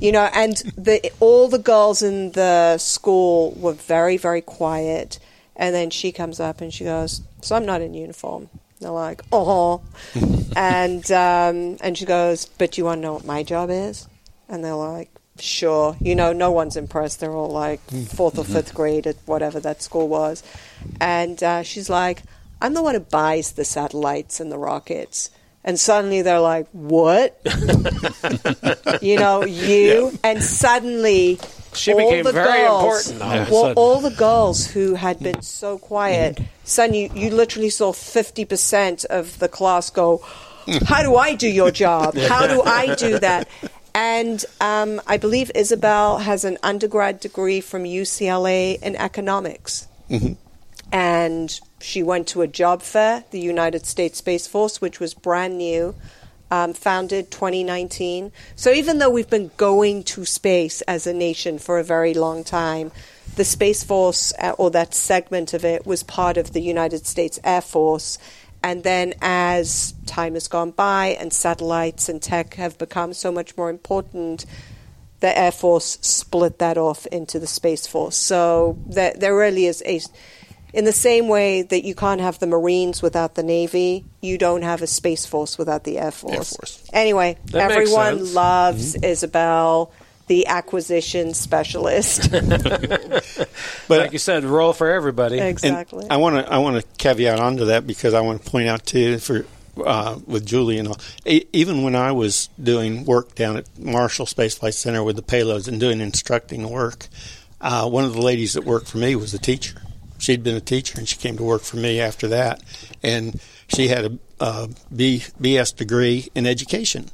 you 0.00 0.10
know, 0.10 0.28
and 0.34 0.56
the 0.76 1.12
all 1.20 1.48
the 1.48 1.58
girls 1.58 2.02
in 2.02 2.32
the 2.32 2.78
school 2.78 3.52
were 3.52 3.74
very, 3.74 4.16
very 4.16 4.40
quiet. 4.40 5.18
And 5.56 5.72
then 5.74 5.90
she 5.90 6.10
comes 6.10 6.40
up 6.40 6.60
and 6.60 6.74
she 6.74 6.84
goes, 6.84 7.22
"So 7.40 7.54
I'm 7.54 7.66
not 7.66 7.80
in 7.80 7.94
uniform." 7.94 8.48
They're 8.84 8.92
like, 8.92 9.22
"Oh," 9.32 9.80
and 10.56 11.10
um, 11.10 11.78
and 11.80 11.96
she 11.96 12.04
goes, 12.04 12.44
"But 12.44 12.76
you 12.76 12.84
want 12.84 12.98
to 12.98 13.02
know 13.02 13.14
what 13.14 13.24
my 13.24 13.42
job 13.42 13.70
is?" 13.70 14.06
And 14.46 14.62
they're 14.62 14.74
like, 14.74 15.10
"Sure." 15.38 15.96
You 16.00 16.14
know, 16.14 16.34
no 16.34 16.50
one's 16.50 16.76
impressed. 16.76 17.20
They're 17.20 17.32
all 17.32 17.48
like 17.48 17.80
fourth 18.08 18.38
or 18.38 18.44
fifth 18.44 18.74
grade 18.74 19.06
at 19.06 19.16
whatever 19.24 19.58
that 19.60 19.80
school 19.80 20.06
was, 20.06 20.42
and 21.00 21.42
uh, 21.42 21.62
she's 21.62 21.88
like, 21.88 22.24
"I'm 22.60 22.74
the 22.74 22.82
one 22.82 22.94
who 22.94 23.00
buys 23.00 23.52
the 23.52 23.64
satellites 23.64 24.38
and 24.38 24.52
the 24.52 24.58
rockets." 24.58 25.30
And 25.66 25.80
suddenly 25.80 26.20
they're 26.20 26.40
like, 26.40 26.68
"What?" 26.72 27.40
you 29.00 29.16
know, 29.16 29.46
you, 29.46 30.12
and 30.22 30.42
suddenly 30.42 31.40
She 31.76 31.92
all 31.92 31.98
became 31.98 32.24
the 32.24 32.32
very 32.32 32.66
girls, 32.66 33.10
important 33.10 33.22
all 33.22 33.28
well, 33.28 33.62
sudden. 33.62 33.74
all 33.76 34.00
the 34.00 34.10
girls 34.10 34.66
who 34.66 34.94
had 34.94 35.20
been 35.20 35.42
so 35.42 35.78
quiet, 35.78 36.40
suddenly 36.64 37.04
you, 37.04 37.10
you 37.14 37.30
literally 37.30 37.70
saw 37.70 37.92
fifty 37.92 38.44
percent 38.44 39.04
of 39.06 39.38
the 39.38 39.48
class 39.48 39.90
go, 39.90 40.24
"How 40.86 41.02
do 41.02 41.16
I 41.16 41.34
do 41.34 41.48
your 41.48 41.70
job? 41.70 42.16
How 42.28 42.46
do 42.46 42.62
I 42.62 42.94
do 42.94 43.18
that?" 43.18 43.48
And 43.94 44.44
um, 44.60 45.00
I 45.06 45.18
believe 45.18 45.52
Isabel 45.54 46.18
has 46.18 46.44
an 46.44 46.58
undergrad 46.62 47.20
degree 47.20 47.60
from 47.60 47.84
UCLA 47.84 48.82
in 48.82 48.96
economics 48.96 49.86
and 50.94 51.58
she 51.80 52.04
went 52.04 52.28
to 52.28 52.42
a 52.42 52.46
job 52.46 52.80
fair, 52.80 53.24
the 53.32 53.40
United 53.40 53.84
States 53.84 54.18
Space 54.18 54.46
Force, 54.46 54.80
which 54.80 55.00
was 55.00 55.12
brand 55.12 55.58
new, 55.58 55.96
um, 56.54 56.72
founded 56.72 57.32
2019. 57.32 58.30
So 58.54 58.70
even 58.70 58.98
though 58.98 59.10
we've 59.10 59.28
been 59.28 59.50
going 59.56 60.04
to 60.04 60.24
space 60.24 60.82
as 60.82 61.06
a 61.06 61.12
nation 61.12 61.58
for 61.58 61.80
a 61.80 61.84
very 61.84 62.14
long 62.14 62.44
time, 62.44 62.92
the 63.34 63.44
Space 63.44 63.82
Force, 63.82 64.32
uh, 64.38 64.54
or 64.56 64.70
that 64.70 64.94
segment 64.94 65.52
of 65.52 65.64
it, 65.64 65.84
was 65.84 66.04
part 66.04 66.36
of 66.36 66.52
the 66.52 66.60
United 66.60 67.06
States 67.06 67.40
Air 67.42 67.60
Force. 67.60 68.18
And 68.62 68.84
then 68.84 69.14
as 69.20 69.94
time 70.06 70.34
has 70.34 70.46
gone 70.46 70.70
by 70.70 71.16
and 71.20 71.32
satellites 71.32 72.08
and 72.08 72.22
tech 72.22 72.54
have 72.54 72.78
become 72.78 73.12
so 73.14 73.32
much 73.32 73.56
more 73.56 73.68
important, 73.68 74.46
the 75.18 75.36
Air 75.36 75.52
Force 75.52 75.98
split 76.02 76.60
that 76.60 76.78
off 76.78 77.04
into 77.06 77.40
the 77.40 77.48
Space 77.48 77.88
Force. 77.88 78.16
So 78.16 78.78
there, 78.86 79.14
there 79.16 79.36
really 79.36 79.66
is 79.66 79.82
a. 79.84 80.00
In 80.74 80.84
the 80.84 80.92
same 80.92 81.28
way 81.28 81.62
that 81.62 81.84
you 81.84 81.94
can't 81.94 82.20
have 82.20 82.40
the 82.40 82.46
Marines 82.48 83.00
without 83.00 83.36
the 83.36 83.42
Navy, 83.44 84.04
you 84.20 84.36
don't 84.36 84.62
have 84.62 84.82
a 84.82 84.86
Space 84.88 85.24
Force 85.24 85.56
without 85.56 85.84
the 85.84 85.98
Air 85.98 86.10
Force. 86.10 86.84
Anyway, 86.92 87.38
That 87.52 87.68
makes 87.68 87.80
everyone 87.80 88.18
sense. 88.18 88.34
loves 88.34 88.94
Isabel, 88.96 89.92
the 90.26 90.48
acquisition 90.48 91.32
specialist. 91.34 92.28
But 93.86 93.98
like 94.00 94.12
you 94.12 94.18
said, 94.18 94.44
roll 94.44 94.72
for 94.72 94.90
everybody. 94.90 95.38
Exactly. 95.38 96.04
And 96.04 96.12
I 96.12 96.16
want 96.16 96.44
to 96.46 96.52
I 96.52 96.58
want 96.58 96.80
to 96.80 96.86
caveat 96.96 97.38
onto 97.38 97.66
that 97.66 97.86
because 97.86 98.14
I 98.14 98.20
want 98.22 98.42
to 98.44 98.50
point 98.50 98.66
out 98.68 98.84
too 98.86 99.18
for 99.18 99.44
uh, 99.84 100.18
with 100.26 100.46
Julie 100.46 100.78
and 100.78 100.88
all. 100.88 100.96
E- 101.26 101.44
even 101.52 101.82
when 101.82 101.94
I 101.94 102.12
was 102.12 102.48
doing 102.62 103.04
work 103.04 103.34
down 103.34 103.58
at 103.58 103.78
Marshall 103.78 104.24
Space 104.26 104.56
Flight 104.56 104.72
Center 104.74 105.04
with 105.04 105.16
the 105.16 105.22
payloads 105.22 105.68
and 105.68 105.78
doing 105.78 106.00
instructing 106.00 106.68
work, 106.70 107.08
uh, 107.60 107.86
one 107.88 108.04
of 108.04 108.14
the 108.14 108.22
ladies 108.22 108.54
that 108.54 108.64
worked 108.64 108.88
for 108.88 108.96
me 108.98 109.14
was 109.16 109.34
a 109.34 109.38
teacher. 109.38 109.82
She'd 110.24 110.42
been 110.42 110.56
a 110.56 110.60
teacher 110.60 110.98
and 110.98 111.08
she 111.08 111.16
came 111.16 111.36
to 111.36 111.44
work 111.44 111.62
for 111.62 111.76
me 111.76 112.00
after 112.00 112.28
that, 112.28 112.62
and 113.02 113.40
she 113.68 113.88
had 113.88 114.04
a, 114.04 114.18
a 114.40 114.68
B, 114.94 115.22
BS 115.40 115.76
degree 115.76 116.28
in 116.34 116.46
education 116.46 117.10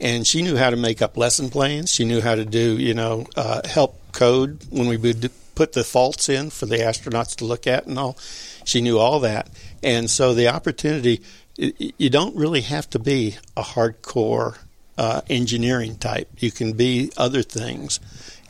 and 0.00 0.26
she 0.26 0.42
knew 0.42 0.56
how 0.56 0.70
to 0.70 0.76
make 0.76 1.00
up 1.00 1.16
lesson 1.16 1.50
plans. 1.50 1.90
She 1.90 2.04
knew 2.04 2.20
how 2.20 2.34
to 2.34 2.44
do, 2.44 2.76
you 2.78 2.94
know, 2.94 3.26
uh, 3.36 3.66
help 3.66 4.00
code 4.12 4.64
when 4.70 4.88
we 4.88 4.96
would 4.96 5.30
put 5.54 5.72
the 5.72 5.84
faults 5.84 6.28
in 6.28 6.50
for 6.50 6.66
the 6.66 6.78
astronauts 6.78 7.36
to 7.36 7.44
look 7.44 7.66
at 7.66 7.86
and 7.86 7.98
all. 7.98 8.18
She 8.64 8.80
knew 8.80 8.98
all 8.98 9.20
that, 9.20 9.48
and 9.82 10.10
so 10.10 10.34
the 10.34 10.48
opportunity. 10.48 11.22
You 11.56 12.10
don't 12.10 12.34
really 12.34 12.62
have 12.62 12.90
to 12.90 12.98
be 12.98 13.36
a 13.56 13.62
hardcore 13.62 14.58
uh, 14.98 15.20
engineering 15.30 15.96
type. 15.96 16.28
You 16.38 16.50
can 16.50 16.72
be 16.72 17.12
other 17.16 17.42
things, 17.42 18.00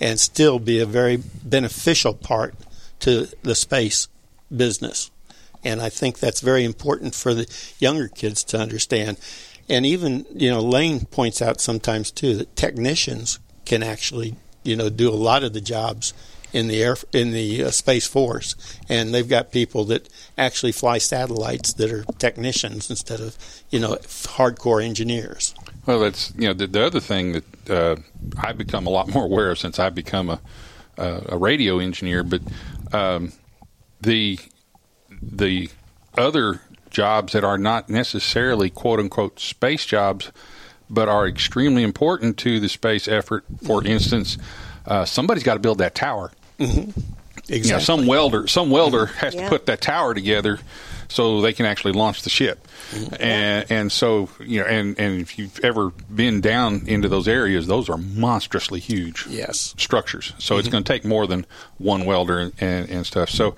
and 0.01 0.19
still 0.19 0.59
be 0.59 0.81
a 0.81 0.87
very 0.87 1.19
beneficial 1.45 2.15
part 2.15 2.55
to 3.05 3.29
the 3.43 3.55
space 3.55 4.09
business. 4.55 5.11
And 5.63 5.83
I 5.83 5.91
think 5.91 6.19
that's 6.19 6.41
very 6.41 6.65
important 6.65 7.15
for 7.15 7.35
the 7.35 7.47
younger 7.79 8.09
kids 8.09 8.43
to 8.45 8.59
understand. 8.59 9.19
And 9.69 9.85
even, 9.85 10.25
you 10.35 10.51
know, 10.51 10.61
Lane 10.61 11.05
points 11.05 11.43
out 11.43 11.61
sometimes 11.61 12.11
too 12.11 12.35
that 12.37 12.57
technicians 12.57 13.39
can 13.67 13.83
actually, 13.83 14.37
you 14.63 14.75
know, 14.75 14.89
do 14.89 15.11
a 15.11 15.13
lot 15.13 15.45
of 15.45 15.53
the 15.53 15.61
jobs 15.61 16.15
in 16.55 16.69
the 16.69 16.83
air 16.83 16.97
in 17.13 17.33
the 17.33 17.65
uh, 17.65 17.71
space 17.71 18.07
force, 18.07 18.55
and 18.89 19.13
they've 19.13 19.29
got 19.29 19.51
people 19.51 19.85
that 19.87 20.09
actually 20.39 20.71
fly 20.71 20.99
satellites 20.99 21.73
that 21.73 21.91
are 21.91 22.05
technicians 22.19 22.89
instead 22.89 23.21
of, 23.21 23.37
you 23.71 23.81
know, 23.81 23.97
hardcore 23.97 24.83
engineers. 24.85 25.53
Well, 25.85 25.99
that's 25.99 26.33
you 26.39 26.47
know 26.47 26.55
the, 26.55 26.69
the 26.69 26.87
other 26.87 27.01
thing 27.01 27.33
that 27.33 27.71
uh, 27.71 27.97
I've 28.39 28.57
become 28.57 28.87
a 28.87 28.91
lot 28.91 29.09
more 29.09 29.25
aware 29.25 29.51
of 29.51 29.59
since 29.59 29.81
I've 29.81 29.97
become 29.97 30.31
a 30.31 30.41
a, 30.99 31.23
a 31.31 31.37
radio 31.37 31.79
engineer. 31.79 32.23
But 32.23 32.43
um, 32.95 33.33
the 34.01 34.39
the 35.23 35.71
other 36.17 36.61
jobs 36.91 37.33
that 37.33 37.43
are 37.45 37.59
not 37.59 37.89
necessarily 37.89 38.71
quote 38.71 39.01
unquote 39.01 39.41
space 39.41 39.85
jobs, 39.85 40.31
but 40.89 41.09
are 41.09 41.27
extremely 41.27 41.83
important 41.83 42.37
to 42.39 42.61
the 42.61 42.69
space 42.69 43.09
effort. 43.09 43.45
For 43.67 43.85
instance, 43.85 44.39
uh, 44.87 45.05
somebody's 45.05 45.43
got 45.43 45.55
to 45.55 45.61
build 45.61 45.79
that 45.79 45.95
tower. 45.95 46.31
Mm-hmm. 46.59 46.79
You 46.81 46.87
know, 46.87 46.93
Exactly. 47.49 47.85
some 47.85 48.07
welder, 48.07 48.47
some 48.47 48.71
welder 48.71 49.07
has 49.07 49.35
Yeah. 49.35 49.43
to 49.45 49.49
put 49.51 49.67
that 49.67 49.81
tower 49.81 50.15
together 50.15 50.61
so 51.09 51.41
they 51.41 51.53
can 51.53 51.67
actually 51.67 51.93
launch 51.93 52.23
the 52.23 52.31
ship. 52.31 52.67
And 53.19 53.67
and 53.71 53.93
so 53.93 54.29
you 54.41 54.61
know, 54.61 54.67
and 54.67 54.99
and 54.99 55.21
if 55.21 55.39
you've 55.39 55.59
ever 55.61 55.91
been 56.15 56.41
down 56.41 56.85
into 56.87 57.09
those 57.09 57.27
areas, 57.29 57.67
those 57.67 57.89
are 57.89 57.97
monstrously 57.99 58.81
huge. 58.81 59.27
Yes. 59.29 59.75
structures. 59.79 60.33
So 60.39 60.59
it's 60.59 60.69
Mhm. 60.69 60.73
going 60.73 60.85
to 60.85 60.93
take 60.93 61.05
more 61.05 61.27
than 61.27 61.47
one 61.79 62.05
welder 62.05 62.39
and, 62.39 62.53
and, 62.61 62.89
and 62.89 63.07
stuff. 63.07 63.31
So 63.31 63.57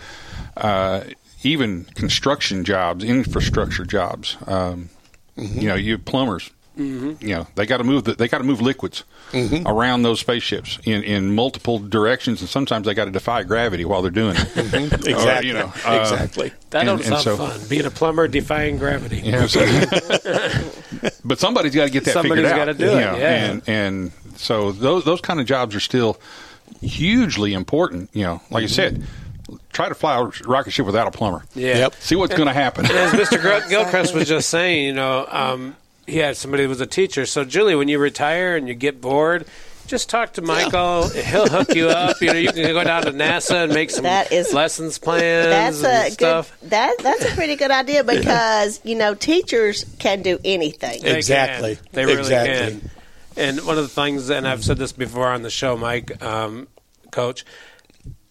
uh, 0.57 1.01
even 1.42 1.84
construction 1.94 2.64
jobs, 2.64 3.05
infrastructure 3.05 3.84
jobs, 3.84 4.36
um, 4.47 4.88
you 5.36 5.68
know, 5.68 5.74
you 5.74 5.92
have 5.92 6.05
plumbers. 6.05 6.51
Mhm. 6.77 7.22
You 7.22 7.29
know, 7.37 7.47
they 7.55 7.64
got 7.64 7.79
to 7.79 7.85
move. 7.85 8.05
The, 8.05 8.14
they 8.14 8.29
got 8.29 8.39
to 8.39 8.45
move 8.45 8.61
liquids 8.61 9.05
Mhm. 9.33 9.62
around 9.66 10.03
those 10.03 10.20
spaceships 10.20 10.79
in, 10.85 11.03
in 11.05 11.35
multiple 11.35 11.79
directions, 11.79 12.41
and 12.43 12.51
sometimes 12.51 12.87
they 12.87 12.93
got 12.93 13.07
to 13.07 13.11
defy 13.11 13.43
gravity 13.45 13.85
while 13.87 14.03
they're 14.03 14.11
doing 14.11 14.37
it. 14.37 14.41
Mhm. 14.55 14.93
Or, 15.07 15.11
Exactly. 15.11 15.49
you 15.49 15.55
know, 15.55 15.72
uh, 15.87 15.99
Exactly. 16.03 16.53
That 16.70 16.81
and- 16.81 16.87
don't 16.89 16.97
and 16.99 17.07
sound 17.09 17.22
so- 17.22 17.37
fun. 17.39 17.61
Being 17.68 17.87
a 17.87 17.91
plumber, 17.91 18.29
defying 18.29 18.77
gravity. 18.79 19.22
Yeah, 19.24 19.47
so- 19.47 19.61
but 21.24 21.39
somebody's 21.39 21.74
got 21.74 21.87
to 21.87 21.91
get 21.91 22.05
that 22.05 22.12
Somebody's 22.12 22.45
figured 22.45 22.53
out. 22.61 22.66
Somebody's 22.68 22.79
gotta 22.79 22.79
do 22.79 22.85
you 22.85 22.91
it, 22.99 23.12
know, 23.12 23.18
yeah. 23.18 23.45
And 23.51 23.62
and 23.66 24.12
so 24.37 24.72
those 24.72 25.05
those 25.05 25.20
kind 25.20 25.41
of 25.41 25.47
jobs 25.47 25.74
are 25.74 25.81
still 25.81 26.20
hugely 26.83 27.53
important. 27.55 28.11
You 28.12 28.24
know, 28.24 28.43
like 28.51 28.64
I 28.64 28.66
said, 28.66 29.05
try 29.72 29.89
to 29.89 29.95
fly 29.95 30.18
a 30.20 30.24
rocket 30.47 30.72
ship 30.72 30.87
without 30.87 31.07
a 31.07 31.11
plumber. 31.11 31.43
Yeah. 31.55 31.89
See 32.01 32.16
what's 32.16 32.35
going 32.35 32.49
to 32.49 32.53
happen. 32.55 32.85
And 32.87 32.95
as 32.95 33.12
Mr. 33.12 33.41
Gil- 33.43 33.68
Gilchrist 33.68 34.14
was 34.14 34.29
just 34.29 34.49
saying, 34.51 34.85
you 34.85 34.93
know, 34.93 35.27
um, 35.31 35.77
he 36.07 36.19
had 36.19 36.37
somebody 36.37 36.63
who 36.65 36.69
was 36.69 36.81
a 36.81 36.87
teacher. 36.87 37.27
So, 37.27 37.45
Julie, 37.45 37.75
when 37.75 37.89
you 37.89 37.99
retire 37.99 38.57
and 38.57 38.69
you 38.69 38.75
get 38.75 39.01
bored, 39.01 39.47
just 39.87 40.09
talk 40.11 40.33
to 40.35 40.43
Michael. 40.43 41.09
He'll 41.09 41.47
hook 41.49 41.75
you 41.75 41.89
up. 41.89 42.21
You 42.21 42.29
know, 42.33 42.39
you 42.39 42.53
can 42.53 42.63
go 42.73 42.83
down 42.83 43.03
to 43.05 43.13
NASA 43.13 43.65
and 43.65 43.73
make 43.73 43.91
some 43.91 44.03
That 44.05 44.33
is- 44.33 44.53
lessons 44.53 44.99
plans 44.99 45.47
That's 45.49 45.77
and 45.79 45.87
a 45.87 46.09
good. 46.09 46.13
stuff. 46.13 46.59
That 46.65 46.97
that's 46.99 47.25
a 47.25 47.35
pretty 47.37 47.55
good 47.57 47.71
idea 47.71 48.03
because 48.03 48.81
you 48.85 48.95
know 48.97 49.15
teachers 49.15 49.85
can 49.99 50.23
do 50.23 50.39
anything. 50.45 51.03
They 51.03 51.17
Exactly. 51.17 51.77
can. 51.77 51.85
They 51.93 52.05
really 52.05 52.19
Exactly. 52.21 52.81
can. 52.81 52.91
And 53.39 53.67
one 53.67 53.77
of 53.79 53.85
the 53.85 53.89
things, 53.89 54.29
and 54.31 54.49
I've 54.49 54.65
said 54.65 54.79
this 54.79 54.93
before 54.93 55.29
on 55.29 55.43
the 55.43 55.51
show, 55.51 55.77
Mike, 55.77 56.23
um, 56.25 56.69
Coach, 57.13 57.45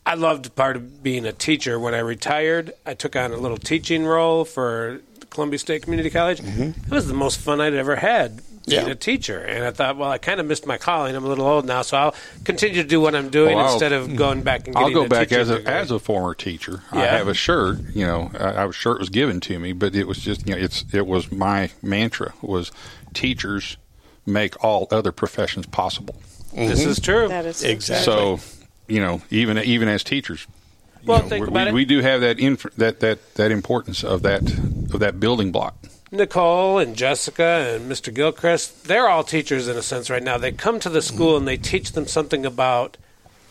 I 0.05 0.15
loved 0.15 0.55
part 0.55 0.75
of 0.75 1.01
being 1.03 1.25
a 1.25 1.31
teacher. 1.31 1.79
When 1.79 1.93
I 1.93 1.99
retired, 1.99 2.73
I 2.85 2.95
took 2.95 3.15
on 3.15 3.31
a 3.31 3.37
little 3.37 3.57
teaching 3.57 4.05
role 4.05 4.45
for 4.45 4.99
Columbia 5.35 5.59
State 5.59 5.83
Community 5.83 6.09
College. 6.09 6.39
Mm-hmm. 6.39 6.85
It 6.85 6.91
was 6.91 7.07
the 7.07 7.13
most 7.13 7.39
fun 7.39 7.61
I'd 7.61 7.73
ever 7.73 7.97
had 7.97 8.41
being 8.67 8.85
Yeah. 8.87 8.91
a 8.91 8.95
teacher. 8.95 9.39
And 9.39 9.63
I 9.63 9.71
thought, 9.71 9.97
well, 9.97 10.09
I 10.09 10.17
kind 10.17 10.39
of 10.39 10.45
missed 10.45 10.65
my 10.65 10.77
calling. 10.77 11.15
I'm 11.15 11.23
a 11.23 11.27
little 11.27 11.45
old 11.45 11.65
now, 11.65 11.81
so 11.81 11.97
I'll 11.97 12.15
continue 12.43 12.81
to 12.81 12.87
do 12.87 12.99
what 12.99 13.15
I'm 13.15 13.29
doing 13.29 13.55
Well, 13.55 13.71
instead 13.71 13.91
of 13.91 14.15
going 14.15 14.41
back 14.41 14.67
and 14.67 14.75
I'll 14.77 14.89
go 14.91 15.05
a 15.05 15.09
back 15.09 15.31
as 15.31 15.49
a 15.49 15.57
degree. 15.57 15.73
as 15.73 15.91
a 15.91 15.99
former 15.99 16.33
teacher. 16.33 16.81
I 16.91 17.05
have 17.05 17.27
a 17.27 17.33
shirt. 17.33 17.79
You 17.93 18.07
know, 18.07 18.31
I, 18.39 18.43
I 18.43 18.65
was 18.65 18.75
shirt 18.75 18.99
was 18.99 19.09
given 19.09 19.39
to 19.41 19.59
me, 19.59 19.73
but 19.73 19.95
it 19.95 20.07
was 20.07 20.17
just 20.17 20.47
you 20.47 20.55
know, 20.55 20.61
it's 20.61 20.83
it 20.93 21.05
was 21.05 21.31
my 21.31 21.69
mantra 21.83 22.33
was 22.41 22.71
teachers 23.13 23.77
make 24.25 24.63
all 24.63 24.87
other 24.89 25.11
professions 25.11 25.67
possible. 25.67 26.15
This 26.53 26.85
is 26.85 26.99
mm-hmm. 26.99 27.11
true. 27.11 27.27
That 27.27 27.45
is 27.45 27.63
Exactly. 27.63 28.05
So, 28.05 28.39
you 28.87 29.01
know, 29.01 29.21
even 29.29 29.57
even 29.59 29.87
as 29.87 30.03
teachers, 30.03 30.47
you 30.47 30.64
Well, 31.05 31.21
know, 31.21 31.27
think 31.29 31.45
we, 31.45 31.47
about 31.49 31.65
we, 31.65 31.69
it. 31.69 31.73
we 31.73 31.85
do 31.85 32.01
have 32.01 32.21
that 32.21 32.39
inf- 32.39 32.75
that 32.77 32.99
that 33.01 33.35
that 33.35 33.51
importance 33.51 34.03
of 34.03 34.21
that 34.23 34.41
of 34.43 34.99
that 34.99 35.19
building 35.19 35.51
block. 35.51 35.75
Nicole 36.11 36.77
and 36.79 36.95
Jessica 36.95 37.73
and 37.75 37.91
Mr. 37.91 38.13
Gilchrist, 38.13 38.85
they're 38.85 39.09
all 39.09 39.23
teachers 39.23 39.67
in 39.67 39.75
a 39.75 39.81
sense 39.81 40.09
right 40.09 40.23
now. 40.23 40.37
They 40.37 40.51
come 40.51 40.79
to 40.81 40.89
the 40.89 41.01
school 41.01 41.35
and 41.35 41.47
they 41.47 41.57
teach 41.57 41.91
them 41.91 42.07
something 42.07 42.45
about 42.45 42.97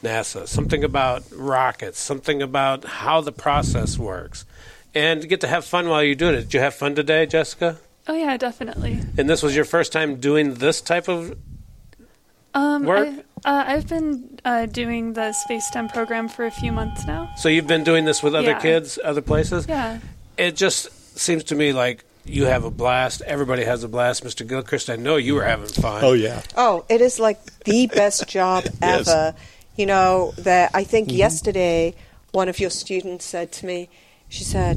NASA, 0.03 0.47
something 0.47 0.85
about 0.85 1.25
rockets, 1.33 1.99
something 1.99 2.41
about 2.41 2.85
how 2.85 3.21
the 3.21 3.33
process 3.33 3.99
works. 3.99 4.45
And 4.95 5.29
get 5.29 5.41
to 5.41 5.49
have 5.49 5.65
fun 5.65 5.89
while 5.89 6.03
you're 6.05 6.15
doing 6.15 6.37
it. 6.37 6.43
Did 6.43 6.55
you 6.55 6.61
have 6.61 6.75
fun 6.75 6.95
today, 6.95 7.27
Jessica? 7.27 7.79
Oh 8.07 8.15
yeah, 8.15 8.37
definitely. 8.37 9.01
And 9.19 9.29
this 9.29 9.43
was 9.43 9.57
your 9.57 9.65
first 9.65 9.93
time 9.93 10.17
doing 10.17 10.55
this 10.55 10.81
type 10.81 11.09
of 11.09 11.37
Um, 12.55 12.85
Work? 12.85 13.09
I, 13.09 13.23
uh, 13.45 13.65
I've 13.67 13.89
been 13.89 14.39
uh, 14.45 14.67
doing 14.67 15.13
the 15.15 15.33
Space 15.33 15.67
STEM 15.67 15.89
program 15.89 16.29
for 16.29 16.45
a 16.47 16.51
few 16.51 16.73
months 16.73 17.07
now. 17.07 17.31
So 17.37 17.49
you've 17.49 17.67
been 17.67 17.85
doing 17.85 18.05
this 18.05 18.23
with 18.23 18.35
other 18.35 18.51
Yeah. 18.51 18.61
kids, 18.61 18.99
other 19.03 19.21
places? 19.23 19.67
Yeah. 19.69 19.99
It 20.37 20.57
just 20.57 21.19
seems 21.19 21.45
to 21.45 21.55
me 21.55 21.73
like 21.73 22.05
you 22.25 22.47
have 22.47 22.65
a 22.65 22.71
blast. 22.71 23.21
Everybody 23.23 23.65
has 23.65 23.85
a 23.85 23.89
blast. 23.89 24.25
Mr. 24.25 24.47
Gilchrist, 24.49 24.89
I 24.91 24.97
know 24.97 25.17
you 25.17 25.35
were 25.35 25.45
having 25.45 25.67
fun. 25.69 26.03
Oh 26.05 26.13
yeah. 26.15 26.43
Oh, 26.57 26.85
it 26.89 27.01
is 27.01 27.19
like 27.21 27.39
the 27.65 27.87
best 27.95 28.27
job 28.29 28.65
Yes. 28.81 29.09
ever. 29.09 29.35
You 29.77 29.87
know, 29.87 30.33
that 30.39 30.71
I 30.75 30.85
think 30.85 31.09
Mm-hmm. 31.09 31.17
yesterday 31.19 31.95
one 32.33 32.49
of 32.49 32.59
your 32.59 32.71
students 32.71 33.25
said 33.25 33.53
to 33.53 33.67
me, 33.67 33.89
she 34.29 34.43
said, 34.43 34.77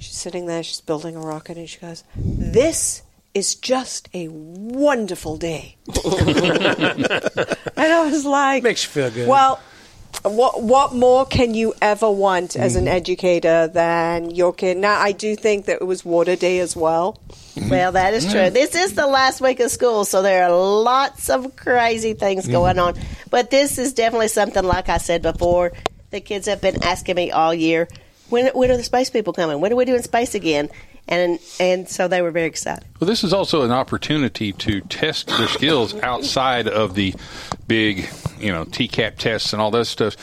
she's 0.00 0.16
sitting 0.16 0.46
there, 0.46 0.62
she's 0.62 0.80
building 0.80 1.14
a 1.16 1.20
rocket, 1.20 1.56
and 1.58 1.68
she 1.68 1.78
goes, 1.78 2.02
This 2.16 3.02
is 3.34 3.54
just 3.54 4.08
a 4.12 4.28
wonderful 4.28 5.36
day. 5.36 5.76
and 5.86 7.06
I 7.76 8.08
was 8.10 8.24
like, 8.24 8.62
Makes 8.62 8.84
you 8.84 8.90
feel 8.90 9.10
good. 9.10 9.28
Well, 9.28 9.60
what 10.22 10.62
what 10.62 10.94
more 10.94 11.24
can 11.24 11.54
you 11.54 11.72
ever 11.80 12.10
want 12.10 12.56
as 12.56 12.76
Mm-hmm. 12.76 12.86
an 12.86 12.92
mm. 12.92 12.96
educator 12.96 13.68
than 13.68 14.30
your 14.30 14.52
kid? 14.52 14.76
Now, 14.76 15.00
I 15.00 15.12
do 15.12 15.36
think 15.36 15.66
that 15.66 15.80
it 15.80 15.86
was 15.86 16.04
water 16.04 16.36
day 16.36 16.58
as 16.58 16.76
well. 16.76 17.20
Mm-hmm. 17.54 17.70
Well, 17.70 17.92
that 17.92 18.14
is 18.14 18.24
true. 18.24 18.40
Mm. 18.40 18.52
This 18.52 18.74
is 18.74 18.94
the 18.94 19.06
last 19.06 19.40
week 19.40 19.60
of 19.60 19.70
school, 19.70 20.04
so 20.04 20.22
there 20.22 20.44
are 20.44 20.50
lots 20.52 21.30
of 21.30 21.56
crazy 21.56 22.14
things 22.14 22.44
mm-hmm. 22.44 22.52
going 22.52 22.78
on. 22.78 22.94
But 23.30 23.50
this 23.50 23.78
is 23.78 23.92
definitely 23.92 24.28
something, 24.28 24.64
like 24.64 24.88
I 24.88 24.98
said 24.98 25.22
before, 25.22 25.72
the 26.10 26.20
kids 26.20 26.46
have 26.46 26.60
been 26.60 26.82
asking 26.82 27.16
me 27.16 27.30
all 27.30 27.54
year. 27.54 27.88
When, 28.28 28.46
when 28.48 28.70
are 28.70 28.76
the 28.76 28.84
space 28.84 29.10
people 29.10 29.32
coming? 29.32 29.60
When 29.60 29.72
are 29.72 29.76
we 29.76 29.84
doing 29.84 30.02
space 30.02 30.34
again? 30.34 30.68
And 31.08 31.38
and 31.58 31.88
so 31.88 32.06
they 32.06 32.22
were 32.22 32.30
very 32.30 32.46
excited. 32.46 32.84
Well, 33.00 33.08
this 33.08 33.24
is 33.24 33.32
also 33.32 33.62
an 33.62 33.72
opportunity 33.72 34.52
to 34.52 34.80
test 34.82 35.26
their 35.26 35.48
skills 35.48 35.94
outside 35.94 36.68
of 36.68 36.94
the 36.94 37.14
big, 37.66 38.08
you 38.38 38.52
know, 38.52 38.64
TCAP 38.64 39.16
tests 39.16 39.52
and 39.52 39.60
all 39.60 39.70
that 39.72 39.86
stuff. 39.86 40.16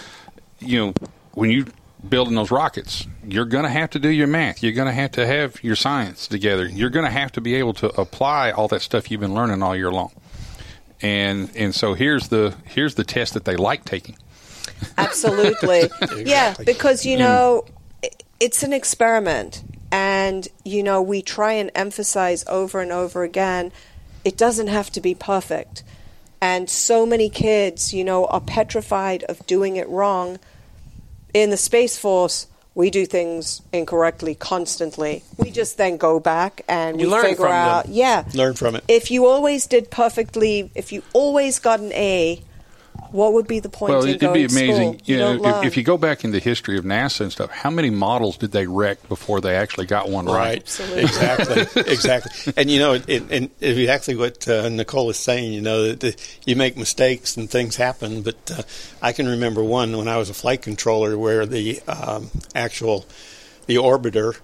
You 0.60 0.78
know, 0.80 0.94
when 1.34 1.52
you 1.52 1.66
building 2.08 2.36
those 2.36 2.52
rockets, 2.52 3.06
you're 3.28 3.46
going 3.46 3.64
to 3.64 3.70
have 3.70 3.90
to 3.92 4.00
do 4.00 4.10
your 4.10 4.28
math. 4.28 4.64
You're 4.64 4.72
going 4.72 4.88
to 4.88 4.94
have 4.94 5.12
to 5.12 5.26
have 5.26 5.62
your 5.64 5.76
science 5.76 6.28
together. 6.28 6.66
You're 6.68 6.90
going 6.90 7.06
to 7.06 7.12
have 7.12 7.32
to 7.34 7.42
be 7.42 7.56
able 7.56 7.74
to 7.76 7.88
apply 8.00 8.52
all 8.52 8.68
that 8.70 8.82
stuff 8.82 9.12
you've 9.12 9.22
been 9.22 9.34
learning 9.34 9.62
all 9.62 9.76
year 9.76 9.92
long. 9.92 10.12
And 11.02 11.52
and 11.56 11.76
so 11.76 11.94
here's 11.94 12.30
the 12.30 12.56
here's 12.66 12.96
the 12.96 13.04
test 13.04 13.34
that 13.34 13.46
they 13.46 13.56
like 13.56 13.86
taking. 13.86 14.18
Absolutely. 14.98 15.90
Yeah, 16.26 16.56
because, 16.66 17.06
you 17.06 17.18
know, 17.18 17.66
it's 18.40 18.64
an 18.64 18.74
experiment. 18.74 19.64
And, 19.92 20.48
you 20.66 20.84
know, 20.84 21.02
we 21.02 21.22
try 21.22 21.54
and 21.54 21.72
emphasize 21.76 22.44
over 22.48 22.82
and 22.82 22.92
over 22.92 23.24
again 23.24 23.72
it 24.28 24.36
doesn't 24.36 24.68
have 24.68 24.90
to 24.92 25.00
be 25.00 25.16
perfect. 25.16 25.84
And 26.42 26.70
so 26.70 27.06
many 27.06 27.30
kids, 27.30 27.94
you 27.94 28.04
know, 28.04 28.26
are 28.26 28.42
petrified 28.42 29.24
of 29.24 29.46
doing 29.48 29.78
it 29.78 29.88
wrong. 29.88 30.38
In 31.34 31.50
the 31.50 31.56
Space 31.56 31.98
Force, 31.98 32.48
we 32.76 32.90
do 32.92 33.06
things 33.06 33.62
incorrectly 33.72 34.36
constantly. 34.36 35.24
We 35.38 35.50
just 35.50 35.78
then 35.78 35.96
go 35.96 36.20
back 36.20 36.62
and 36.68 37.00
You 37.00 37.10
we 37.10 37.22
figure 37.22 37.38
from 37.38 37.46
them. 37.46 37.54
out, 37.70 37.90
yeah. 37.90 38.26
Learn 38.34 38.54
from 38.54 38.76
it. 38.76 38.84
If 38.90 39.10
you 39.12 39.26
always 39.26 39.66
did 39.66 39.90
perfectly, 39.90 40.70
if 40.76 40.92
you 40.92 41.04
always 41.14 41.58
got 41.60 41.80
an 41.80 41.94
A, 41.94 42.44
what 43.12 43.34
would 43.34 43.48
be 43.48 43.60
the 43.60 43.70
point 43.70 43.92
well, 43.92 44.04
in 44.04 44.10
it'd 44.10 44.22
going 44.22 44.34
be 44.34 44.44
amazing. 44.44 45.00
school? 45.00 45.02
You, 45.06 45.18
know, 45.18 45.38
don't 45.38 45.66
if, 45.66 45.72
if 45.72 45.78
you 45.78 45.84
go 45.84 45.98
back 45.98 46.24
in 46.24 46.32
the 46.32 46.40
history 46.40 46.78
of 46.78 46.86
NASA 46.86 47.22
and 47.22 47.32
stuff, 47.32 47.50
how 47.52 47.70
many 47.70 47.90
models 47.90 48.38
did 48.38 48.52
they 48.52 48.68
wreck 48.68 49.08
before 49.08 49.42
they 49.42 49.56
actually 49.56 49.86
got 49.86 50.10
one 50.10 50.26
right? 50.26 50.36
Right. 50.80 50.98
Exactly. 50.98 51.82
exactly. 51.92 52.54
And 52.58 52.70
you 52.70 52.80
know, 52.80 52.94
it, 52.94 53.08
it, 53.08 53.32
and 53.32 53.50
exactly 53.62 54.16
what 54.16 54.48
uh, 54.48 54.70
Nicole 54.70 55.10
is 55.10 55.18
saying. 55.18 55.54
You 55.54 55.62
know, 55.62 55.88
that 55.88 56.00
the, 56.00 56.16
you 56.46 56.56
make 56.56 56.78
mistakes 56.78 57.38
and 57.38 57.50
things 57.50 57.76
happen. 57.76 58.22
But 58.22 58.52
uh, 58.52 58.64
I 59.02 59.14
can 59.14 59.28
remember 59.28 59.64
one 59.64 59.96
when 59.98 60.08
I 60.08 60.18
was 60.18 60.30
a 60.30 60.34
flight 60.34 60.62
controller 60.62 61.18
where 61.18 61.46
the 61.46 61.82
um, 61.88 62.30
actual 62.54 63.06
the 63.68 63.76
orbiter 63.76 64.38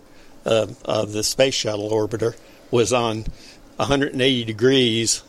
uh, 0.45 0.67
of 0.85 1.11
the 1.11 1.23
space 1.23 1.55
shuttle 1.55 1.89
orbiter 1.89 2.35
was 2.71 2.93
on 2.93 3.25
180 3.77 4.45
degrees 4.45 5.23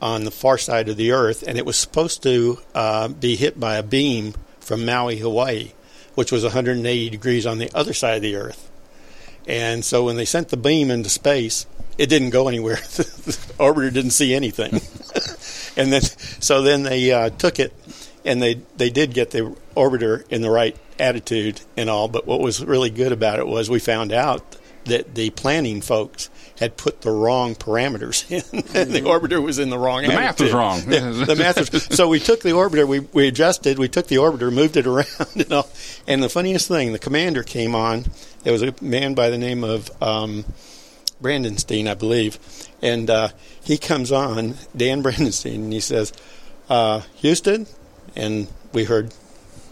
on 0.00 0.24
the 0.24 0.30
far 0.30 0.58
side 0.58 0.88
of 0.88 0.96
the 0.96 1.12
Earth, 1.12 1.44
and 1.46 1.58
it 1.58 1.66
was 1.66 1.76
supposed 1.76 2.22
to 2.22 2.58
uh, 2.74 3.08
be 3.08 3.36
hit 3.36 3.58
by 3.58 3.76
a 3.76 3.82
beam 3.82 4.34
from 4.60 4.84
Maui, 4.84 5.18
Hawaii, 5.18 5.72
which 6.14 6.32
was 6.32 6.42
180 6.42 7.10
degrees 7.10 7.46
on 7.46 7.58
the 7.58 7.70
other 7.74 7.92
side 7.92 8.16
of 8.16 8.22
the 8.22 8.36
Earth. 8.36 8.70
And 9.46 9.84
so 9.84 10.04
when 10.04 10.16
they 10.16 10.24
sent 10.24 10.48
the 10.48 10.56
beam 10.56 10.90
into 10.90 11.08
space, 11.08 11.66
it 11.98 12.08
didn't 12.08 12.30
go 12.30 12.48
anywhere. 12.48 12.76
the 12.96 13.54
orbiter 13.58 13.92
didn't 13.92 14.12
see 14.12 14.34
anything. 14.34 14.72
and 15.76 15.92
then, 15.92 16.02
so 16.02 16.62
then 16.62 16.82
they 16.82 17.12
uh, 17.12 17.30
took 17.30 17.58
it, 17.58 17.72
and 18.24 18.40
they 18.40 18.60
they 18.76 18.90
did 18.90 19.14
get 19.14 19.30
the 19.30 19.56
orbiter 19.74 20.26
in 20.30 20.42
the 20.42 20.50
right 20.50 20.76
attitude 20.98 21.60
and 21.76 21.90
all, 21.90 22.08
but 22.08 22.26
what 22.26 22.40
was 22.40 22.64
really 22.64 22.90
good 22.90 23.12
about 23.12 23.38
it 23.38 23.46
was 23.46 23.70
we 23.70 23.78
found 23.78 24.12
out 24.12 24.56
that 24.84 25.14
the 25.14 25.30
planning 25.30 25.80
folks 25.80 26.30
had 26.58 26.76
put 26.76 27.02
the 27.02 27.10
wrong 27.10 27.54
parameters 27.54 28.30
in, 28.30 28.42
and 28.74 28.90
the 28.94 29.02
orbiter 29.02 29.42
was 29.42 29.58
in 29.58 29.70
the 29.70 29.78
wrong. 29.78 30.02
The 30.02 30.08
math 30.08 30.40
was 30.40 30.52
wrong. 30.52 30.80
Yeah, 30.88 31.10
the 31.10 31.36
math 31.36 31.72
was. 31.72 31.84
So 31.84 32.08
we 32.08 32.18
took 32.18 32.40
the 32.40 32.50
orbiter, 32.50 32.86
we, 32.86 33.00
we 33.00 33.28
adjusted, 33.28 33.78
we 33.78 33.88
took 33.88 34.06
the 34.06 34.16
orbiter, 34.16 34.52
moved 34.52 34.76
it 34.76 34.86
around, 34.86 35.06
you 35.34 35.46
know. 35.46 35.66
And 36.06 36.22
the 36.22 36.28
funniest 36.28 36.68
thing, 36.68 36.92
the 36.92 36.98
commander 36.98 37.42
came 37.42 37.74
on. 37.74 38.04
There 38.42 38.52
was 38.52 38.62
a 38.62 38.74
man 38.80 39.14
by 39.14 39.30
the 39.30 39.38
name 39.38 39.64
of 39.64 39.90
um, 40.02 40.44
Brandenstein, 41.22 41.86
I 41.88 41.94
believe, 41.94 42.38
and 42.82 43.08
uh, 43.10 43.28
he 43.62 43.78
comes 43.78 44.10
on, 44.12 44.54
Dan 44.76 45.02
Brandenstein, 45.02 45.56
and 45.56 45.72
he 45.72 45.80
says, 45.80 46.12
uh, 46.68 47.00
"Houston," 47.16 47.66
and 48.16 48.48
we 48.72 48.84
heard 48.84 49.14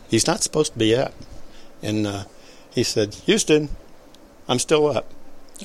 he's 0.08 0.26
not 0.26 0.42
supposed 0.42 0.72
to 0.74 0.78
be 0.78 0.94
up, 0.94 1.14
and 1.82 2.06
uh, 2.06 2.24
he 2.70 2.82
said, 2.82 3.14
"Houston." 3.26 3.70
I'm 4.48 4.58
still 4.58 4.86
up. 4.86 5.12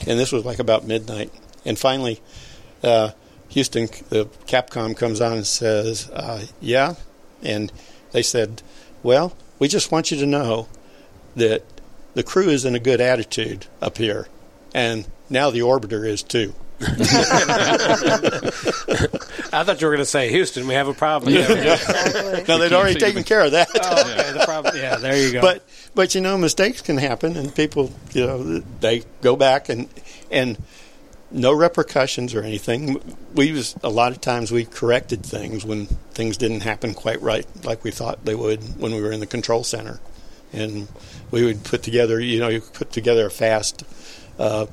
And 0.07 0.19
this 0.19 0.31
was 0.31 0.43
like 0.45 0.59
about 0.59 0.85
midnight. 0.85 1.31
And 1.65 1.77
finally, 1.77 2.19
uh, 2.83 3.11
Houston, 3.49 3.87
the 4.09 4.25
Capcom 4.47 4.97
comes 4.97 5.21
on 5.21 5.33
and 5.33 5.47
says, 5.47 6.09
uh, 6.09 6.45
Yeah. 6.59 6.95
And 7.41 7.71
they 8.11 8.23
said, 8.23 8.61
Well, 9.03 9.35
we 9.59 9.67
just 9.67 9.91
want 9.91 10.11
you 10.11 10.17
to 10.17 10.25
know 10.25 10.67
that 11.35 11.63
the 12.13 12.23
crew 12.23 12.49
is 12.49 12.65
in 12.65 12.75
a 12.75 12.79
good 12.79 13.01
attitude 13.01 13.67
up 13.81 13.97
here. 13.97 14.27
And 14.73 15.07
now 15.29 15.49
the 15.51 15.59
orbiter 15.59 16.07
is 16.07 16.23
too. 16.23 16.53
I 19.53 19.63
thought 19.63 19.79
you 19.79 19.87
were 19.87 19.93
going 19.93 19.99
to 19.99 20.05
say, 20.05 20.29
Houston, 20.29 20.67
we 20.67 20.73
have 20.73 20.87
a 20.87 20.93
problem. 20.93 21.33
Yeah, 21.33 21.51
yeah. 21.51 22.43
No, 22.47 22.57
they'd 22.57 22.73
already 22.73 22.99
taken 22.99 23.23
care 23.23 23.41
of 23.45 23.51
that. 23.51 23.69
Oh, 23.75 24.01
okay. 24.01 24.33
The 24.37 24.45
problem, 24.45 24.75
yeah, 24.75 24.97
there 24.97 25.15
you 25.15 25.31
go. 25.31 25.41
But 25.41 25.63
but 25.95 26.15
you 26.15 26.21
know 26.21 26.37
mistakes 26.37 26.81
can 26.81 26.97
happen, 26.97 27.37
and 27.37 27.53
people 27.53 27.91
you 28.11 28.25
know 28.25 28.59
they 28.79 29.03
go 29.21 29.35
back 29.35 29.69
and 29.69 29.89
and 30.31 30.57
no 31.31 31.51
repercussions 31.51 32.33
or 32.35 32.43
anything. 32.43 33.01
We 33.33 33.51
was 33.51 33.75
a 33.83 33.89
lot 33.89 34.11
of 34.11 34.21
times 34.21 34.51
we 34.51 34.65
corrected 34.65 35.25
things 35.25 35.65
when 35.65 35.87
things 36.13 36.37
didn't 36.37 36.61
happen 36.61 36.93
quite 36.93 37.21
right, 37.21 37.45
like 37.65 37.83
we 37.83 37.91
thought 37.91 38.25
they 38.25 38.35
would 38.35 38.61
when 38.79 38.93
we 38.93 39.01
were 39.01 39.11
in 39.11 39.19
the 39.19 39.27
control 39.27 39.63
center, 39.63 39.99
and 40.51 40.87
we 41.31 41.43
would 41.43 41.63
put 41.63 41.83
together 41.83 42.19
you 42.19 42.39
know 42.39 42.49
you 42.49 42.61
put 42.61 42.91
together 42.91 43.27
a 43.27 43.31
fast. 43.31 43.83
Uh, 44.39 44.65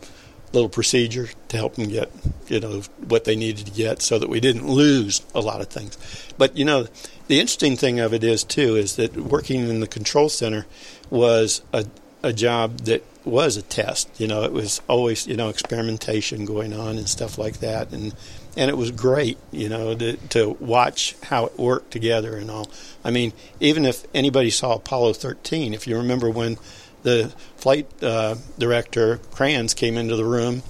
little 0.52 0.68
procedure 0.68 1.28
to 1.46 1.56
help 1.56 1.76
them 1.76 1.88
get 1.88 2.10
you 2.48 2.58
know 2.58 2.80
what 3.06 3.24
they 3.24 3.36
needed 3.36 3.66
to 3.66 3.72
get 3.72 4.02
so 4.02 4.18
that 4.18 4.28
we 4.28 4.40
didn't 4.40 4.66
lose 4.66 5.22
a 5.32 5.40
lot 5.40 5.60
of 5.60 5.68
things 5.68 5.96
but 6.38 6.56
you 6.56 6.64
know 6.64 6.88
the 7.30 7.38
interesting 7.38 7.76
thing 7.76 8.00
of 8.00 8.12
it 8.12 8.24
is 8.24 8.42
too 8.42 8.74
is 8.74 8.96
that 8.96 9.16
working 9.16 9.68
in 9.68 9.78
the 9.78 9.86
control 9.86 10.28
center 10.28 10.66
was 11.10 11.62
a, 11.72 11.86
a 12.24 12.32
job 12.32 12.78
that 12.80 13.04
was 13.24 13.56
a 13.56 13.62
test 13.62 14.08
you 14.18 14.26
know 14.26 14.42
it 14.42 14.52
was 14.52 14.80
always 14.88 15.26
you 15.26 15.36
know 15.36 15.48
experimentation 15.48 16.44
going 16.44 16.72
on 16.72 16.98
and 16.98 17.08
stuff 17.08 17.38
like 17.38 17.60
that 17.60 17.92
and 17.92 18.14
and 18.56 18.68
it 18.68 18.76
was 18.76 18.90
great 18.90 19.38
you 19.52 19.68
know 19.68 19.94
to, 19.94 20.16
to 20.28 20.56
watch 20.58 21.14
how 21.24 21.46
it 21.46 21.58
worked 21.58 21.90
together 21.90 22.36
and 22.36 22.50
all 22.50 22.68
i 23.04 23.10
mean 23.10 23.32
even 23.60 23.84
if 23.84 24.04
anybody 24.12 24.50
saw 24.50 24.74
apollo 24.74 25.12
13 25.12 25.72
if 25.72 25.86
you 25.86 25.96
remember 25.96 26.28
when 26.28 26.58
the 27.02 27.32
flight 27.56 27.86
uh, 28.02 28.36
director 28.58 29.18
Kranz 29.30 29.74
came 29.74 29.96
into 29.96 30.16
the 30.16 30.24
room, 30.24 30.62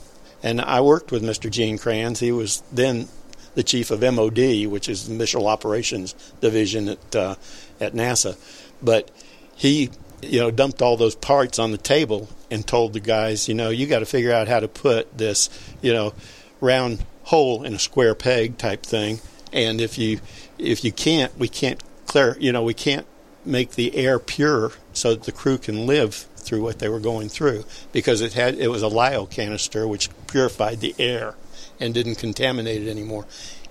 and 0.42 0.60
I 0.60 0.80
worked 0.80 1.12
with 1.12 1.22
Mr. 1.22 1.50
Gene 1.50 1.78
Kranz. 1.78 2.20
He 2.20 2.32
was 2.32 2.62
then 2.72 3.08
the 3.54 3.62
chief 3.62 3.90
of 3.90 4.00
MOD, 4.00 4.66
which 4.66 4.88
is 4.88 5.08
the 5.08 5.14
Missile 5.14 5.48
Operations 5.48 6.14
Division 6.40 6.88
at 6.88 7.16
uh, 7.16 7.34
at 7.80 7.92
NASA. 7.94 8.36
But 8.82 9.10
he, 9.54 9.90
you 10.22 10.40
know, 10.40 10.50
dumped 10.50 10.82
all 10.82 10.96
those 10.96 11.14
parts 11.14 11.58
on 11.58 11.72
the 11.72 11.78
table 11.78 12.28
and 12.50 12.66
told 12.66 12.92
the 12.92 13.00
guys, 13.00 13.48
you 13.48 13.54
know, 13.54 13.70
you 13.70 13.86
got 13.86 14.00
to 14.00 14.06
figure 14.06 14.32
out 14.32 14.48
how 14.48 14.60
to 14.60 14.68
put 14.68 15.16
this, 15.16 15.50
you 15.82 15.92
know, 15.92 16.14
round 16.60 17.04
hole 17.24 17.62
in 17.62 17.74
a 17.74 17.78
square 17.78 18.14
peg 18.14 18.58
type 18.58 18.82
thing. 18.82 19.20
And 19.52 19.80
if 19.80 19.98
you 19.98 20.20
if 20.58 20.84
you 20.84 20.92
can't, 20.92 21.36
we 21.38 21.48
can't 21.48 21.82
clear, 22.06 22.36
you 22.40 22.52
know, 22.52 22.62
we 22.62 22.74
can't 22.74 23.06
make 23.44 23.72
the 23.72 23.96
air 23.96 24.18
pure 24.18 24.72
so 24.92 25.10
that 25.10 25.24
the 25.24 25.32
crew 25.32 25.58
can 25.58 25.86
live 25.86 26.26
through 26.36 26.62
what 26.62 26.78
they 26.78 26.88
were 26.88 27.00
going 27.00 27.28
through 27.28 27.64
because 27.92 28.20
it 28.20 28.32
had 28.32 28.54
it 28.54 28.68
was 28.68 28.82
a 28.82 28.88
lyo 28.88 29.28
canister 29.30 29.86
which 29.86 30.08
purified 30.26 30.80
the 30.80 30.94
air 30.98 31.34
and 31.80 31.94
didn't 31.94 32.16
contaminate 32.16 32.82
it 32.82 32.90
anymore. 32.90 33.26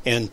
And 0.06 0.32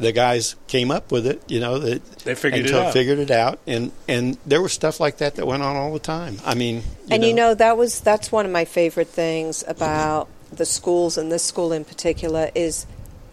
the 0.00 0.12
guys 0.12 0.56
came 0.66 0.90
up 0.90 1.12
with 1.12 1.26
it 1.26 1.42
you 1.46 1.60
know 1.60 1.78
that 1.78 2.02
they 2.24 2.34
figured 2.34 2.62
and 2.62 2.70
it 2.70 2.74
out. 2.74 2.92
figured 2.92 3.18
it 3.18 3.30
out. 3.30 3.60
And 3.66 3.92
and 4.08 4.38
there 4.46 4.62
was 4.62 4.72
stuff 4.72 4.98
like 4.98 5.18
that 5.18 5.36
that 5.36 5.46
went 5.46 5.62
on 5.62 5.76
all 5.76 5.92
the 5.92 6.00
time. 6.00 6.38
I 6.44 6.54
mean 6.54 6.76
you 6.76 6.82
and 7.10 7.20
know, 7.20 7.28
you 7.28 7.34
know 7.34 7.54
that 7.54 7.76
was 7.76 8.00
that's 8.00 8.32
one 8.32 8.46
of 8.46 8.52
my 8.52 8.64
favorite 8.64 9.08
things 9.08 9.62
about 9.68 10.28
the 10.50 10.64
schools 10.64 11.16
and 11.16 11.30
this 11.30 11.44
school 11.44 11.72
in 11.72 11.84
particular 11.84 12.50
is 12.54 12.86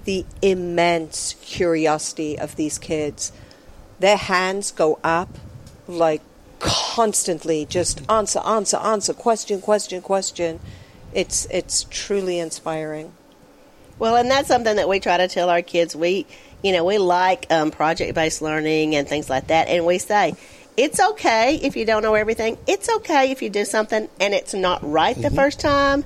the 0.04 0.26
immense 0.42 1.36
curiosity 1.42 2.38
of 2.38 2.56
these 2.56 2.78
kids. 2.78 3.32
Their 4.00 4.18
hands 4.18 4.72
go 4.72 5.00
up 5.04 5.30
like 5.88 6.22
constantly 6.60 7.66
just 7.66 8.02
answer 8.10 8.40
answer 8.40 8.78
answer 8.78 9.14
question 9.14 9.62
question 9.62 10.02
question. 10.02 10.60
It's 11.14 11.48
it's 11.50 11.86
truly 11.90 12.40
inspiring 12.40 13.14
Well, 14.00 14.16
and 14.16 14.30
that's 14.30 14.48
something 14.48 14.76
that 14.76 14.88
we 14.88 15.00
try 15.00 15.18
to 15.18 15.28
tell 15.28 15.50
our 15.50 15.62
kids. 15.62 15.96
We, 15.96 16.26
you 16.64 16.72
know, 16.72 16.86
we 16.86 16.98
like 16.98 17.48
um, 17.52 17.72
project 17.72 18.14
based 18.16 18.42
learning 18.42 18.96
and 18.96 19.08
things 19.08 19.30
like 19.30 19.48
that. 19.48 19.68
And 19.68 19.86
we 19.86 19.98
say, 19.98 20.36
it's 20.76 21.00
okay 21.00 21.56
if 21.56 21.76
you 21.76 21.86
don't 21.86 22.04
know 22.04 22.14
everything. 22.14 22.58
It's 22.68 22.88
okay 22.98 23.32
if 23.32 23.42
you 23.42 23.50
do 23.50 23.66
something 23.66 24.08
and 24.20 24.34
it's 24.34 24.54
not 24.54 24.80
right 24.84 25.16
the 25.16 25.24
Mm-hmm. 25.30 25.36
first 25.36 25.60
time. 25.60 26.04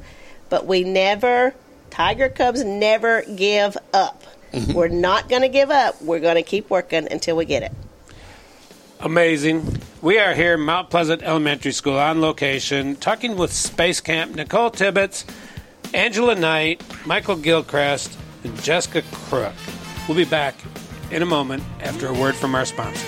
But 0.49 0.65
we 0.65 0.83
never, 0.83 1.53
Tiger 1.89 2.29
Cubs 2.29 2.63
never 2.63 3.23
give 3.23 3.77
up. 3.93 4.23
Mm-hmm. 4.53 4.73
We're 4.73 4.87
not 4.89 5.29
going 5.29 5.41
to 5.43 5.49
give 5.49 5.71
up. 5.71 6.01
We're 6.01 6.19
going 6.19 6.35
to 6.35 6.43
keep 6.43 6.69
working 6.69 7.07
until 7.11 7.35
we 7.37 7.45
get 7.45 7.63
it. 7.63 7.71
Amazing. 8.99 9.79
We 10.01 10.19
are 10.19 10.33
here 10.33 10.57
Mount 10.57 10.89
Pleasant 10.89 11.23
Elementary 11.23 11.71
School 11.71 11.97
on 11.97 12.21
location, 12.21 12.95
talking 12.97 13.35
with 13.35 13.51
Space 13.51 13.99
Camp 13.99 14.35
Nicole 14.35 14.69
Tibbetts, 14.69 15.25
Angela 15.93 16.35
Knight, 16.35 16.81
Michael 17.05 17.35
Gilchrist, 17.35 18.17
and 18.43 18.55
Jessica 18.63 19.01
Crook. 19.11 19.53
We'll 20.07 20.17
be 20.17 20.25
back 20.25 20.55
in 21.11 21.21
a 21.21 21.25
moment 21.25 21.63
after 21.81 22.07
a 22.07 22.13
word 22.13 22.35
from 22.35 22.55
our 22.55 22.65
sponsors. 22.65 23.03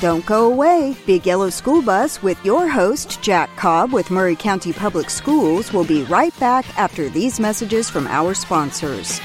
Don't 0.00 0.24
go 0.24 0.46
away. 0.46 0.96
Big 1.06 1.26
Yellow 1.26 1.50
School 1.50 1.82
Bus 1.82 2.22
with 2.22 2.42
your 2.44 2.68
host, 2.68 3.20
Jack 3.20 3.54
Cobb 3.56 3.92
with 3.92 4.10
Maury 4.10 4.36
County 4.36 4.72
Public 4.72 5.10
Schools, 5.10 5.72
will 5.72 5.84
be 5.84 6.04
right 6.04 6.38
back 6.38 6.64
after 6.78 7.08
these 7.08 7.40
messages 7.40 7.90
from 7.90 8.06
our 8.06 8.32
sponsors. 8.32 9.20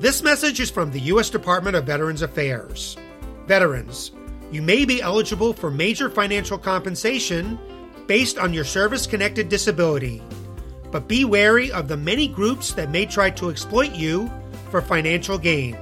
This 0.00 0.22
message 0.22 0.60
is 0.60 0.70
from 0.70 0.92
the 0.92 1.00
U.S. 1.00 1.30
Department 1.30 1.76
of 1.76 1.84
Veterans 1.84 2.22
Affairs. 2.22 2.96
Veterans, 3.46 4.12
you 4.50 4.62
may 4.62 4.84
be 4.84 5.02
eligible 5.02 5.52
for 5.52 5.70
major 5.70 6.08
financial 6.08 6.58
compensation 6.58 7.58
based 8.06 8.38
on 8.38 8.52
your 8.52 8.64
service 8.64 9.06
connected 9.06 9.48
disability, 9.48 10.22
but 10.90 11.06
be 11.06 11.24
wary 11.24 11.70
of 11.70 11.86
the 11.86 11.96
many 11.96 12.26
groups 12.26 12.72
that 12.72 12.90
may 12.90 13.06
try 13.06 13.30
to 13.30 13.50
exploit 13.50 13.92
you 13.92 14.30
for 14.70 14.80
financial 14.80 15.38
gain. 15.38 15.76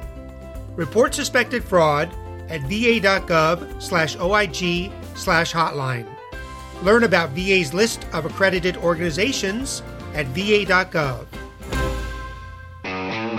Report 0.76 1.14
suspected 1.14 1.64
fraud 1.64 2.10
at 2.48 2.60
va.gov 2.62 3.82
slash 3.82 4.16
OIG 4.16 4.92
slash 5.14 5.52
hotline. 5.52 6.06
Learn 6.82 7.04
about 7.04 7.30
VA's 7.30 7.72
list 7.72 8.06
of 8.12 8.26
accredited 8.26 8.76
organizations 8.78 9.82
at 10.14 10.26
va.gov. 10.26 11.27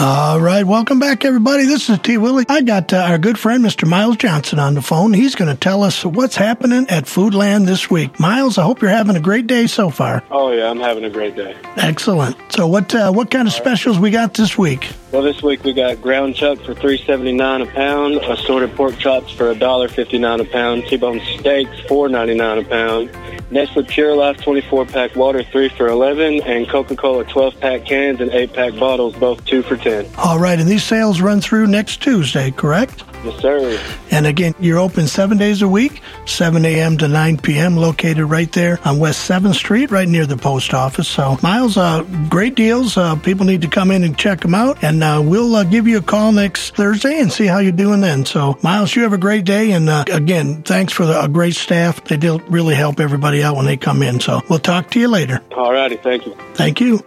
All 0.00 0.40
right, 0.40 0.64
welcome 0.64 0.98
back, 0.98 1.24
everybody. 1.24 1.66
This 1.66 1.88
is 1.88 2.00
T. 2.00 2.18
Willie. 2.18 2.44
I 2.48 2.62
got 2.62 2.92
uh, 2.92 2.96
our 2.96 3.16
good 3.16 3.38
friend, 3.38 3.64
Mr. 3.64 3.86
Miles 3.86 4.16
Johnson, 4.16 4.58
on 4.58 4.74
the 4.74 4.82
phone. 4.82 5.12
He's 5.12 5.36
going 5.36 5.48
to 5.48 5.56
tell 5.56 5.84
us 5.84 6.04
what's 6.04 6.34
happening 6.34 6.88
at 6.88 7.04
Foodland 7.04 7.66
this 7.66 7.88
week. 7.88 8.18
Miles, 8.18 8.58
I 8.58 8.64
hope 8.64 8.82
you're 8.82 8.90
having 8.90 9.14
a 9.14 9.20
great 9.20 9.46
day 9.46 9.68
so 9.68 9.90
far. 9.90 10.24
Oh 10.32 10.50
yeah, 10.50 10.68
I'm 10.68 10.80
having 10.80 11.04
a 11.04 11.10
great 11.10 11.36
day. 11.36 11.56
Excellent. 11.76 12.36
So, 12.50 12.66
what 12.66 12.92
uh, 12.92 13.12
what 13.12 13.30
kind 13.30 13.46
of 13.46 13.54
specials 13.54 14.00
we 14.00 14.10
got 14.10 14.34
this 14.34 14.58
week? 14.58 14.88
Well, 15.12 15.22
this 15.22 15.44
week 15.44 15.62
we 15.62 15.72
got 15.72 16.02
ground 16.02 16.34
chuck 16.34 16.58
for 16.58 16.74
three 16.74 16.98
seventy 16.98 17.32
nine 17.32 17.60
a 17.62 17.66
pound, 17.66 18.16
assorted 18.16 18.74
pork 18.74 18.98
chops 18.98 19.30
for 19.30 19.50
a 19.52 19.54
dollar 19.54 19.86
fifty 19.86 20.18
nine 20.18 20.40
a 20.40 20.44
pound, 20.44 20.86
T-bone 20.86 21.20
steaks 21.38 21.78
four 21.86 22.08
ninety 22.08 22.34
nine 22.34 22.58
a 22.58 22.64
pound, 22.64 23.10
Nestle 23.52 23.84
Pure 23.84 24.16
Life 24.16 24.38
twenty 24.42 24.60
four 24.62 24.84
pack 24.86 25.14
water 25.14 25.44
three 25.44 25.68
for 25.68 25.86
eleven, 25.86 26.42
and 26.42 26.68
Coca 26.68 26.96
Cola 26.96 27.24
twelve 27.24 27.58
pack 27.60 27.84
cans 27.86 28.20
and 28.20 28.32
eight 28.32 28.52
pack 28.52 28.74
bottles 28.74 29.14
both 29.14 29.44
two 29.44 29.62
for 29.62 29.76
ten. 29.84 30.10
All 30.18 30.38
right, 30.38 30.58
and 30.58 30.68
these 30.68 30.82
sales 30.82 31.20
run 31.20 31.40
through 31.40 31.68
next 31.68 32.02
Tuesday, 32.02 32.50
correct? 32.50 33.04
Yes, 33.24 33.40
sir. 33.40 33.80
And 34.10 34.26
again, 34.26 34.54
you're 34.60 34.78
open 34.78 35.06
seven 35.06 35.38
days 35.38 35.62
a 35.62 35.68
week, 35.68 36.02
7 36.26 36.62
a.m. 36.64 36.98
to 36.98 37.08
9 37.08 37.38
p.m., 37.38 37.76
located 37.76 38.24
right 38.24 38.50
there 38.52 38.78
on 38.84 38.98
West 38.98 39.28
7th 39.28 39.54
Street, 39.54 39.90
right 39.90 40.06
near 40.06 40.26
the 40.26 40.36
post 40.36 40.74
office. 40.74 41.08
So, 41.08 41.38
Miles, 41.42 41.78
uh, 41.78 42.02
great 42.28 42.54
deals. 42.54 42.98
Uh, 42.98 43.16
people 43.16 43.46
need 43.46 43.62
to 43.62 43.68
come 43.68 43.90
in 43.90 44.04
and 44.04 44.16
check 44.18 44.40
them 44.40 44.54
out. 44.54 44.82
And 44.84 45.02
uh, 45.02 45.22
we'll 45.24 45.56
uh, 45.56 45.64
give 45.64 45.88
you 45.88 45.98
a 45.98 46.02
call 46.02 46.32
next 46.32 46.74
Thursday 46.76 47.18
and 47.18 47.32
see 47.32 47.46
how 47.46 47.60
you're 47.60 47.72
doing 47.72 48.02
then. 48.02 48.26
So, 48.26 48.58
Miles, 48.62 48.94
you 48.94 49.02
have 49.04 49.14
a 49.14 49.18
great 49.18 49.46
day. 49.46 49.72
And 49.72 49.88
uh, 49.88 50.04
again, 50.12 50.62
thanks 50.62 50.92
for 50.92 51.06
the, 51.06 51.24
a 51.24 51.28
great 51.28 51.54
staff. 51.54 52.04
They 52.04 52.18
do 52.18 52.40
really 52.48 52.74
help 52.74 53.00
everybody 53.00 53.42
out 53.42 53.56
when 53.56 53.64
they 53.64 53.78
come 53.78 54.02
in. 54.02 54.20
So, 54.20 54.42
we'll 54.50 54.58
talk 54.58 54.90
to 54.90 55.00
you 55.00 55.08
later. 55.08 55.40
All 55.56 55.72
righty, 55.72 55.96
thank 55.96 56.26
you. 56.26 56.36
Thank 56.54 56.80
you. 56.80 57.02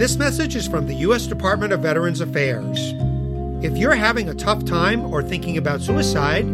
This 0.00 0.16
message 0.16 0.56
is 0.56 0.66
from 0.66 0.86
the 0.86 0.94
U.S. 0.94 1.26
Department 1.26 1.74
of 1.74 1.80
Veterans 1.80 2.22
Affairs. 2.22 2.94
If 3.62 3.76
you're 3.76 3.94
having 3.94 4.30
a 4.30 4.34
tough 4.34 4.64
time 4.64 5.04
or 5.12 5.22
thinking 5.22 5.58
about 5.58 5.82
suicide, 5.82 6.46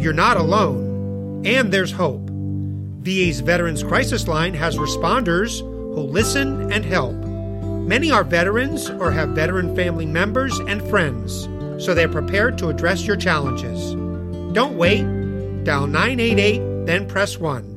you're 0.00 0.14
not 0.14 0.38
alone, 0.38 1.44
and 1.44 1.70
there's 1.70 1.92
hope. 1.92 2.22
VA's 2.30 3.40
Veterans 3.40 3.82
Crisis 3.82 4.26
Line 4.26 4.54
has 4.54 4.78
responders 4.78 5.60
who 5.60 6.00
listen 6.00 6.72
and 6.72 6.82
help. 6.82 7.14
Many 7.86 8.10
are 8.10 8.24
veterans 8.24 8.88
or 8.88 9.10
have 9.10 9.28
veteran 9.36 9.76
family 9.76 10.06
members 10.06 10.58
and 10.60 10.82
friends, 10.88 11.42
so 11.84 11.92
they're 11.92 12.08
prepared 12.08 12.56
to 12.56 12.70
address 12.70 13.06
your 13.06 13.16
challenges. 13.16 13.92
Don't 14.54 14.78
wait. 14.78 15.02
Dial 15.64 15.86
988, 15.86 16.86
then 16.86 17.06
press 17.06 17.38
1. 17.38 17.73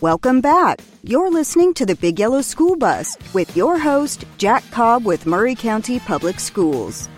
Welcome 0.00 0.40
back. 0.40 0.78
You're 1.02 1.28
listening 1.28 1.74
to 1.74 1.84
the 1.84 1.96
Big 1.96 2.20
Yellow 2.20 2.40
School 2.40 2.76
Bus 2.76 3.18
with 3.34 3.56
your 3.56 3.80
host, 3.80 4.24
Jack 4.36 4.62
Cobb 4.70 5.04
with 5.04 5.26
Maury 5.26 5.56
County 5.56 5.98
Public 5.98 6.38
Schools. 6.38 7.08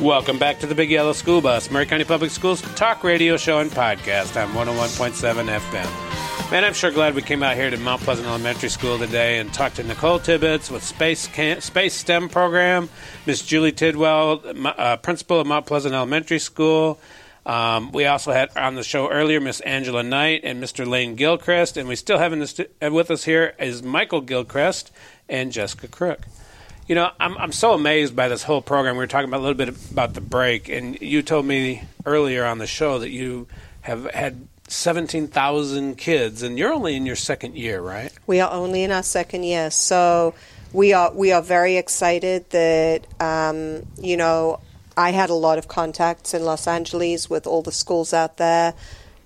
Welcome 0.00 0.38
back 0.38 0.58
to 0.60 0.66
the 0.66 0.74
Big 0.74 0.90
Yellow 0.90 1.12
School 1.12 1.42
Bus, 1.42 1.70
Maury 1.70 1.84
County 1.84 2.04
Public 2.04 2.30
Schools 2.30 2.62
talk 2.76 3.04
radio 3.04 3.36
show 3.36 3.58
and 3.58 3.70
podcast 3.70 4.42
on 4.42 4.50
101.7 4.54 5.58
FM. 5.58 6.50
Man, 6.50 6.64
I'm 6.64 6.72
sure 6.72 6.90
glad 6.90 7.14
we 7.14 7.20
came 7.20 7.42
out 7.42 7.56
here 7.56 7.68
to 7.68 7.76
Mount 7.76 8.00
Pleasant 8.00 8.26
Elementary 8.26 8.70
School 8.70 8.96
today 8.96 9.38
and 9.38 9.52
talked 9.52 9.76
to 9.76 9.82
Nicole 9.82 10.18
Tibbetts 10.18 10.70
with 10.70 10.82
Space 10.82 11.28
Space 11.62 11.94
STEM 11.94 12.30
program, 12.30 12.88
Miss 13.26 13.42
Julie 13.42 13.70
Tidwell, 13.72 14.42
uh, 14.64 14.96
principal 14.96 15.40
of 15.40 15.46
Mount 15.46 15.66
Pleasant 15.66 15.94
Elementary 15.94 16.38
School. 16.38 16.98
Um, 17.48 17.92
we 17.92 18.04
also 18.04 18.30
had 18.30 18.54
on 18.58 18.74
the 18.74 18.84
show 18.84 19.10
earlier 19.10 19.40
Miss 19.40 19.60
Angela 19.60 20.02
Knight 20.02 20.42
and 20.44 20.62
Mr. 20.62 20.86
Lane 20.86 21.14
Gilchrist, 21.14 21.78
and 21.78 21.88
we 21.88 21.96
still 21.96 22.18
have 22.18 22.38
this, 22.38 22.60
uh, 22.60 22.90
with 22.92 23.10
us 23.10 23.24
here 23.24 23.54
is 23.58 23.82
Michael 23.82 24.20
Gilchrist 24.20 24.92
and 25.30 25.50
Jessica 25.50 25.88
Crook. 25.88 26.20
You 26.86 26.94
know, 26.94 27.10
I'm 27.18 27.38
I'm 27.38 27.52
so 27.52 27.72
amazed 27.72 28.14
by 28.14 28.28
this 28.28 28.42
whole 28.42 28.60
program. 28.60 28.96
We 28.96 28.98
were 28.98 29.06
talking 29.06 29.28
about 29.28 29.40
a 29.40 29.44
little 29.46 29.56
bit 29.56 29.70
about 29.90 30.12
the 30.12 30.20
break, 30.20 30.68
and 30.68 31.00
you 31.00 31.22
told 31.22 31.46
me 31.46 31.84
earlier 32.04 32.44
on 32.44 32.58
the 32.58 32.66
show 32.66 32.98
that 32.98 33.10
you 33.10 33.46
have 33.80 34.04
had 34.10 34.46
17,000 34.68 35.96
kids, 35.96 36.42
and 36.42 36.58
you're 36.58 36.72
only 36.72 36.96
in 36.96 37.06
your 37.06 37.16
second 37.16 37.56
year, 37.56 37.80
right? 37.80 38.12
We 38.26 38.40
are 38.40 38.50
only 38.50 38.82
in 38.82 38.90
our 38.90 39.02
second 39.02 39.44
year, 39.44 39.70
so 39.70 40.34
we 40.74 40.92
are 40.92 41.12
we 41.14 41.32
are 41.32 41.42
very 41.42 41.76
excited 41.76 42.50
that 42.50 43.06
um, 43.20 43.86
you 43.98 44.18
know 44.18 44.60
I 44.98 45.12
had 45.12 45.30
a 45.30 45.34
lot 45.34 45.58
of 45.58 45.68
contacts 45.68 46.34
in 46.34 46.44
Los 46.44 46.66
Angeles 46.66 47.30
with 47.30 47.46
all 47.46 47.62
the 47.62 47.70
schools 47.70 48.12
out 48.12 48.36
there. 48.36 48.74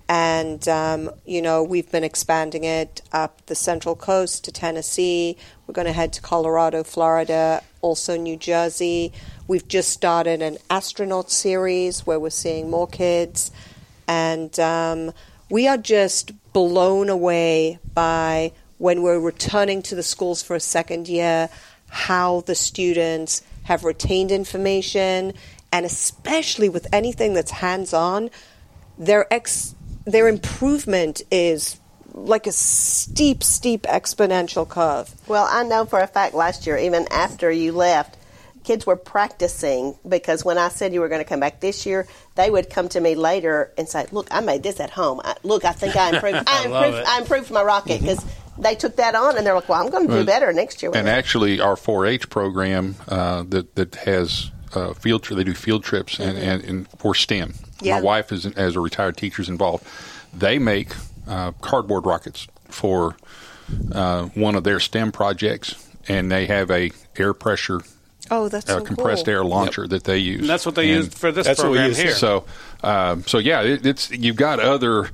And, 0.07 0.67
um, 0.67 1.09
you 1.25 1.41
know, 1.41 1.63
we've 1.63 1.91
been 1.91 2.03
expanding 2.03 2.63
it 2.63 3.01
up 3.11 3.43
the 3.47 3.55
Central 3.55 3.95
Coast 3.95 4.43
to 4.43 4.51
Tennessee. 4.51 5.35
We're 5.65 5.73
going 5.73 5.87
to 5.87 5.91
head 5.91 6.13
to 6.13 6.21
Colorado, 6.21 6.83
Florida, 6.83 7.63
also 7.81 8.15
New 8.15 8.37
Jersey. 8.37 9.13
We've 9.47 9.67
just 9.67 9.89
started 9.89 10.43
an 10.43 10.59
astronaut 10.69 11.31
series 11.31 12.05
where 12.05 12.19
we're 12.19 12.29
seeing 12.29 12.69
more 12.69 12.87
kids. 12.87 13.49
And 14.07 14.57
um, 14.59 15.11
we 15.49 15.67
are 15.67 15.77
just 15.77 16.33
blown 16.53 17.09
away 17.09 17.79
by 17.95 18.51
when 18.77 19.01
we're 19.01 19.19
returning 19.19 19.81
to 19.83 19.95
the 19.95 20.03
schools 20.03 20.43
for 20.43 20.55
a 20.55 20.59
second 20.59 21.07
year, 21.07 21.49
how 21.87 22.41
the 22.41 22.53
students 22.53 23.41
have 23.63 23.83
retained 23.83 24.31
information 24.31 25.33
and 25.73 25.87
especially 25.87 26.69
with 26.69 26.87
anything 26.93 27.33
that's 27.33 27.51
hands-on, 27.51 28.29
their 28.97 29.31
ex 29.33 29.75
their 30.05 30.27
improvement 30.27 31.23
is 31.31 31.79
like 32.13 32.45
a 32.45 32.51
steep, 32.51 33.43
steep 33.43 33.83
exponential 33.83 34.69
curve. 34.69 35.11
Well, 35.27 35.47
I 35.49 35.63
know 35.63 35.85
for 35.85 35.99
a 35.99 36.05
fact 36.05 36.35
last 36.35 36.67
year, 36.67 36.77
even 36.77 37.07
after 37.09 37.49
you 37.49 37.71
left, 37.71 38.17
kids 38.63 38.85
were 38.85 38.95
practicing 38.95 39.97
because 40.07 40.45
when 40.45 40.59
I 40.59 40.69
said 40.69 40.93
you 40.93 40.99
were 40.99 41.07
going 41.09 41.23
to 41.23 41.27
come 41.27 41.39
back 41.39 41.59
this 41.59 41.87
year, 41.87 42.07
they 42.35 42.51
would 42.51 42.69
come 42.69 42.87
to 42.89 42.99
me 42.99 43.15
later 43.15 43.73
and 43.75 43.89
say, 43.89 44.05
"Look, 44.11 44.27
I 44.29 44.41
made 44.41 44.61
this 44.61 44.79
at 44.79 44.91
home. 44.91 45.21
I, 45.23 45.35
look, 45.41 45.65
I 45.65 45.71
think 45.71 45.95
I 45.95 46.11
improved. 46.11 46.37
I, 46.47 46.61
I 46.61 46.65
improved. 46.65 47.07
I 47.07 47.19
improved 47.19 47.51
my 47.51 47.63
rocket 47.63 47.99
because." 48.01 48.23
They 48.55 48.75
took 48.75 48.97
that 48.97 49.15
on, 49.15 49.35
and 49.35 49.47
they're 49.47 49.55
like, 49.55 49.67
"Well, 49.67 49.81
I'm 49.83 49.89
going 49.89 50.07
to 50.07 50.19
do 50.19 50.25
better 50.25 50.53
next 50.53 50.83
year." 50.83 50.91
And 50.93 51.07
it." 51.07 51.11
actually, 51.11 51.59
our 51.59 51.73
4-H 51.73 52.29
program 52.29 52.93
uh, 53.07 53.41
that 53.49 53.73
that 53.73 53.95
has 53.95 54.51
uh, 54.75 54.93
field 54.93 55.23
tri- 55.23 55.35
they 55.37 55.43
do 55.43 55.53
field 55.53 55.83
trips 55.83 56.19
and, 56.19 56.37
Mhm. 56.37 56.41
and, 56.41 56.63
and 56.63 56.87
for 56.97 57.13
STEM. 57.15 57.53
Yeah. 57.81 57.95
My 57.95 58.01
wife 58.01 58.31
is 58.31 58.45
as 58.45 58.75
a 58.75 58.79
retired 58.79 59.17
teacher 59.17 59.41
is 59.41 59.49
involved. 59.49 59.85
They 60.33 60.59
make 60.59 60.89
uh, 61.27 61.51
cardboard 61.61 62.05
rockets 62.05 62.47
for 62.69 63.15
uh, 63.91 64.25
one 64.35 64.55
of 64.55 64.63
their 64.63 64.79
STEM 64.79 65.11
projects, 65.11 65.75
and 66.07 66.31
they 66.31 66.45
have 66.47 66.69
a 66.69 66.91
air 67.17 67.33
pressure. 67.33 67.81
Oh, 68.31 68.49
that's 68.49 68.69
uh, 68.69 68.79
so 68.79 68.85
compressed 68.85 69.25
cool. 69.25 69.33
air 69.33 69.43
launcher 69.43 69.87
that 69.87 70.03
they 70.05 70.17
use. 70.17 70.41
And 70.41 70.49
that's 70.49 70.65
what 70.65 70.75
they 70.75 70.89
And 70.91 71.03
used 71.05 71.13
for 71.17 71.31
this 71.31 71.45
That's 71.45 71.59
what 71.59 71.71
we 71.71 71.77
program 71.77 71.89
use. 71.89 71.97
here. 71.97 72.11
So, 72.15 72.45
um, 72.83 73.23
so 73.27 73.37
yeah, 73.37 73.61
it, 73.61 73.85
it's 73.85 74.11
you've 74.11 74.35
got 74.37 74.59
other 74.59 75.09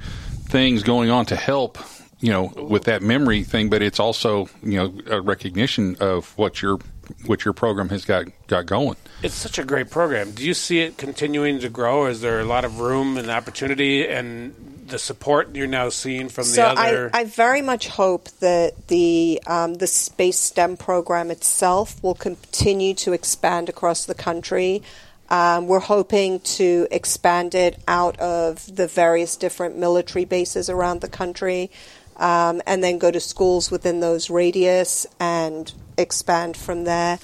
things 0.47 0.83
going 0.83 1.09
on 1.09 1.25
to 1.27 1.35
help 1.35 1.77
you 2.21 2.31
know 2.31 2.45
with 2.55 2.83
that 2.85 3.01
memory 3.01 3.43
thing, 3.43 3.69
but 3.69 3.81
it's 3.81 3.99
also 3.99 4.49
you 4.63 4.77
know 4.77 4.93
a 5.15 5.21
recognition 5.21 5.95
of 5.99 6.33
what 6.37 6.61
your 6.61 6.79
what 7.25 7.45
your 7.45 7.53
program 7.53 7.89
has 7.89 8.05
got 8.05 8.25
got 8.47 8.65
going. 8.65 8.97
It's 9.21 9.35
such 9.35 9.59
a 9.59 9.63
great 9.63 9.89
program. 9.89 10.31
Do 10.31 10.45
you 10.45 10.53
see 10.53 10.79
it 10.79 10.97
continuing 10.97 11.59
to 11.59 11.69
grow? 11.69 12.05
Is 12.05 12.21
there 12.21 12.39
a 12.39 12.45
lot 12.45 12.65
of 12.65 12.79
room 12.79 13.17
and 13.17 13.29
opportunity? 13.29 14.07
And 14.07 14.79
the 14.89 14.99
support 14.99 15.55
you're 15.55 15.67
now 15.67 15.89
seeing 15.89 16.29
from 16.29 16.43
so 16.43 16.61
the 16.61 16.81
other. 16.81 17.09
I, 17.13 17.21
I 17.21 17.23
very 17.25 17.61
much 17.61 17.87
hope 17.87 18.29
that 18.39 18.87
the 18.87 19.41
um, 19.47 19.75
the 19.75 19.87
space 19.87 20.39
STEM 20.39 20.77
program 20.77 21.31
itself 21.31 22.01
will 22.03 22.15
continue 22.15 22.93
to 22.95 23.13
expand 23.13 23.69
across 23.69 24.05
the 24.05 24.15
country. 24.15 24.83
Um, 25.29 25.67
we're 25.67 25.79
hoping 25.79 26.39
to 26.39 26.87
expand 26.89 27.53
it 27.53 27.79
out 27.87 28.19
of 28.19 28.75
the 28.75 28.87
various 28.87 29.35
different 29.35 29.77
military 29.77 30.25
bases 30.25 30.69
around 30.69 31.01
the 31.01 31.07
country, 31.07 31.69
um, 32.17 32.61
and 32.65 32.83
then 32.83 32.97
go 32.97 33.11
to 33.11 33.19
schools 33.19 33.69
within 33.69 33.99
those 33.99 34.29
radius 34.31 35.05
and 35.19 35.71
expand 35.99 36.57
from 36.57 36.83
there. 36.85 37.19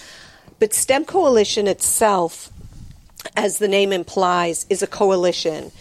But 0.60 0.74
STEM 0.74 1.06
Coalition 1.06 1.68
itself, 1.68 2.50
as 3.36 3.58
the 3.58 3.68
name 3.68 3.92
implies, 3.92 4.66
is 4.70 4.82
a 4.82 4.88
coalition. 4.88 5.72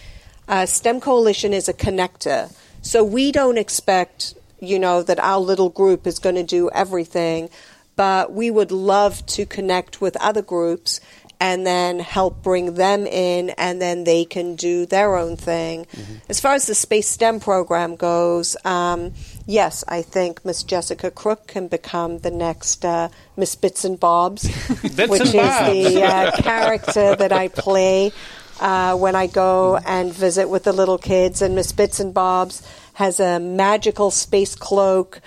Uh, 0.49 0.67
STEM 0.67 1.01
Coalition 1.01 1.53
is 1.53 1.69
a 1.69 1.75
connector. 1.75 2.55
So 2.83 3.03
we 3.03 3.33
don't 3.33 3.57
expect, 3.57 4.35
you 4.61 4.79
know, 4.79 5.03
that 5.03 5.19
our 5.19 5.39
little 5.39 5.71
group 5.71 6.07
is 6.07 6.19
going 6.19 6.35
to 6.35 6.43
do 6.43 6.71
everything, 6.71 7.49
but 7.97 8.33
we 8.33 8.51
would 8.51 8.71
love 8.73 9.25
to 9.27 9.47
connect 9.47 10.01
with 10.01 10.17
other 10.17 10.43
groups 10.43 11.01
and 11.41 11.67
then 11.67 11.99
help 11.99 12.43
bring 12.43 12.75
them 12.75 13.07
in, 13.07 13.51
and 13.51 13.81
then 13.83 14.05
they 14.05 14.25
can 14.25 14.55
do 14.55 14.87
their 14.87 15.17
own 15.17 15.37
thing. 15.37 15.87
As 16.29 16.41
far 16.41 16.55
as 16.55 16.67
the 16.67 16.75
Space 16.75 17.09
STEM 17.09 17.41
program 17.41 17.97
goes, 17.97 18.57
um, 18.65 19.13
yes, 19.47 19.85
I 19.89 20.03
think 20.03 20.45
Miss 20.45 20.63
Jessica 20.63 21.11
Crook 21.11 21.47
can 21.47 21.69
become 21.69 22.19
the 22.19 22.31
next 22.31 22.85
uh, 22.85 23.09
Miss 23.37 23.55
Bits 23.55 23.85
and 23.85 23.99
Bobs, 23.99 24.43
Bits 24.83 25.11
which 25.11 25.21
and 25.21 25.29
is 25.29 25.35
Bobs. 25.35 25.73
the 25.73 26.03
uh, 26.03 26.37
character 26.43 27.17
that 27.17 27.33
I 27.33 27.49
play 27.49 28.13
uh, 28.61 28.97
when 28.97 29.15
I 29.17 29.27
go 29.27 29.77
and 29.77 30.13
visit 30.13 30.49
with 30.49 30.65
the 30.65 30.73
little 30.73 30.99
kids. 30.99 31.43
And 31.43 31.55
Miss 31.55 31.73
Bits 31.73 32.01
and 32.01 32.15
Bobs 32.15 32.67
has 32.95 33.21
a 33.21 33.41
magical 33.41 34.11
space 34.11 34.55
cloak 34.55 35.21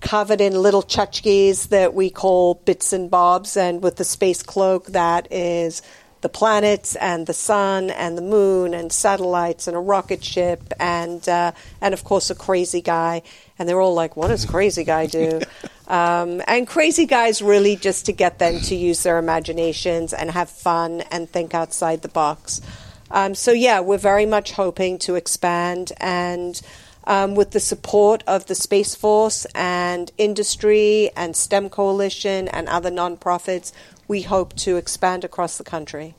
covered 0.00 0.40
in 0.40 0.52
little 0.60 0.82
tchotchkes 0.82 1.68
that 1.68 1.94
we 1.94 2.10
call 2.10 2.54
bits 2.66 2.92
and 2.92 3.10
bobs, 3.10 3.56
and 3.56 3.82
with 3.82 3.96
the 3.96 4.04
space 4.04 4.42
cloak 4.42 4.86
that 4.88 5.32
is 5.32 5.80
the 6.20 6.28
planets 6.28 6.94
and 6.96 7.26
the 7.26 7.34
sun 7.34 7.90
and 7.90 8.16
the 8.16 8.22
moon 8.22 8.72
and 8.72 8.90
satellites 8.92 9.66
and 9.66 9.76
a 9.76 9.80
rocket 9.80 10.24
ship 10.24 10.72
and 10.80 11.28
uh, 11.28 11.52
and 11.82 11.92
of 11.92 12.02
course 12.04 12.30
a 12.30 12.34
crazy 12.34 12.80
guy. 12.82 13.22
And 13.58 13.68
they're 13.68 13.80
all 13.80 13.94
like, 13.94 14.16
"What 14.16 14.28
does 14.28 14.44
crazy 14.44 14.84
guy 14.84 15.06
do?" 15.06 15.40
um, 15.88 16.42
and 16.46 16.66
crazy 16.66 17.06
guys 17.06 17.42
really 17.42 17.76
just 17.76 18.06
to 18.06 18.12
get 18.12 18.38
them 18.38 18.60
to 18.62 18.74
use 18.74 19.02
their 19.02 19.18
imaginations 19.18 20.12
and 20.12 20.30
have 20.30 20.50
fun 20.50 21.02
and 21.10 21.28
think 21.28 21.54
outside 21.54 22.02
the 22.02 22.08
box. 22.08 22.60
Um, 23.10 23.34
so 23.34 23.52
yeah, 23.52 23.80
we're 23.80 23.98
very 23.98 24.26
much 24.26 24.52
hoping 24.52 24.98
to 25.00 25.14
expand 25.14 25.92
and 26.00 26.60
um, 27.06 27.34
with 27.34 27.50
the 27.50 27.60
support 27.60 28.22
of 28.26 28.46
the 28.46 28.54
Space 28.54 28.94
Force 28.94 29.46
and 29.54 30.10
industry 30.18 31.10
and 31.16 31.36
STEM 31.36 31.70
Coalition 31.70 32.48
and 32.48 32.68
other 32.68 32.90
nonprofits, 32.90 33.72
we 34.08 34.22
hope 34.22 34.54
to 34.56 34.76
expand 34.76 35.24
across 35.24 35.58
the 35.58 35.64
country. 35.64 36.14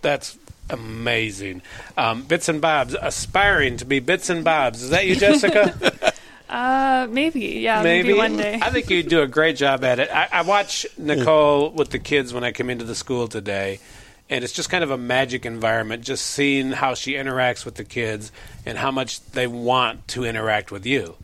That's 0.00 0.38
amazing. 0.70 1.62
Um, 1.96 2.22
Bits 2.22 2.48
and 2.48 2.60
Bobs, 2.60 2.96
aspiring 3.00 3.76
to 3.78 3.84
be 3.84 4.00
Bits 4.00 4.30
and 4.30 4.44
Bobs. 4.44 4.82
Is 4.82 4.90
that 4.90 5.06
you, 5.06 5.16
Jessica? 5.16 6.11
Uh, 6.52 7.06
maybe. 7.10 7.40
Yeah, 7.40 7.82
maybe, 7.82 8.12
one 8.12 8.36
day. 8.36 8.58
I 8.60 8.68
think 8.68 8.90
you 8.90 9.02
do 9.02 9.22
a 9.22 9.26
great 9.26 9.56
job 9.56 9.82
at 9.84 9.98
it. 9.98 10.10
I, 10.12 10.28
I 10.30 10.42
watch 10.42 10.86
Nicole 10.98 11.70
with 11.70 11.88
the 11.88 11.98
kids 11.98 12.34
when 12.34 12.44
I 12.44 12.52
come 12.52 12.68
into 12.68 12.84
the 12.84 12.94
school 12.94 13.26
today, 13.26 13.80
and 14.28 14.44
it's 14.44 14.52
just 14.52 14.68
kind 14.68 14.84
of 14.84 14.90
a 14.90 14.98
magic 14.98 15.46
environment. 15.46 16.04
Just 16.04 16.26
seeing 16.26 16.70
how 16.70 16.92
she 16.92 17.14
interacts 17.14 17.64
with 17.64 17.76
the 17.76 17.84
kids 17.84 18.32
and 18.66 18.76
how 18.76 18.90
much 18.90 19.24
they 19.30 19.46
want 19.46 20.06
to 20.08 20.24
interact 20.24 20.70
with 20.70 20.84
you. 20.84 21.16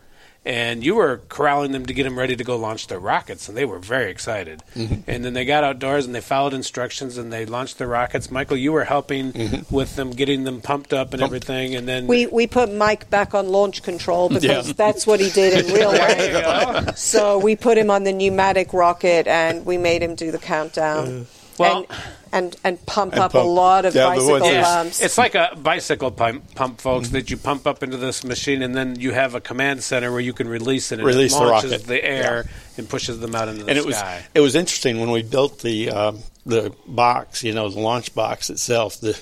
And 0.48 0.82
you 0.82 0.94
were 0.94 1.18
corralling 1.28 1.72
them 1.72 1.84
to 1.84 1.92
get 1.92 2.04
them 2.04 2.18
ready 2.18 2.34
to 2.34 2.42
go 2.42 2.56
launch 2.56 2.86
their 2.86 2.98
rockets, 2.98 3.50
and 3.50 3.56
they 3.56 3.66
were 3.66 3.78
very 3.78 4.10
excited. 4.10 4.62
Mhm. 4.74 5.02
And 5.06 5.22
then 5.22 5.34
they 5.34 5.44
got 5.44 5.62
outdoors 5.62 6.06
and 6.06 6.14
they 6.14 6.22
followed 6.22 6.54
instructions 6.54 7.18
and 7.18 7.30
they 7.30 7.44
launched 7.44 7.76
their 7.76 7.86
rockets. 7.86 8.30
Michael, 8.30 8.56
you 8.56 8.72
were 8.72 8.84
helping 8.84 9.64
with 9.70 9.96
them, 9.96 10.10
getting 10.12 10.44
them 10.44 10.62
pumped 10.62 10.94
up 10.94 11.12
and 11.12 11.22
everything. 11.22 11.74
And 11.74 11.86
then 11.86 12.06
We, 12.06 12.24
we 12.28 12.46
put 12.46 12.72
Mike 12.72 13.10
back 13.10 13.34
on 13.34 13.48
launch 13.48 13.82
control 13.82 14.30
because 14.30 14.68
Yeah. 14.68 14.72
that's 14.74 15.06
what 15.06 15.20
he 15.20 15.28
did 15.28 15.66
in 15.66 15.74
real 15.74 15.92
life. 15.92 16.96
So 16.96 17.38
we 17.38 17.54
put 17.54 17.76
him 17.76 17.90
on 17.90 18.04
the 18.04 18.12
pneumatic 18.14 18.72
rocket 18.72 19.26
and 19.26 19.66
we 19.66 19.76
made 19.76 20.02
him 20.02 20.14
do 20.14 20.30
the 20.30 20.38
countdown. 20.38 21.26
Well- 21.58 21.86
and, 21.88 21.98
and, 22.30 22.56
and 22.62 22.86
pump 22.86 23.14
And 23.14 23.22
up 23.22 23.34
a 23.34 23.38
lot 23.38 23.84
of 23.86 23.94
down 23.94 24.10
the 24.14 24.20
bicycle 24.20 24.32
woods. 24.40 24.46
Yeah. 24.46 24.62
bumps. 24.62 25.00
It's 25.00 25.16
like 25.16 25.34
a 25.34 25.56
bicycle 25.56 26.10
pump, 26.10 26.54
pump 26.54 26.80
folks, 26.80 27.08
that 27.10 27.30
you 27.30 27.36
pump 27.38 27.66
up 27.66 27.82
into 27.82 27.96
this 27.96 28.22
machine, 28.22 28.62
and 28.62 28.74
then 28.74 29.00
you 29.00 29.12
have 29.12 29.34
a 29.34 29.40
command 29.40 29.82
center 29.82 30.10
where 30.12 30.20
you 30.20 30.34
can 30.34 30.46
release 30.48 30.92
it, 30.92 30.98
and 30.98 31.06
Release 31.06 31.34
it 31.34 31.38
the 31.38 31.46
launches 31.46 31.72
rocket. 31.72 31.86
the 31.86 32.04
air 32.04 32.44
and 32.76 32.86
pushes 32.88 33.18
them 33.20 33.34
out 33.34 33.48
into 33.48 33.64
the 33.64 33.70
and 33.70 33.78
it 33.78 33.86
was 33.86 34.00
it 34.34 34.40
was 34.40 34.54
interesting 34.54 35.00
when 35.00 35.10
we 35.10 35.22
built 35.22 35.60
the 35.60 35.90
um, 35.90 36.18
the 36.44 36.74
box, 36.86 37.42
you 37.42 37.54
know, 37.54 37.68
the 37.70 37.80
launch 37.80 38.14
box 38.14 38.50
itself. 38.50 39.00
The 39.00 39.18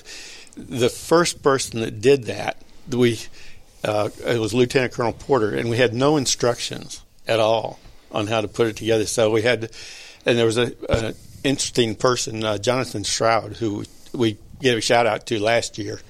the 0.57 0.89
first 0.89 1.41
person 1.41 1.79
that 1.79 2.01
did 2.01 2.25
that, 2.25 2.57
we 2.91 3.19
uh, 3.85 4.09
it 4.25 4.39
was 4.39 4.53
Lieutenant 4.53 4.91
Colonel 4.91 5.13
Porter, 5.13 5.55
and 5.55 5.69
we 5.69 5.77
had 5.77 5.93
no 5.93 6.17
instructions 6.17 7.01
at 7.25 7.39
all 7.39 7.79
on 8.11 8.27
how 8.27 8.41
to 8.41 8.47
put 8.49 8.67
it 8.67 8.75
together. 8.75 9.05
So 9.05 9.31
we 9.31 9.43
had, 9.43 9.69
and 10.25 10.37
there 10.37 10.45
was 10.45 10.57
a, 10.57 10.73
a 10.89 11.13
interesting 11.43 11.95
person, 11.95 12.43
uh, 12.43 12.57
Jonathan 12.57 13.03
Stroud, 13.03 13.53
who 13.57 13.85
we 14.13 14.37
gave 14.61 14.77
a 14.77 14.81
shout 14.81 15.05
out 15.05 15.25
to 15.27 15.39
last 15.39 15.77
year, 15.77 16.01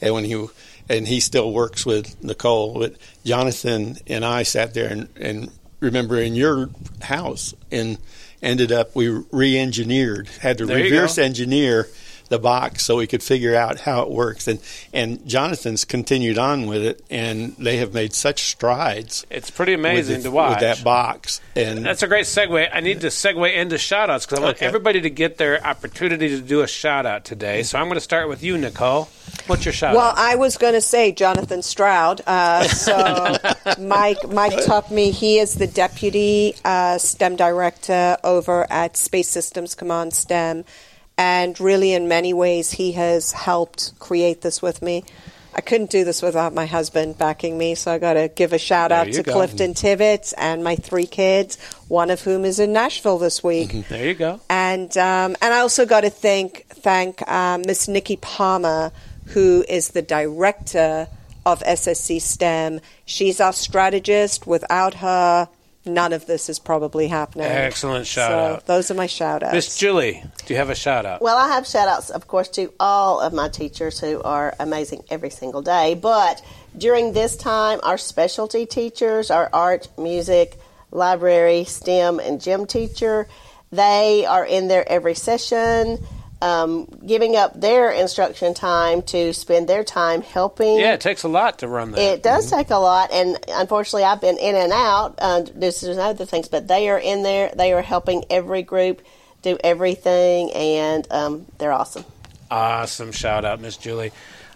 and 0.00 0.14
when 0.14 0.24
he 0.24 0.46
and 0.88 1.06
he 1.06 1.20
still 1.20 1.52
works 1.52 1.86
with 1.86 2.22
Nicole, 2.22 2.78
but 2.78 2.96
Jonathan 3.24 3.96
and 4.06 4.24
I 4.24 4.42
sat 4.42 4.74
there 4.74 4.90
and, 4.90 5.08
and 5.16 5.50
remember 5.80 6.18
in 6.18 6.34
your 6.34 6.70
house 7.00 7.54
and 7.70 7.98
ended 8.42 8.72
up 8.72 8.94
we 8.94 9.08
re-engineered 9.08 10.28
had 10.40 10.58
to 10.58 10.66
There 10.66 10.76
reverse 10.76 11.18
engineer 11.18 11.88
the 12.32 12.38
box 12.38 12.84
so 12.84 12.96
we 12.96 13.06
could 13.06 13.22
figure 13.22 13.54
out 13.54 13.80
how 13.80 14.02
it 14.02 14.10
works 14.10 14.48
and 14.48 14.58
and 14.92 15.24
Jonathan's 15.28 15.84
continued 15.84 16.38
on 16.38 16.66
with 16.66 16.82
it 16.82 17.04
and 17.10 17.54
they 17.58 17.76
have 17.76 17.94
made 17.94 18.12
such 18.12 18.42
strides 18.42 19.24
It's 19.30 19.50
pretty 19.50 19.74
amazing 19.74 20.16
with 20.16 20.24
to 20.24 20.30
watch. 20.32 20.50
with 20.50 20.60
that 20.60 20.82
box 20.82 21.40
and 21.54 21.84
That's 21.86 22.02
a 22.02 22.08
great 22.08 22.24
segue. 22.26 22.68
I 22.72 22.80
need 22.80 23.02
to 23.02 23.08
segue 23.08 23.54
into 23.54 23.78
shout 23.78 24.10
outs 24.10 24.26
because 24.26 24.38
I 24.40 24.42
want 24.42 24.56
Okay. 24.56 24.66
everybody 24.66 25.00
to 25.02 25.10
get 25.10 25.36
their 25.38 25.64
opportunity 25.64 26.28
to 26.30 26.40
do 26.40 26.62
a 26.62 26.66
shout 26.66 27.04
out 27.06 27.24
today. 27.24 27.62
So 27.62 27.78
I'm 27.78 27.84
going 27.86 27.94
to 27.96 28.00
start 28.00 28.28
with 28.28 28.42
you, 28.42 28.56
Nicole. 28.58 29.08
What's 29.46 29.64
your 29.64 29.72
shout 29.74 29.94
Well, 29.94 30.10
out? 30.10 30.18
I 30.18 30.34
was 30.36 30.56
going 30.56 30.72
to 30.74 30.80
say 30.80 31.12
Jonathan 31.12 31.62
Stroud. 31.62 32.22
Uh, 32.26 32.64
so 32.64 33.36
Mike 33.78 34.26
Mike 34.30 34.64
taught 34.64 34.90
me 34.90 35.10
he 35.10 35.38
is 35.38 35.54
the 35.56 35.66
deputy 35.66 36.54
uh, 36.64 36.96
STEM 36.98 37.36
director 37.36 38.16
over 38.24 38.66
at 38.70 38.96
Space 38.96 39.28
Systems 39.28 39.74
Command 39.74 40.14
STEM, 40.14 40.64
and 41.18 41.58
really 41.60 41.92
in 41.92 42.08
many 42.08 42.32
ways 42.32 42.72
he 42.72 42.92
has 42.92 43.32
helped 43.32 43.98
create 43.98 44.40
this 44.40 44.62
with 44.62 44.82
me. 44.82 45.04
I 45.54 45.60
couldn't 45.60 45.90
do 45.90 46.04
this 46.04 46.22
without 46.22 46.54
my 46.54 46.64
husband 46.64 47.18
backing 47.18 47.58
me, 47.58 47.74
so 47.74 47.92
I 47.92 47.98
got 47.98 48.14
to 48.14 48.28
give 48.34 48.54
a 48.54 48.58
shout 48.58 48.88
There 48.88 48.98
out 48.98 49.12
to 49.12 49.22
go. 49.22 49.32
Clifton 49.32 49.74
Tibbetts 49.74 50.32
and 50.32 50.64
my 50.64 50.76
three 50.76 51.06
kids, 51.06 51.58
one 51.88 52.10
of 52.10 52.22
whom 52.22 52.46
is 52.46 52.58
in 52.58 52.72
Nashville 52.72 53.18
this 53.18 53.42
week. 53.44 53.72
There 53.88 54.06
you 54.06 54.14
go. 54.14 54.40
And 54.48 54.96
um, 54.96 55.36
and 55.42 55.52
I 55.52 55.58
also 55.58 55.84
got 55.84 56.02
to 56.02 56.10
thank 56.10 56.66
thank 56.68 57.28
um, 57.30 57.62
Miss 57.66 57.88
Nikki 57.88 58.16
Palmer, 58.16 58.92
who 59.26 59.64
is 59.68 59.88
the 59.88 60.00
director 60.00 61.08
of 61.44 61.60
SSC 61.60 62.20
STEM. 62.22 62.80
She's 63.04 63.40
our 63.40 63.52
strategist. 63.52 64.46
Without 64.46 64.94
her, 64.94 65.48
none 65.84 66.12
of 66.12 66.26
this 66.26 66.48
is 66.48 66.58
probably 66.58 67.08
happening. 67.08 67.46
Excellent 67.46 68.06
shout 68.06 68.30
so 68.30 68.38
out. 68.38 68.66
Those 68.66 68.90
are 68.90 68.94
my 68.94 69.06
shout 69.06 69.42
outs. 69.42 69.54
Miss 69.54 69.76
Julie, 69.76 70.22
do 70.46 70.54
you 70.54 70.58
have 70.58 70.70
a 70.70 70.74
shout 70.74 71.06
out? 71.06 71.22
Well, 71.22 71.36
I 71.36 71.48
have 71.48 71.66
shout 71.66 71.88
outs, 71.88 72.10
of 72.10 72.26
course, 72.26 72.48
to 72.50 72.72
all 72.78 73.20
of 73.20 73.32
my 73.32 73.48
teachers 73.48 74.00
who 74.00 74.22
are 74.22 74.54
amazing 74.58 75.04
every 75.10 75.30
single 75.30 75.62
day. 75.62 75.94
But 75.94 76.42
during 76.76 77.12
this 77.12 77.36
time, 77.36 77.80
our 77.82 77.98
specialty 77.98 78.66
teachers, 78.66 79.30
our 79.30 79.50
art, 79.52 79.88
music, 79.98 80.58
library, 80.90 81.64
STEM, 81.64 82.20
and 82.20 82.40
gym 82.40 82.66
teacher, 82.66 83.28
they 83.70 84.24
are 84.26 84.44
in 84.44 84.68
there 84.68 84.88
every 84.88 85.14
session. 85.14 85.98
Um, 86.42 86.86
giving 87.06 87.36
up 87.36 87.60
their 87.60 87.92
instruction 87.92 88.52
time 88.52 89.02
to 89.02 89.32
spend 89.32 89.68
their 89.68 89.84
time 89.84 90.22
helping 90.22 90.76
Yeah, 90.80 90.94
it 90.94 91.00
takes 91.00 91.22
a 91.22 91.28
lot 91.28 91.60
to 91.60 91.68
run 91.68 91.92
that. 91.92 92.00
it 92.00 92.22
does 92.24 92.50
take 92.50 92.70
a 92.70 92.78
lot, 92.78 93.12
and 93.12 93.38
unfortunately, 93.48 94.02
I've 94.02 94.20
been 94.20 94.38
in 94.38 94.56
and 94.56 94.72
out. 94.72 95.14
Uh, 95.20 95.42
this 95.54 95.84
is 95.84 95.96
other 95.98 96.24
things, 96.26 96.48
but 96.48 96.66
they 96.66 96.88
are 96.88 96.98
in 96.98 97.22
there. 97.22 97.52
They 97.56 97.72
are 97.72 97.80
helping 97.80 98.24
every 98.28 98.64
group 98.64 99.02
do 99.42 99.56
everything, 99.62 100.50
and 100.52 101.06
um, 101.12 101.46
they're 101.58 101.72
awesome. 101.72 102.04
Awesome 102.50 103.12
shout 103.12 103.44
out, 103.44 103.60
Miss 103.60 103.76
Julie. 103.76 104.10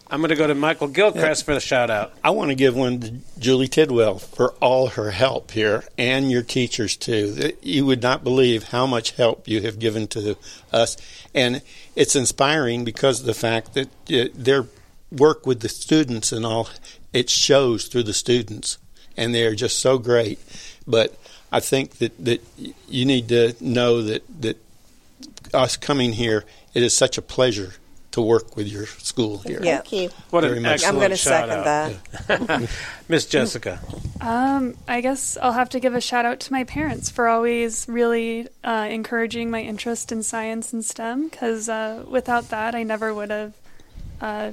I'm 0.09 0.21
going 0.21 0.29
to 0.29 0.37
go 0.37 0.47
to 0.47 0.55
Michael 0.55 0.87
Gilchrist 0.87 1.45
for 1.45 1.55
the 1.55 1.61
shout 1.61 1.91
out. 1.91 2.13
I 2.23 2.31
want 2.31 2.51
to 2.51 2.55
give 2.55 2.77
one 2.77 3.01
to 3.01 3.15
Julie 3.41 3.67
Tidwell 3.67 4.19
for 4.19 4.53
all 4.61 4.89
her 4.89 5.11
help 5.11 5.51
here 5.51 5.83
and 5.99 6.31
your 6.31 6.43
teachers 6.43 6.97
too. 6.97 7.53
You 7.61 7.87
would 7.87 8.03
not 8.03 8.23
believe 8.23 8.65
how 8.65 8.87
much 8.87 9.13
help 9.13 9.49
you 9.49 9.63
have 9.63 9.81
given 9.81 10.07
to 10.09 10.37
us, 10.73 10.97
and 11.35 11.61
it's 11.97 12.15
inspiring 12.15 12.85
because 12.85 13.21
of 13.21 13.27
the 13.27 13.35
fact 13.35 13.75
that 13.75 13.89
uh, 14.13 14.29
their 14.33 14.67
work 15.11 15.45
with 15.45 15.61
the 15.61 15.69
students 15.69 16.31
and 16.31 16.47
all, 16.47 16.69
it 17.13 17.29
shows 17.29 17.87
through 17.87 18.05
the 18.05 18.15
students, 18.15 18.79
and 19.17 19.35
they 19.35 19.45
are 19.45 19.57
just 19.57 19.81
so 19.81 19.99
great. 19.99 20.39
But 20.87 21.19
I 21.51 21.59
think 21.59 21.99
that, 21.99 22.25
that 22.25 22.43
you 22.89 23.05
need 23.05 23.29
to 23.31 23.57
know 23.61 24.03
that, 24.03 24.23
that 24.41 24.57
us 25.53 25.77
coming 25.77 26.13
here, 26.13 26.45
it 26.75 26.85
is 26.85 26.97
such 26.97 27.19
a 27.19 27.23
pleasure 27.23 27.75
to 28.17 28.23
work 28.23 28.57
with 28.57 28.67
your 28.67 28.87
school 28.87 29.39
here. 29.41 29.61
Yeah. 29.63 29.83
Thank 29.83 29.93
you. 29.93 30.11
What 30.31 30.41
Very 30.41 30.57
an 30.57 30.63
much. 30.63 30.83
excellent 30.83 30.95
I'm 30.95 31.03
gonna 31.03 31.17
second 31.19 32.49
out. 32.49 32.71
Miss 33.09 33.27
Jessica. 33.27 33.79
Um, 34.23 34.75
I 34.89 35.03
guess 35.03 35.37
I'll 35.37 35.53
have 35.53 35.69
to 35.71 35.81
give 35.81 35.95
a 35.95 36.01
shout 36.01 36.25
out 36.25 36.41
to 36.41 36.53
my 36.53 36.65
parents 36.65 37.11
for 37.11 37.29
always 37.29 37.87
really 37.91 38.49
uh, 38.65 38.89
encouraging 38.91 39.51
my 39.51 39.61
interest 39.61 40.13
in 40.13 40.23
science 40.23 40.73
and 40.73 40.83
STEM 40.83 41.29
because 41.29 41.69
uh, 41.69 42.07
without 42.09 42.49
that, 42.49 42.75
I 42.75 42.85
never 42.85 43.13
would 43.13 43.31
have 43.31 43.53
uh, 44.23 44.53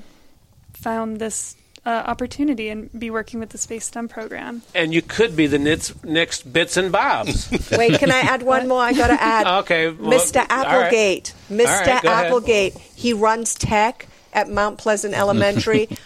found 0.73 1.19
this 1.19 1.55
uh, 1.85 1.89
opportunity 2.05 2.69
and 2.69 2.89
be 2.97 3.09
working 3.09 3.39
with 3.39 3.49
the 3.49 3.57
Space 3.57 3.85
STEM 3.85 4.07
program. 4.07 4.61
And 4.73 4.93
you 4.93 5.01
could 5.01 5.35
be 5.35 5.47
the 5.47 5.59
nits, 5.59 5.93
next 6.03 6.51
Bits 6.51 6.77
and 6.77 6.91
Bobs. 6.91 7.49
Wait, 7.71 7.99
can 7.99 8.11
I 8.11 8.19
add 8.19 8.43
one 8.43 8.67
more? 8.67 8.81
I 8.81 8.93
got 8.93 9.07
to 9.07 9.21
add. 9.21 9.47
Okay, 9.63 9.89
well, 9.89 10.11
Mr. 10.19 10.37
all 10.49 10.63
right. 10.63 10.65
Applegate. 10.65 11.33
Mr. 11.49 11.65
All 11.65 11.65
right, 11.65 12.03
go 12.03 12.09
ahead. 12.09 12.25
Applegate. 12.27 12.77
He 12.95 13.13
runs 13.13 13.55
tech 13.55 14.07
at 14.31 14.49
Mount 14.49 14.77
Pleasant 14.77 15.13
Elementary. 15.13 15.87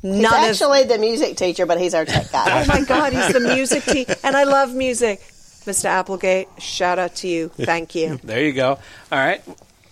He's 0.00 0.22
None 0.22 0.26
of 0.26 0.50
actually 0.50 0.84
the 0.84 0.98
music 0.98 1.36
teacher, 1.36 1.66
but 1.66 1.80
he's 1.80 1.92
our 1.92 2.04
tech 2.04 2.30
guy. 2.30 2.62
Oh 2.62 2.66
my 2.66 2.84
God, 2.84 3.12
he's 3.12 3.32
the 3.32 3.40
music 3.40 3.82
teacher, 3.82 4.14
and 4.22 4.36
I 4.36 4.44
love 4.44 4.72
music. 4.72 5.18
Mr. 5.64 5.86
Applegate, 5.86 6.46
shout 6.60 7.00
out 7.00 7.16
to 7.16 7.26
you. 7.26 7.48
Thank 7.48 7.96
you. 7.96 8.20
There 8.22 8.44
you 8.44 8.52
go. 8.52 8.78
All 9.10 9.18
right. 9.18 9.42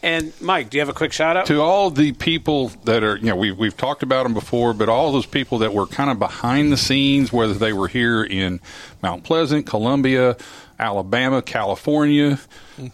And 0.03 0.33
Mike, 0.41 0.71
do 0.71 0.77
you 0.77 0.81
have 0.81 0.89
a 0.89 0.95
quick 0.95 1.13
shout 1.13 1.37
out? 1.37 1.47
to 1.47 1.61
all 1.61 1.91
the 1.91 2.13
people 2.13 2.69
that 2.85 3.03
are, 3.03 3.17
you 3.17 3.27
know, 3.27 3.37
we've, 3.37 3.57
we've 3.57 3.77
talked 3.77 4.03
about 4.03 4.25
them 4.25 4.35
before, 4.35 4.73
but 4.75 4.89
all 4.89 5.13
those 5.13 5.27
people 5.27 5.59
that 5.59 5.73
were 5.73 5.87
kind 5.87 6.11
of 6.11 6.19
behind 6.19 6.73
the 6.73 6.77
scenes, 6.77 7.33
whether 7.33 7.55
they 7.55 7.73
were 7.73 7.89
here 7.89 8.23
in 8.23 8.61
Mount 9.03 9.25
Pleasant, 9.25 9.67
Columbia, 9.67 10.37
Alabama, 10.79 11.43
California, 11.43 12.39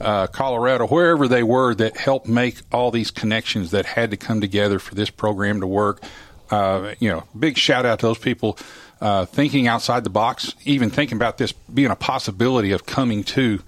uh, 0.00 0.26
Colorado, 0.28 0.86
wherever 0.86 1.26
they 1.26 1.42
were, 1.42 1.74
that 1.74 1.96
helped 1.96 2.28
make 2.28 2.60
all 2.70 2.90
these 2.90 3.10
connections 3.10 3.72
that 3.72 3.84
had 3.84 4.10
to 4.10 4.16
come 4.16 4.40
together 4.40 4.78
for 4.78 4.94
this 4.94 5.10
program 5.10 5.60
to 5.60 5.66
work. 5.66 6.00
Uh, 6.50 6.94
you 7.00 7.08
know, 7.08 7.24
big 7.38 7.56
shout 7.56 7.84
out 7.84 7.98
to 7.98 8.06
those 8.06 8.18
people 8.18 8.58
uh, 9.00 9.24
thinking 9.24 9.66
outside 9.66 10.04
the 10.04 10.10
box, 10.10 10.54
even 10.64 10.90
thinking 10.90 11.16
about 11.16 11.38
this 11.38 11.52
being 11.52 11.90
a 11.90 11.96
possibility 11.96 12.70
of 12.70 12.86
coming 12.86 13.24
to 13.24 13.60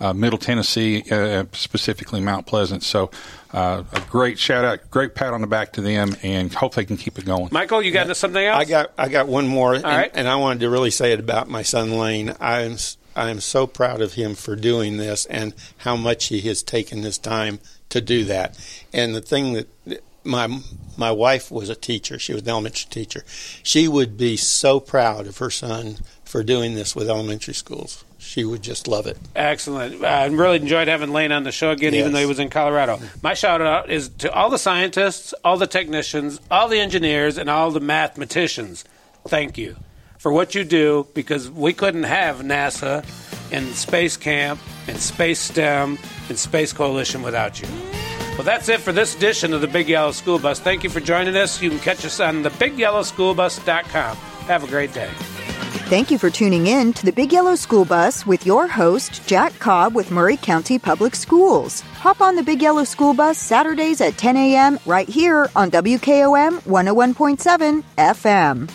uh, 0.00 0.12
Middle 0.12 0.38
Tennessee, 0.38 1.02
uh, 1.10 1.44
specifically 1.52 2.20
Mount 2.20 2.46
Pleasant. 2.46 2.82
So, 2.82 3.10
uh, 3.52 3.84
a 3.92 4.00
great 4.00 4.38
shout 4.38 4.64
out, 4.64 4.90
great 4.90 5.14
pat 5.14 5.32
on 5.32 5.40
the 5.40 5.46
back 5.46 5.72
to 5.74 5.80
them, 5.80 6.16
and 6.22 6.52
hope 6.52 6.74
they 6.74 6.84
can 6.84 6.96
keep 6.96 7.18
it 7.18 7.24
going. 7.24 7.48
Michael, 7.52 7.82
you 7.82 7.90
got 7.90 8.14
something 8.16 8.44
else? 8.44 8.60
I 8.60 8.64
got 8.64 8.92
I 8.98 9.08
got 9.08 9.28
one 9.28 9.46
more, 9.46 9.74
and, 9.74 9.84
right. 9.84 10.10
and 10.14 10.28
I 10.28 10.36
wanted 10.36 10.60
to 10.60 10.70
really 10.70 10.90
say 10.90 11.12
it 11.12 11.20
about 11.20 11.48
my 11.48 11.62
son 11.62 11.92
Lane. 11.92 12.34
I 12.40 12.62
am 12.62 12.72
s- 12.72 12.96
I 13.14 13.30
am 13.30 13.40
so 13.40 13.66
proud 13.66 14.02
of 14.02 14.12
him 14.14 14.34
for 14.34 14.56
doing 14.56 14.98
this 14.98 15.24
and 15.26 15.54
how 15.78 15.96
much 15.96 16.26
he 16.26 16.42
has 16.42 16.62
taken 16.62 17.02
his 17.02 17.16
time 17.16 17.60
to 17.88 18.00
do 18.02 18.24
that. 18.24 18.58
And 18.92 19.14
the 19.14 19.22
thing 19.22 19.54
that 19.54 20.02
my 20.22 20.60
my 20.98 21.10
wife 21.10 21.50
was 21.50 21.70
a 21.70 21.74
teacher; 21.74 22.18
she 22.18 22.34
was 22.34 22.42
an 22.42 22.48
elementary 22.50 22.90
teacher. 22.90 23.24
She 23.62 23.88
would 23.88 24.18
be 24.18 24.36
so 24.36 24.80
proud 24.80 25.26
of 25.26 25.38
her 25.38 25.50
son 25.50 25.96
for 26.24 26.42
doing 26.42 26.74
this 26.74 26.94
with 26.94 27.08
elementary 27.08 27.54
schools. 27.54 28.04
She 28.18 28.44
would 28.44 28.62
just 28.62 28.88
love 28.88 29.06
it. 29.06 29.18
Excellent. 29.34 30.02
Uh, 30.02 30.06
I 30.06 30.26
really 30.26 30.56
enjoyed 30.56 30.88
having 30.88 31.12
Lane 31.12 31.32
on 31.32 31.44
the 31.44 31.52
show 31.52 31.70
again, 31.70 31.94
even 31.94 32.12
though 32.12 32.20
he 32.20 32.26
was 32.26 32.38
in 32.38 32.48
Colorado. 32.48 32.98
My 33.22 33.34
shout 33.34 33.60
out 33.60 33.90
is 33.90 34.08
to 34.18 34.32
all 34.32 34.50
the 34.50 34.58
scientists, 34.58 35.34
all 35.44 35.56
the 35.58 35.66
technicians, 35.66 36.40
all 36.50 36.68
the 36.68 36.80
engineers, 36.80 37.38
and 37.38 37.50
all 37.50 37.70
the 37.70 37.80
mathematicians. 37.80 38.84
Thank 39.28 39.58
you 39.58 39.76
for 40.18 40.32
what 40.32 40.54
you 40.54 40.64
do 40.64 41.06
because 41.14 41.50
we 41.50 41.72
couldn't 41.72 42.04
have 42.04 42.38
NASA 42.40 43.04
and 43.52 43.74
Space 43.74 44.16
Camp 44.16 44.60
and 44.88 44.98
Space 44.98 45.38
STEM 45.40 45.98
and 46.28 46.38
Space 46.38 46.72
Coalition 46.72 47.22
without 47.22 47.60
you. 47.60 47.68
Well, 48.36 48.44
that's 48.44 48.68
it 48.68 48.80
for 48.80 48.92
this 48.92 49.14
edition 49.16 49.54
of 49.54 49.60
the 49.60 49.68
Big 49.68 49.88
Yellow 49.88 50.12
School 50.12 50.38
Bus. 50.38 50.60
Thank 50.60 50.84
you 50.84 50.90
for 50.90 51.00
joining 51.00 51.36
us. 51.36 51.62
You 51.62 51.70
can 51.70 51.78
catch 51.78 52.04
us 52.04 52.20
on 52.20 52.42
thebigyellowschoolbus.com. 52.42 54.16
Have 54.16 54.64
a 54.64 54.66
great 54.66 54.92
day. 54.92 55.10
Thank 55.86 56.10
you 56.10 56.18
for 56.18 56.30
tuning 56.30 56.66
in 56.66 56.92
to 56.94 57.06
the 57.06 57.12
Big 57.12 57.32
Yellow 57.32 57.54
School 57.54 57.84
Bus 57.84 58.26
with 58.26 58.44
your 58.44 58.66
host, 58.66 59.24
Jack 59.28 59.56
Cobb 59.60 59.94
with 59.94 60.10
Maury 60.10 60.36
County 60.36 60.80
Public 60.80 61.14
Schools. 61.14 61.82
Hop 62.00 62.20
on 62.20 62.34
the 62.34 62.42
Big 62.42 62.60
Yellow 62.60 62.82
School 62.82 63.14
Bus 63.14 63.38
Saturdays 63.38 64.00
at 64.00 64.18
10 64.18 64.36
a.m. 64.36 64.80
right 64.84 65.08
here 65.08 65.48
on 65.54 65.70
WKOM 65.70 66.58
101.7 66.62 67.84
FM. 67.98 68.68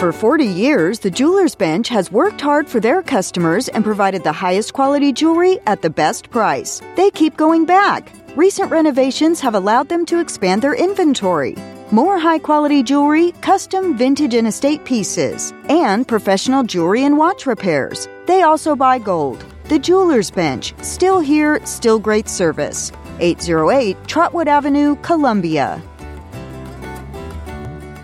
For 0.00 0.12
40 0.12 0.46
years, 0.46 1.00
the 1.00 1.10
Jeweler's 1.10 1.54
Bench 1.54 1.90
has 1.90 2.10
worked 2.10 2.40
hard 2.40 2.70
for 2.70 2.80
their 2.80 3.02
customers 3.02 3.68
and 3.68 3.84
provided 3.84 4.24
the 4.24 4.32
highest 4.32 4.72
quality 4.72 5.12
jewelry 5.12 5.58
at 5.66 5.82
the 5.82 5.90
best 5.90 6.30
price. 6.30 6.80
They 6.96 7.10
keep 7.10 7.36
going 7.36 7.66
back. 7.66 8.10
Recent 8.34 8.70
renovations 8.70 9.40
have 9.40 9.54
allowed 9.54 9.90
them 9.90 10.06
to 10.06 10.20
expand 10.20 10.62
their 10.62 10.74
inventory. 10.74 11.54
More 11.94 12.18
high 12.18 12.40
quality 12.40 12.82
jewelry, 12.82 13.30
custom 13.40 13.96
vintage 13.96 14.34
and 14.34 14.48
estate 14.48 14.84
pieces, 14.84 15.52
and 15.68 16.08
professional 16.08 16.64
jewelry 16.64 17.04
and 17.04 17.16
watch 17.16 17.46
repairs. 17.46 18.08
They 18.26 18.42
also 18.42 18.74
buy 18.74 18.98
gold. 18.98 19.44
The 19.68 19.78
Jeweler's 19.78 20.28
Bench, 20.28 20.74
still 20.82 21.20
here, 21.20 21.64
still 21.64 22.00
great 22.00 22.28
service. 22.28 22.90
808 23.20 24.08
Trotwood 24.08 24.48
Avenue, 24.48 24.96
Columbia. 25.02 25.80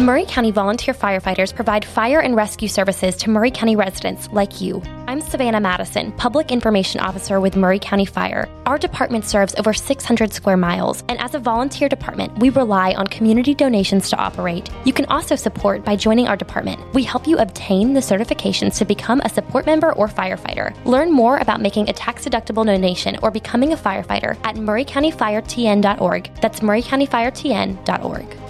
Maury 0.00 0.24
County 0.24 0.50
volunteer 0.50 0.94
firefighters 0.94 1.54
provide 1.54 1.84
fire 1.84 2.20
and 2.20 2.34
rescue 2.34 2.68
services 2.68 3.14
to 3.16 3.28
Maury 3.28 3.50
County 3.50 3.76
residents 3.76 4.30
like 4.32 4.58
you. 4.58 4.82
I'm 5.06 5.20
Savannah 5.20 5.60
Madison, 5.60 6.10
Public 6.12 6.50
Information 6.50 7.00
Officer 7.00 7.38
with 7.38 7.54
Maury 7.54 7.78
County 7.78 8.06
Fire. 8.06 8.48
Our 8.64 8.78
department 8.78 9.26
serves 9.26 9.54
over 9.56 9.74
600 9.74 10.32
square 10.32 10.56
miles, 10.56 11.04
and 11.10 11.20
as 11.20 11.34
a 11.34 11.38
volunteer 11.38 11.86
department, 11.86 12.38
we 12.38 12.48
rely 12.48 12.94
on 12.94 13.08
community 13.08 13.54
donations 13.54 14.08
to 14.08 14.16
operate. 14.16 14.70
You 14.86 14.94
can 14.94 15.04
also 15.06 15.36
support 15.36 15.84
by 15.84 15.96
joining 15.96 16.28
our 16.28 16.36
department. 16.36 16.80
We 16.94 17.02
help 17.02 17.26
you 17.26 17.36
obtain 17.36 17.92
the 17.92 18.00
certifications 18.00 18.78
to 18.78 18.86
become 18.86 19.20
a 19.20 19.28
support 19.28 19.66
member 19.66 19.92
or 19.92 20.08
firefighter. 20.08 20.74
Learn 20.86 21.12
more 21.12 21.36
about 21.36 21.60
making 21.60 21.90
a 21.90 21.92
tax 21.92 22.24
deductible 22.24 22.64
donation 22.64 23.18
or 23.22 23.30
becoming 23.30 23.74
a 23.74 23.76
firefighter 23.76 24.38
at 24.44 24.54
murraycountyfiretn.org. 24.54 26.40
That's 26.40 26.60
murraycountyfiretn.org. 26.60 28.49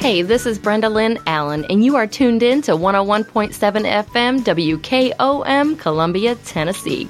Hey, 0.00 0.22
this 0.22 0.46
is 0.46 0.58
Brenda 0.58 0.88
Lynn 0.88 1.18
Allen, 1.26 1.66
and 1.66 1.84
you 1.84 1.94
are 1.96 2.06
tuned 2.06 2.42
in 2.42 2.62
to 2.62 2.72
101.7 2.72 3.52
FM 3.52 4.40
WKOM, 4.40 5.78
Columbia, 5.78 6.36
Tennessee. 6.36 7.06